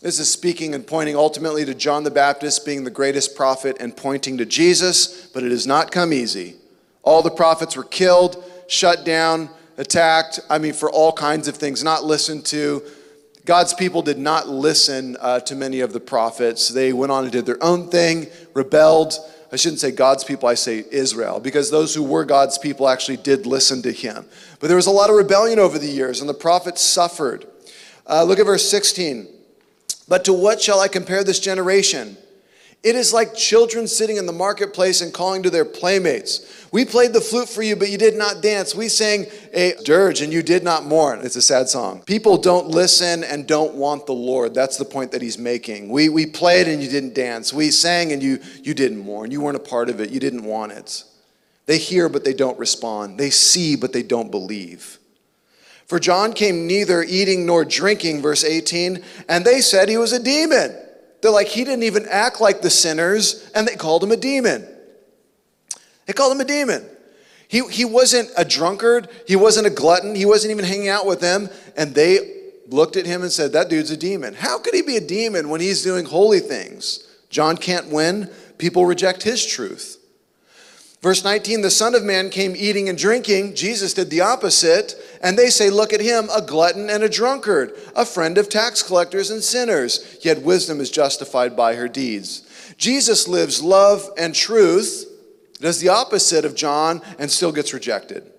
This 0.00 0.18
is 0.18 0.30
speaking 0.30 0.74
and 0.74 0.86
pointing 0.86 1.16
ultimately 1.16 1.64
to 1.64 1.74
John 1.74 2.04
the 2.04 2.10
Baptist 2.10 2.66
being 2.66 2.84
the 2.84 2.90
greatest 2.90 3.34
prophet 3.36 3.76
and 3.80 3.96
pointing 3.96 4.36
to 4.38 4.44
Jesus, 4.44 5.26
but 5.28 5.42
it 5.42 5.50
has 5.50 5.66
not 5.66 5.90
come 5.90 6.12
easy. 6.12 6.56
All 7.02 7.22
the 7.22 7.30
prophets 7.30 7.76
were 7.76 7.84
killed, 7.84 8.42
shut 8.66 9.04
down, 9.04 9.48
attacked, 9.78 10.40
I 10.50 10.58
mean, 10.58 10.72
for 10.72 10.90
all 10.90 11.12
kinds 11.12 11.48
of 11.48 11.56
things, 11.56 11.82
not 11.82 12.04
listened 12.04 12.44
to. 12.46 12.82
God's 13.44 13.74
people 13.74 14.00
did 14.00 14.18
not 14.18 14.48
listen 14.48 15.16
uh, 15.20 15.40
to 15.40 15.54
many 15.54 15.80
of 15.80 15.92
the 15.92 16.00
prophets. 16.00 16.68
They 16.68 16.92
went 16.92 17.12
on 17.12 17.24
and 17.24 17.32
did 17.32 17.44
their 17.44 17.62
own 17.62 17.90
thing, 17.90 18.28
rebelled. 18.54 19.14
I 19.52 19.56
shouldn't 19.56 19.80
say 19.80 19.90
God's 19.90 20.24
people, 20.24 20.48
I 20.48 20.54
say 20.54 20.84
Israel, 20.90 21.40
because 21.40 21.70
those 21.70 21.94
who 21.94 22.02
were 22.02 22.24
God's 22.24 22.56
people 22.56 22.88
actually 22.88 23.18
did 23.18 23.46
listen 23.46 23.82
to 23.82 23.92
him. 23.92 24.24
But 24.60 24.68
there 24.68 24.76
was 24.76 24.86
a 24.86 24.90
lot 24.90 25.10
of 25.10 25.16
rebellion 25.16 25.58
over 25.58 25.78
the 25.78 25.86
years, 25.86 26.20
and 26.20 26.28
the 26.28 26.34
prophets 26.34 26.80
suffered. 26.80 27.46
Uh, 28.06 28.24
look 28.24 28.38
at 28.38 28.46
verse 28.46 28.68
16. 28.68 29.28
But 30.08 30.24
to 30.24 30.32
what 30.32 30.60
shall 30.60 30.80
I 30.80 30.88
compare 30.88 31.22
this 31.22 31.38
generation? 31.38 32.16
It 32.84 32.96
is 32.96 33.14
like 33.14 33.34
children 33.34 33.88
sitting 33.88 34.18
in 34.18 34.26
the 34.26 34.32
marketplace 34.32 35.00
and 35.00 35.12
calling 35.12 35.42
to 35.44 35.50
their 35.50 35.64
playmates. 35.64 36.68
We 36.70 36.84
played 36.84 37.14
the 37.14 37.20
flute 37.22 37.48
for 37.48 37.62
you, 37.62 37.76
but 37.76 37.88
you 37.88 37.96
did 37.96 38.14
not 38.14 38.42
dance. 38.42 38.74
We 38.74 38.90
sang 38.90 39.24
a 39.54 39.72
dirge 39.84 40.20
and 40.20 40.30
you 40.30 40.42
did 40.42 40.62
not 40.62 40.84
mourn. 40.84 41.20
It's 41.22 41.36
a 41.36 41.40
sad 41.40 41.70
song. 41.70 42.02
People 42.02 42.36
don't 42.36 42.66
listen 42.66 43.24
and 43.24 43.46
don't 43.46 43.74
want 43.74 44.04
the 44.04 44.12
Lord. 44.12 44.52
That's 44.52 44.76
the 44.76 44.84
point 44.84 45.12
that 45.12 45.22
he's 45.22 45.38
making. 45.38 45.88
We, 45.88 46.10
we 46.10 46.26
played 46.26 46.68
and 46.68 46.82
you 46.82 46.90
didn't 46.90 47.14
dance. 47.14 47.54
We 47.54 47.70
sang 47.70 48.12
and 48.12 48.22
you, 48.22 48.38
you 48.62 48.74
didn't 48.74 48.98
mourn. 48.98 49.30
You 49.30 49.40
weren't 49.40 49.56
a 49.56 49.60
part 49.60 49.88
of 49.88 49.98
it. 50.00 50.10
You 50.10 50.20
didn't 50.20 50.44
want 50.44 50.72
it. 50.72 51.04
They 51.64 51.78
hear, 51.78 52.10
but 52.10 52.22
they 52.22 52.34
don't 52.34 52.58
respond. 52.58 53.18
They 53.18 53.30
see, 53.30 53.76
but 53.76 53.94
they 53.94 54.02
don't 54.02 54.30
believe. 54.30 54.98
For 55.86 55.98
John 55.98 56.34
came 56.34 56.66
neither 56.66 57.02
eating 57.02 57.46
nor 57.46 57.64
drinking, 57.64 58.20
verse 58.20 58.44
18, 58.44 59.02
and 59.26 59.44
they 59.44 59.62
said 59.62 59.88
he 59.88 59.96
was 59.96 60.12
a 60.12 60.22
demon. 60.22 60.83
They're 61.24 61.32
like, 61.32 61.48
he 61.48 61.64
didn't 61.64 61.84
even 61.84 62.06
act 62.10 62.42
like 62.42 62.60
the 62.60 62.68
sinners, 62.68 63.50
and 63.54 63.66
they 63.66 63.76
called 63.76 64.04
him 64.04 64.12
a 64.12 64.16
demon. 64.16 64.68
They 66.04 66.12
called 66.12 66.32
him 66.32 66.40
a 66.42 66.44
demon. 66.44 66.84
He, 67.48 67.66
he 67.68 67.86
wasn't 67.86 68.28
a 68.36 68.44
drunkard, 68.44 69.08
he 69.26 69.34
wasn't 69.34 69.66
a 69.66 69.70
glutton, 69.70 70.14
he 70.14 70.26
wasn't 70.26 70.50
even 70.50 70.66
hanging 70.66 70.90
out 70.90 71.06
with 71.06 71.20
them, 71.20 71.48
and 71.78 71.94
they 71.94 72.50
looked 72.68 72.96
at 72.96 73.06
him 73.06 73.22
and 73.22 73.32
said, 73.32 73.54
That 73.54 73.70
dude's 73.70 73.90
a 73.90 73.96
demon. 73.96 74.34
How 74.34 74.58
could 74.58 74.74
he 74.74 74.82
be 74.82 74.98
a 74.98 75.00
demon 75.00 75.48
when 75.48 75.62
he's 75.62 75.82
doing 75.82 76.04
holy 76.04 76.40
things? 76.40 77.08
John 77.30 77.56
can't 77.56 77.88
win. 77.88 78.30
People 78.58 78.84
reject 78.84 79.22
his 79.22 79.46
truth. 79.46 79.96
Verse 81.04 81.22
19, 81.22 81.60
the 81.60 81.70
Son 81.70 81.94
of 81.94 82.02
Man 82.02 82.30
came 82.30 82.56
eating 82.56 82.88
and 82.88 82.96
drinking. 82.96 83.54
Jesus 83.54 83.92
did 83.92 84.08
the 84.08 84.22
opposite. 84.22 84.94
And 85.20 85.38
they 85.38 85.50
say, 85.50 85.68
Look 85.68 85.92
at 85.92 86.00
him, 86.00 86.30
a 86.34 86.40
glutton 86.40 86.88
and 86.88 87.02
a 87.02 87.10
drunkard, 87.10 87.74
a 87.94 88.06
friend 88.06 88.38
of 88.38 88.48
tax 88.48 88.82
collectors 88.82 89.28
and 89.28 89.44
sinners. 89.44 90.16
Yet 90.22 90.40
wisdom 90.40 90.80
is 90.80 90.90
justified 90.90 91.54
by 91.54 91.74
her 91.74 91.88
deeds. 91.88 92.74
Jesus 92.78 93.28
lives 93.28 93.62
love 93.62 94.08
and 94.16 94.34
truth, 94.34 95.04
does 95.60 95.78
the 95.78 95.90
opposite 95.90 96.46
of 96.46 96.54
John, 96.54 97.02
and 97.18 97.30
still 97.30 97.52
gets 97.52 97.74
rejected. 97.74 98.32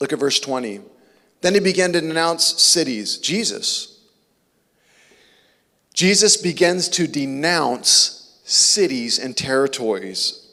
Look 0.00 0.12
at 0.12 0.18
verse 0.18 0.40
20. 0.40 0.80
Then 1.42 1.54
he 1.54 1.60
began 1.60 1.92
to 1.92 2.00
denounce 2.00 2.60
cities, 2.60 3.18
Jesus. 3.18 4.00
Jesus 5.94 6.36
begins 6.36 6.88
to 6.88 7.06
denounce 7.06 8.40
cities 8.44 9.20
and 9.20 9.36
territories 9.36 10.39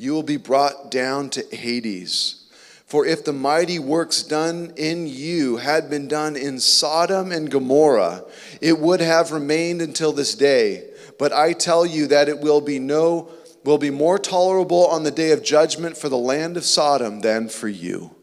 You 0.00 0.14
will 0.14 0.22
be 0.22 0.38
brought 0.38 0.90
down 0.90 1.28
to 1.28 1.44
Hades. 1.54 2.46
For 2.86 3.04
if 3.04 3.22
the 3.22 3.34
mighty 3.34 3.78
works 3.78 4.22
done 4.22 4.72
in 4.78 5.06
you 5.06 5.58
had 5.58 5.90
been 5.90 6.08
done 6.08 6.36
in 6.36 6.58
Sodom 6.58 7.30
and 7.30 7.50
Gomorrah, 7.50 8.24
it 8.62 8.78
would 8.78 9.00
have 9.00 9.30
remained 9.30 9.82
until 9.82 10.12
this 10.12 10.34
day. 10.34 10.88
But 11.18 11.34
I 11.34 11.52
tell 11.52 11.84
you 11.84 12.06
that 12.06 12.30
it 12.30 12.40
will 12.40 12.62
be 12.62 12.78
no 12.78 13.28
will 13.62 13.76
be 13.76 13.90
more 13.90 14.18
tolerable 14.18 14.86
on 14.86 15.02
the 15.02 15.10
day 15.10 15.32
of 15.32 15.42
judgment 15.42 15.98
for 15.98 16.08
the 16.08 16.16
land 16.16 16.56
of 16.56 16.64
Sodom 16.64 17.20
than 17.20 17.50
for 17.50 17.68
you. 17.68 18.16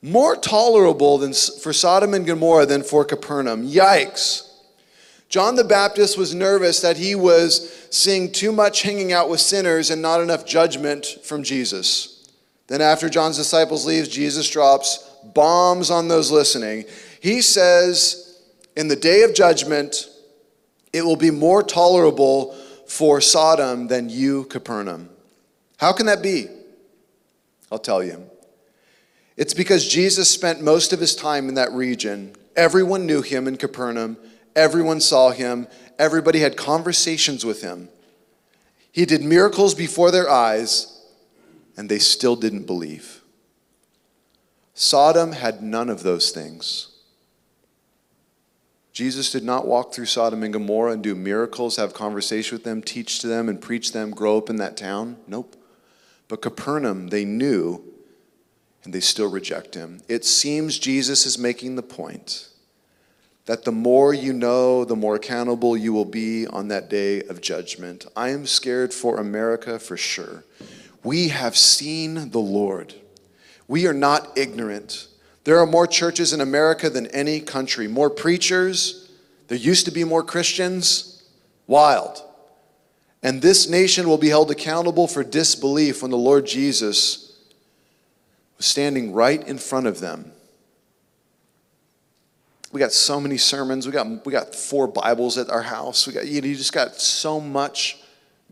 More 0.00 0.36
tolerable 0.36 1.18
than 1.18 1.34
for 1.34 1.74
Sodom 1.74 2.14
and 2.14 2.26
Gomorrah 2.26 2.64
than 2.64 2.82
for 2.82 3.04
Capernaum. 3.04 3.68
Yikes. 3.68 4.45
John 5.28 5.56
the 5.56 5.64
Baptist 5.64 6.16
was 6.16 6.34
nervous 6.34 6.80
that 6.80 6.96
he 6.96 7.14
was 7.14 7.88
seeing 7.90 8.30
too 8.30 8.52
much 8.52 8.82
hanging 8.82 9.12
out 9.12 9.28
with 9.28 9.40
sinners 9.40 9.90
and 9.90 10.00
not 10.00 10.20
enough 10.20 10.46
judgment 10.46 11.06
from 11.24 11.42
Jesus. 11.42 12.28
Then, 12.68 12.80
after 12.80 13.08
John's 13.08 13.36
disciples 13.36 13.86
leaves, 13.86 14.08
Jesus 14.08 14.48
drops 14.48 15.08
bombs 15.34 15.90
on 15.90 16.08
those 16.08 16.30
listening. 16.30 16.84
He 17.20 17.40
says, 17.40 18.40
In 18.76 18.88
the 18.88 18.96
day 18.96 19.22
of 19.22 19.34
judgment, 19.34 20.08
it 20.92 21.02
will 21.02 21.16
be 21.16 21.30
more 21.30 21.62
tolerable 21.62 22.54
for 22.86 23.20
Sodom 23.20 23.88
than 23.88 24.08
you, 24.08 24.44
Capernaum. 24.44 25.10
How 25.76 25.92
can 25.92 26.06
that 26.06 26.22
be? 26.22 26.46
I'll 27.70 27.78
tell 27.78 28.02
you. 28.02 28.30
It's 29.36 29.54
because 29.54 29.86
Jesus 29.86 30.30
spent 30.30 30.62
most 30.62 30.92
of 30.92 31.00
his 31.00 31.14
time 31.14 31.48
in 31.48 31.56
that 31.56 31.72
region. 31.72 32.34
Everyone 32.56 33.06
knew 33.06 33.20
him 33.20 33.46
in 33.46 33.56
Capernaum, 33.56 34.16
everyone 34.56 35.00
saw 35.00 35.30
him, 35.30 35.68
everybody 35.98 36.40
had 36.40 36.56
conversations 36.56 37.44
with 37.44 37.62
him. 37.62 37.88
He 38.90 39.04
did 39.04 39.22
miracles 39.22 39.74
before 39.74 40.10
their 40.10 40.28
eyes, 40.28 41.04
and 41.76 41.88
they 41.88 41.98
still 41.98 42.34
didn't 42.34 42.64
believe. 42.64 43.20
Sodom 44.74 45.32
had 45.32 45.62
none 45.62 45.88
of 45.88 46.02
those 46.02 46.30
things. 46.30 46.88
Jesus 48.92 49.30
did 49.30 49.44
not 49.44 49.66
walk 49.66 49.92
through 49.92 50.06
Sodom 50.06 50.42
and 50.42 50.54
Gomorrah 50.54 50.92
and 50.92 51.02
do 51.02 51.14
miracles, 51.14 51.76
have 51.76 51.92
conversation 51.92 52.56
with 52.56 52.64
them, 52.64 52.80
teach 52.80 53.18
to 53.18 53.26
them, 53.26 53.50
and 53.50 53.60
preach 53.60 53.92
them, 53.92 54.10
grow 54.10 54.38
up 54.38 54.48
in 54.48 54.56
that 54.56 54.78
town. 54.78 55.18
Nope. 55.26 55.54
But 56.28 56.40
Capernaum, 56.40 57.08
they 57.08 57.26
knew, 57.26 57.84
and 58.84 58.94
they 58.94 59.00
still 59.00 59.30
reject 59.30 59.74
him. 59.74 60.00
It 60.08 60.24
seems 60.24 60.78
Jesus 60.78 61.26
is 61.26 61.36
making 61.36 61.76
the 61.76 61.82
point 61.82 62.48
that 63.46 63.64
the 63.64 63.72
more 63.72 64.12
you 64.12 64.32
know, 64.32 64.84
the 64.84 64.96
more 64.96 65.14
accountable 65.14 65.76
you 65.76 65.92
will 65.92 66.04
be 66.04 66.46
on 66.48 66.68
that 66.68 66.90
day 66.90 67.22
of 67.22 67.40
judgment. 67.40 68.04
I 68.16 68.30
am 68.30 68.44
scared 68.44 68.92
for 68.92 69.18
America 69.18 69.78
for 69.78 69.96
sure. 69.96 70.44
We 71.04 71.28
have 71.28 71.56
seen 71.56 72.30
the 72.30 72.40
Lord. 72.40 72.94
We 73.68 73.86
are 73.86 73.94
not 73.94 74.36
ignorant. 74.36 75.06
There 75.44 75.58
are 75.58 75.66
more 75.66 75.86
churches 75.86 76.32
in 76.32 76.40
America 76.40 76.90
than 76.90 77.06
any 77.08 77.40
country, 77.40 77.86
more 77.86 78.10
preachers. 78.10 79.08
There 79.46 79.56
used 79.56 79.84
to 79.84 79.92
be 79.92 80.02
more 80.02 80.24
Christians. 80.24 81.22
Wild. 81.68 82.22
And 83.22 83.42
this 83.42 83.68
nation 83.68 84.08
will 84.08 84.18
be 84.18 84.28
held 84.28 84.50
accountable 84.50 85.06
for 85.06 85.22
disbelief 85.22 86.02
when 86.02 86.10
the 86.10 86.16
Lord 86.16 86.46
Jesus 86.46 87.40
was 88.56 88.66
standing 88.66 89.12
right 89.12 89.46
in 89.46 89.58
front 89.58 89.86
of 89.86 90.00
them. 90.00 90.32
We 92.76 92.80
got 92.80 92.92
so 92.92 93.18
many 93.18 93.38
sermons. 93.38 93.86
We 93.86 93.92
got, 93.94 94.26
we 94.26 94.32
got 94.32 94.54
four 94.54 94.86
Bibles 94.86 95.38
at 95.38 95.48
our 95.48 95.62
house. 95.62 96.06
We 96.06 96.12
got, 96.12 96.26
you, 96.26 96.42
know, 96.42 96.46
you 96.46 96.54
just 96.54 96.74
got 96.74 96.96
so 96.96 97.40
much 97.40 97.96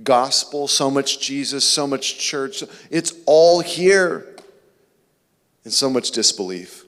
gospel, 0.03 0.67
so 0.67 0.91
much 0.91 1.21
Jesus, 1.21 1.63
so 1.63 1.87
much 1.87 2.19
church. 2.19 2.65
It's 2.91 3.13
all 3.27 3.61
here. 3.61 4.35
And 5.65 5.71
so 5.75 5.91
much 5.91 6.11
disbelief. 6.13 6.87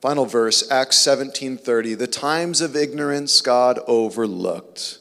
Final 0.00 0.24
verse, 0.24 0.70
Acts 0.70 0.96
17:30. 0.96 1.98
The 1.98 2.06
times 2.06 2.62
of 2.62 2.74
ignorance 2.74 3.42
God 3.42 3.78
overlooked. 3.86 5.00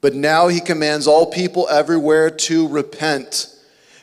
But 0.00 0.14
now 0.14 0.48
he 0.48 0.60
commands 0.60 1.06
all 1.06 1.26
people 1.26 1.68
everywhere 1.68 2.30
to 2.30 2.66
repent, 2.68 3.54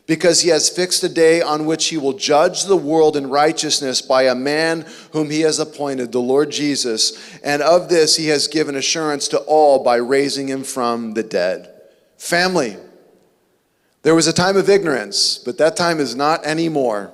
because 0.07 0.41
he 0.41 0.49
has 0.49 0.69
fixed 0.69 1.03
a 1.03 1.09
day 1.09 1.41
on 1.41 1.65
which 1.65 1.87
he 1.87 1.97
will 1.97 2.13
judge 2.13 2.65
the 2.65 2.77
world 2.77 3.17
in 3.17 3.29
righteousness 3.29 4.01
by 4.01 4.23
a 4.23 4.35
man 4.35 4.85
whom 5.11 5.29
he 5.29 5.41
has 5.41 5.59
appointed, 5.59 6.11
the 6.11 6.19
Lord 6.19 6.51
Jesus. 6.51 7.39
And 7.43 7.61
of 7.61 7.89
this 7.89 8.15
he 8.15 8.27
has 8.27 8.47
given 8.47 8.75
assurance 8.75 9.27
to 9.29 9.39
all 9.39 9.83
by 9.83 9.95
raising 9.95 10.47
him 10.47 10.63
from 10.63 11.13
the 11.13 11.23
dead. 11.23 11.71
Family, 12.17 12.77
there 14.03 14.15
was 14.15 14.27
a 14.27 14.33
time 14.33 14.57
of 14.57 14.69
ignorance, 14.69 15.39
but 15.39 15.57
that 15.57 15.75
time 15.75 15.99
is 15.99 16.15
not 16.15 16.45
anymore. 16.45 17.11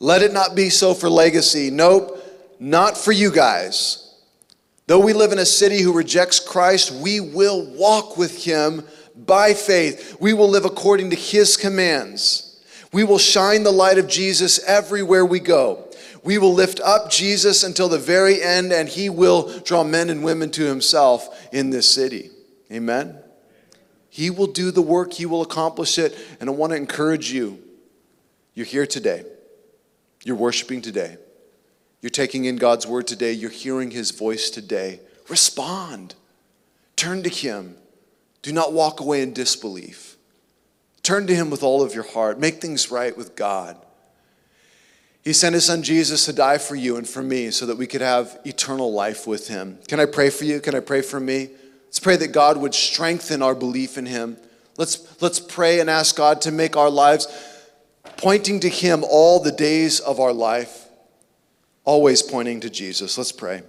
Let 0.00 0.22
it 0.22 0.32
not 0.32 0.54
be 0.54 0.68
so 0.68 0.94
for 0.94 1.08
legacy. 1.08 1.70
Nope 1.70 2.22
not 2.58 2.96
for 2.96 3.12
you 3.12 3.30
guys. 3.30 4.02
Though 4.86 5.00
we 5.00 5.12
live 5.12 5.32
in 5.32 5.38
a 5.38 5.46
city 5.46 5.82
who 5.82 5.92
rejects 5.92 6.38
Christ, 6.38 6.92
we 6.92 7.20
will 7.20 7.66
walk 7.74 8.16
with 8.16 8.44
him 8.44 8.84
by 9.16 9.54
faith. 9.54 10.16
We 10.20 10.34
will 10.34 10.48
live 10.48 10.64
according 10.64 11.10
to 11.10 11.16
his 11.16 11.56
commands. 11.56 12.64
We 12.92 13.04
will 13.04 13.18
shine 13.18 13.62
the 13.62 13.72
light 13.72 13.98
of 13.98 14.08
Jesus 14.08 14.62
everywhere 14.64 15.24
we 15.24 15.40
go. 15.40 15.88
We 16.22 16.38
will 16.38 16.54
lift 16.54 16.80
up 16.80 17.10
Jesus 17.10 17.62
until 17.62 17.88
the 17.88 17.98
very 17.98 18.42
end, 18.42 18.72
and 18.72 18.88
he 18.88 19.08
will 19.08 19.60
draw 19.60 19.84
men 19.84 20.10
and 20.10 20.24
women 20.24 20.50
to 20.52 20.64
himself 20.64 21.48
in 21.52 21.70
this 21.70 21.88
city. 21.88 22.30
Amen? 22.72 23.18
He 24.08 24.30
will 24.30 24.46
do 24.46 24.70
the 24.70 24.82
work, 24.82 25.12
he 25.12 25.26
will 25.26 25.42
accomplish 25.42 25.98
it. 25.98 26.16
And 26.40 26.48
I 26.50 26.52
want 26.52 26.72
to 26.72 26.76
encourage 26.76 27.30
you. 27.30 27.62
You're 28.54 28.66
here 28.66 28.86
today, 28.86 29.24
you're 30.24 30.36
worshiping 30.36 30.82
today. 30.82 31.18
You're 32.02 32.10
taking 32.10 32.44
in 32.44 32.56
God's 32.56 32.86
word 32.86 33.06
today. 33.06 33.32
You're 33.32 33.50
hearing 33.50 33.90
his 33.90 34.12
voice 34.12 34.50
today. 34.50 35.00
Respond. 35.28 36.14
Turn 36.94 37.22
to 37.22 37.28
him. 37.28 37.76
Do 38.46 38.52
not 38.52 38.72
walk 38.72 39.00
away 39.00 39.22
in 39.22 39.32
disbelief. 39.32 40.16
Turn 41.02 41.26
to 41.26 41.34
him 41.34 41.50
with 41.50 41.64
all 41.64 41.82
of 41.82 41.96
your 41.96 42.04
heart. 42.04 42.38
Make 42.38 42.60
things 42.60 42.92
right 42.92 43.16
with 43.16 43.34
God. 43.34 43.76
He 45.24 45.32
sent 45.32 45.54
his 45.54 45.64
son 45.64 45.82
Jesus 45.82 46.26
to 46.26 46.32
die 46.32 46.58
for 46.58 46.76
you 46.76 46.96
and 46.96 47.08
for 47.08 47.24
me 47.24 47.50
so 47.50 47.66
that 47.66 47.76
we 47.76 47.88
could 47.88 48.02
have 48.02 48.38
eternal 48.44 48.92
life 48.92 49.26
with 49.26 49.48
him. 49.48 49.80
Can 49.88 49.98
I 49.98 50.04
pray 50.06 50.30
for 50.30 50.44
you? 50.44 50.60
Can 50.60 50.76
I 50.76 50.78
pray 50.78 51.02
for 51.02 51.18
me? 51.18 51.50
Let's 51.86 51.98
pray 51.98 52.14
that 52.18 52.30
God 52.30 52.56
would 52.58 52.72
strengthen 52.72 53.42
our 53.42 53.56
belief 53.56 53.98
in 53.98 54.06
him. 54.06 54.36
Let's, 54.78 55.20
let's 55.20 55.40
pray 55.40 55.80
and 55.80 55.90
ask 55.90 56.14
God 56.14 56.40
to 56.42 56.52
make 56.52 56.76
our 56.76 56.88
lives 56.88 57.26
pointing 58.16 58.60
to 58.60 58.68
him 58.68 59.02
all 59.10 59.40
the 59.40 59.50
days 59.50 59.98
of 59.98 60.20
our 60.20 60.32
life 60.32 60.86
always 61.84 62.22
pointing 62.22 62.60
to 62.60 62.70
Jesus. 62.70 63.18
Let's 63.18 63.32
pray. 63.32 63.62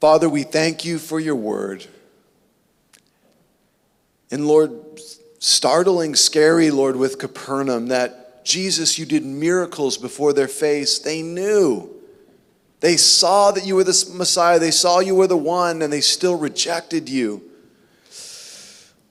Father, 0.00 0.28
we 0.28 0.44
thank 0.44 0.84
you 0.84 1.00
for 1.00 1.18
your 1.18 1.34
word. 1.34 1.88
And 4.34 4.48
Lord, 4.48 4.72
startling, 5.38 6.16
scary, 6.16 6.72
Lord, 6.72 6.96
with 6.96 7.20
Capernaum, 7.20 7.86
that 7.86 8.44
Jesus, 8.44 8.98
you 8.98 9.06
did 9.06 9.24
miracles 9.24 9.96
before 9.96 10.32
their 10.32 10.48
face. 10.48 10.98
They 10.98 11.22
knew. 11.22 11.88
They 12.80 12.96
saw 12.96 13.52
that 13.52 13.64
you 13.64 13.76
were 13.76 13.84
the 13.84 14.10
Messiah. 14.12 14.58
They 14.58 14.72
saw 14.72 14.98
you 14.98 15.14
were 15.14 15.28
the 15.28 15.36
one, 15.36 15.82
and 15.82 15.92
they 15.92 16.00
still 16.00 16.36
rejected 16.36 17.08
you. 17.08 17.48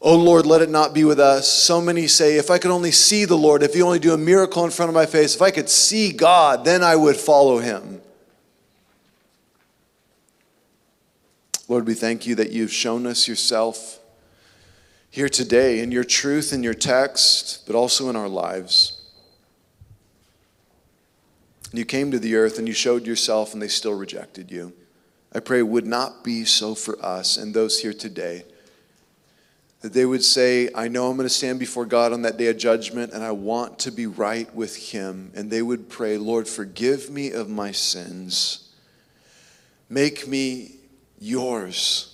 Oh 0.02 0.18
Lord, 0.18 0.46
let 0.46 0.62
it 0.62 0.70
not 0.70 0.94
be 0.94 1.06
with 1.06 1.22
us. 1.22 1.48
So 1.48 1.80
many 1.80 2.08
say, 2.08 2.36
if 2.36 2.52
I 2.52 2.58
could 2.58 2.72
only 2.72 2.92
see 2.92 3.24
the 3.24 3.38
Lord, 3.38 3.64
if 3.64 3.78
you 3.78 3.86
only 3.86 4.00
do 4.00 4.14
a 4.14 4.18
miracle 4.18 4.66
in 4.66 4.72
front 4.72 4.90
of 4.90 4.94
my 4.94 5.06
face, 5.06 5.36
if 5.36 5.42
I 5.42 5.52
could 5.52 5.70
see 5.70 6.12
God, 6.12 6.66
then 6.66 6.84
I 6.84 6.98
would 6.98 7.16
follow 7.16 7.60
Him. 7.60 8.02
Lord, 11.70 11.88
we 11.88 11.94
thank 11.94 12.28
you 12.28 12.36
that 12.36 12.52
you've 12.52 12.74
shown 12.74 13.08
us 13.08 13.26
yourself 13.26 14.02
here 15.14 15.30
today 15.30 15.80
in 15.80 15.92
your 15.92 16.04
truth, 16.04 16.52
in 16.52 16.64
your 16.64 16.74
text, 16.74 17.68
but 17.68 17.76
also 17.76 18.10
in 18.10 18.16
our 18.16 18.28
lives. 18.28 19.00
You 21.72 21.86
came 21.86 22.10
to 22.10 22.18
the 22.18 22.34
earth 22.34 22.58
and 22.58 22.68
you 22.68 22.74
showed 22.74 23.06
yourself, 23.06 23.54
and 23.54 23.62
they 23.62 23.68
still 23.68 23.94
rejected 23.94 24.50
you. 24.50 24.74
I 25.32 25.40
pray 25.40 25.60
it 25.60 25.68
would 25.68 25.86
not 25.86 26.24
be 26.24 26.46
so 26.46 26.74
for 26.74 26.98
us 27.06 27.38
and 27.38 27.54
those 27.54 27.80
here 27.80 27.94
today. 27.94 28.44
That 29.82 29.94
they 29.94 30.06
would 30.06 30.24
say, 30.24 30.70
I 30.74 30.88
know 30.88 31.12
I'm 31.12 31.16
going 31.16 31.30
to 31.30 31.34
stand 31.34 31.60
before 31.60 31.86
God 31.86 32.12
on 32.12 32.24
that 32.24 32.38
day 32.38 32.48
of 32.48 32.58
judgment, 32.58 33.14
and 33.14 33.24
I 33.24 33.34
want 33.34 33.78
to 33.80 33.92
be 33.92 34.08
right 34.08 34.52
with 34.56 34.76
Him. 34.76 35.32
And 35.36 35.52
they 35.52 35.62
would 35.62 35.90
pray, 35.90 36.18
Lord, 36.18 36.48
forgive 36.48 37.12
me 37.12 37.30
of 37.30 37.50
my 37.50 37.72
sins. 37.72 38.74
Make 39.90 40.28
me 40.28 40.78
yours 41.20 42.13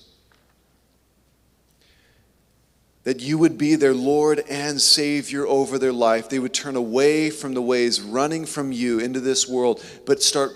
that 3.09 3.21
you 3.21 3.39
would 3.39 3.57
be 3.57 3.73
their 3.73 3.95
Lord 3.95 4.43
and 4.51 4.79
Savior 4.79 5.43
over 5.47 5.79
their 5.79 5.91
life. 5.91 6.29
They 6.29 6.37
would 6.37 6.53
turn 6.53 6.75
away 6.75 7.31
from 7.31 7.55
the 7.55 7.61
ways 7.61 7.99
running 7.99 8.45
from 8.45 8.71
you 8.71 8.99
into 8.99 9.19
this 9.19 9.49
world, 9.49 9.83
but 10.05 10.21
start 10.21 10.51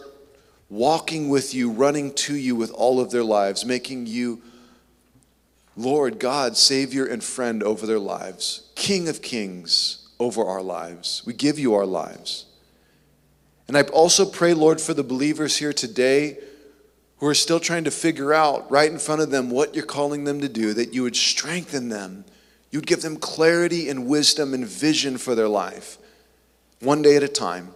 walking 0.69 1.29
with 1.29 1.55
you, 1.55 1.71
running 1.71 2.13
to 2.13 2.35
you 2.35 2.55
with 2.55 2.69
all 2.69 2.99
of 2.99 3.09
their 3.09 3.23
lives, 3.23 3.65
making 3.65 4.05
you 4.05 4.43
Lord, 5.75 6.19
God, 6.19 6.55
Savior, 6.55 7.07
and 7.07 7.23
friend 7.23 7.63
over 7.63 7.87
their 7.87 7.97
lives, 7.97 8.69
King 8.75 9.09
of 9.09 9.23
kings 9.23 10.09
over 10.19 10.45
our 10.45 10.61
lives. 10.61 11.23
We 11.25 11.33
give 11.33 11.57
you 11.57 11.73
our 11.73 11.87
lives. 11.87 12.45
And 13.67 13.75
I 13.75 13.81
also 13.81 14.27
pray, 14.27 14.53
Lord, 14.53 14.79
for 14.79 14.93
the 14.93 15.01
believers 15.01 15.57
here 15.57 15.73
today 15.73 16.37
who 17.17 17.25
are 17.25 17.33
still 17.33 17.59
trying 17.59 17.85
to 17.85 17.91
figure 17.91 18.31
out 18.31 18.69
right 18.69 18.91
in 18.91 18.99
front 18.99 19.21
of 19.23 19.31
them 19.31 19.49
what 19.49 19.73
you're 19.73 19.83
calling 19.83 20.25
them 20.25 20.39
to 20.41 20.49
do, 20.49 20.75
that 20.75 20.93
you 20.93 21.01
would 21.01 21.15
strengthen 21.15 21.89
them 21.89 22.25
you 22.73 22.79
would 22.79 22.87
give 22.87 23.03
them 23.03 23.17
clarity 23.17 23.87
and 23.87 24.07
wisdom 24.07 24.51
and 24.55 24.65
vision 24.65 25.19
for 25.19 25.35
their 25.35 25.47
life. 25.47 25.99
One 26.79 27.03
day 27.03 27.15
at 27.15 27.21
a 27.21 27.27
time, 27.27 27.69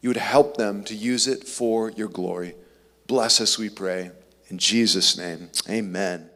you 0.00 0.08
would 0.08 0.16
help 0.16 0.56
them 0.56 0.84
to 0.84 0.94
use 0.94 1.28
it 1.28 1.46
for 1.46 1.90
your 1.90 2.08
glory. 2.08 2.54
Bless 3.06 3.42
us, 3.42 3.58
we 3.58 3.68
pray. 3.68 4.10
In 4.48 4.56
Jesus' 4.56 5.18
name, 5.18 5.50
amen. 5.68 6.30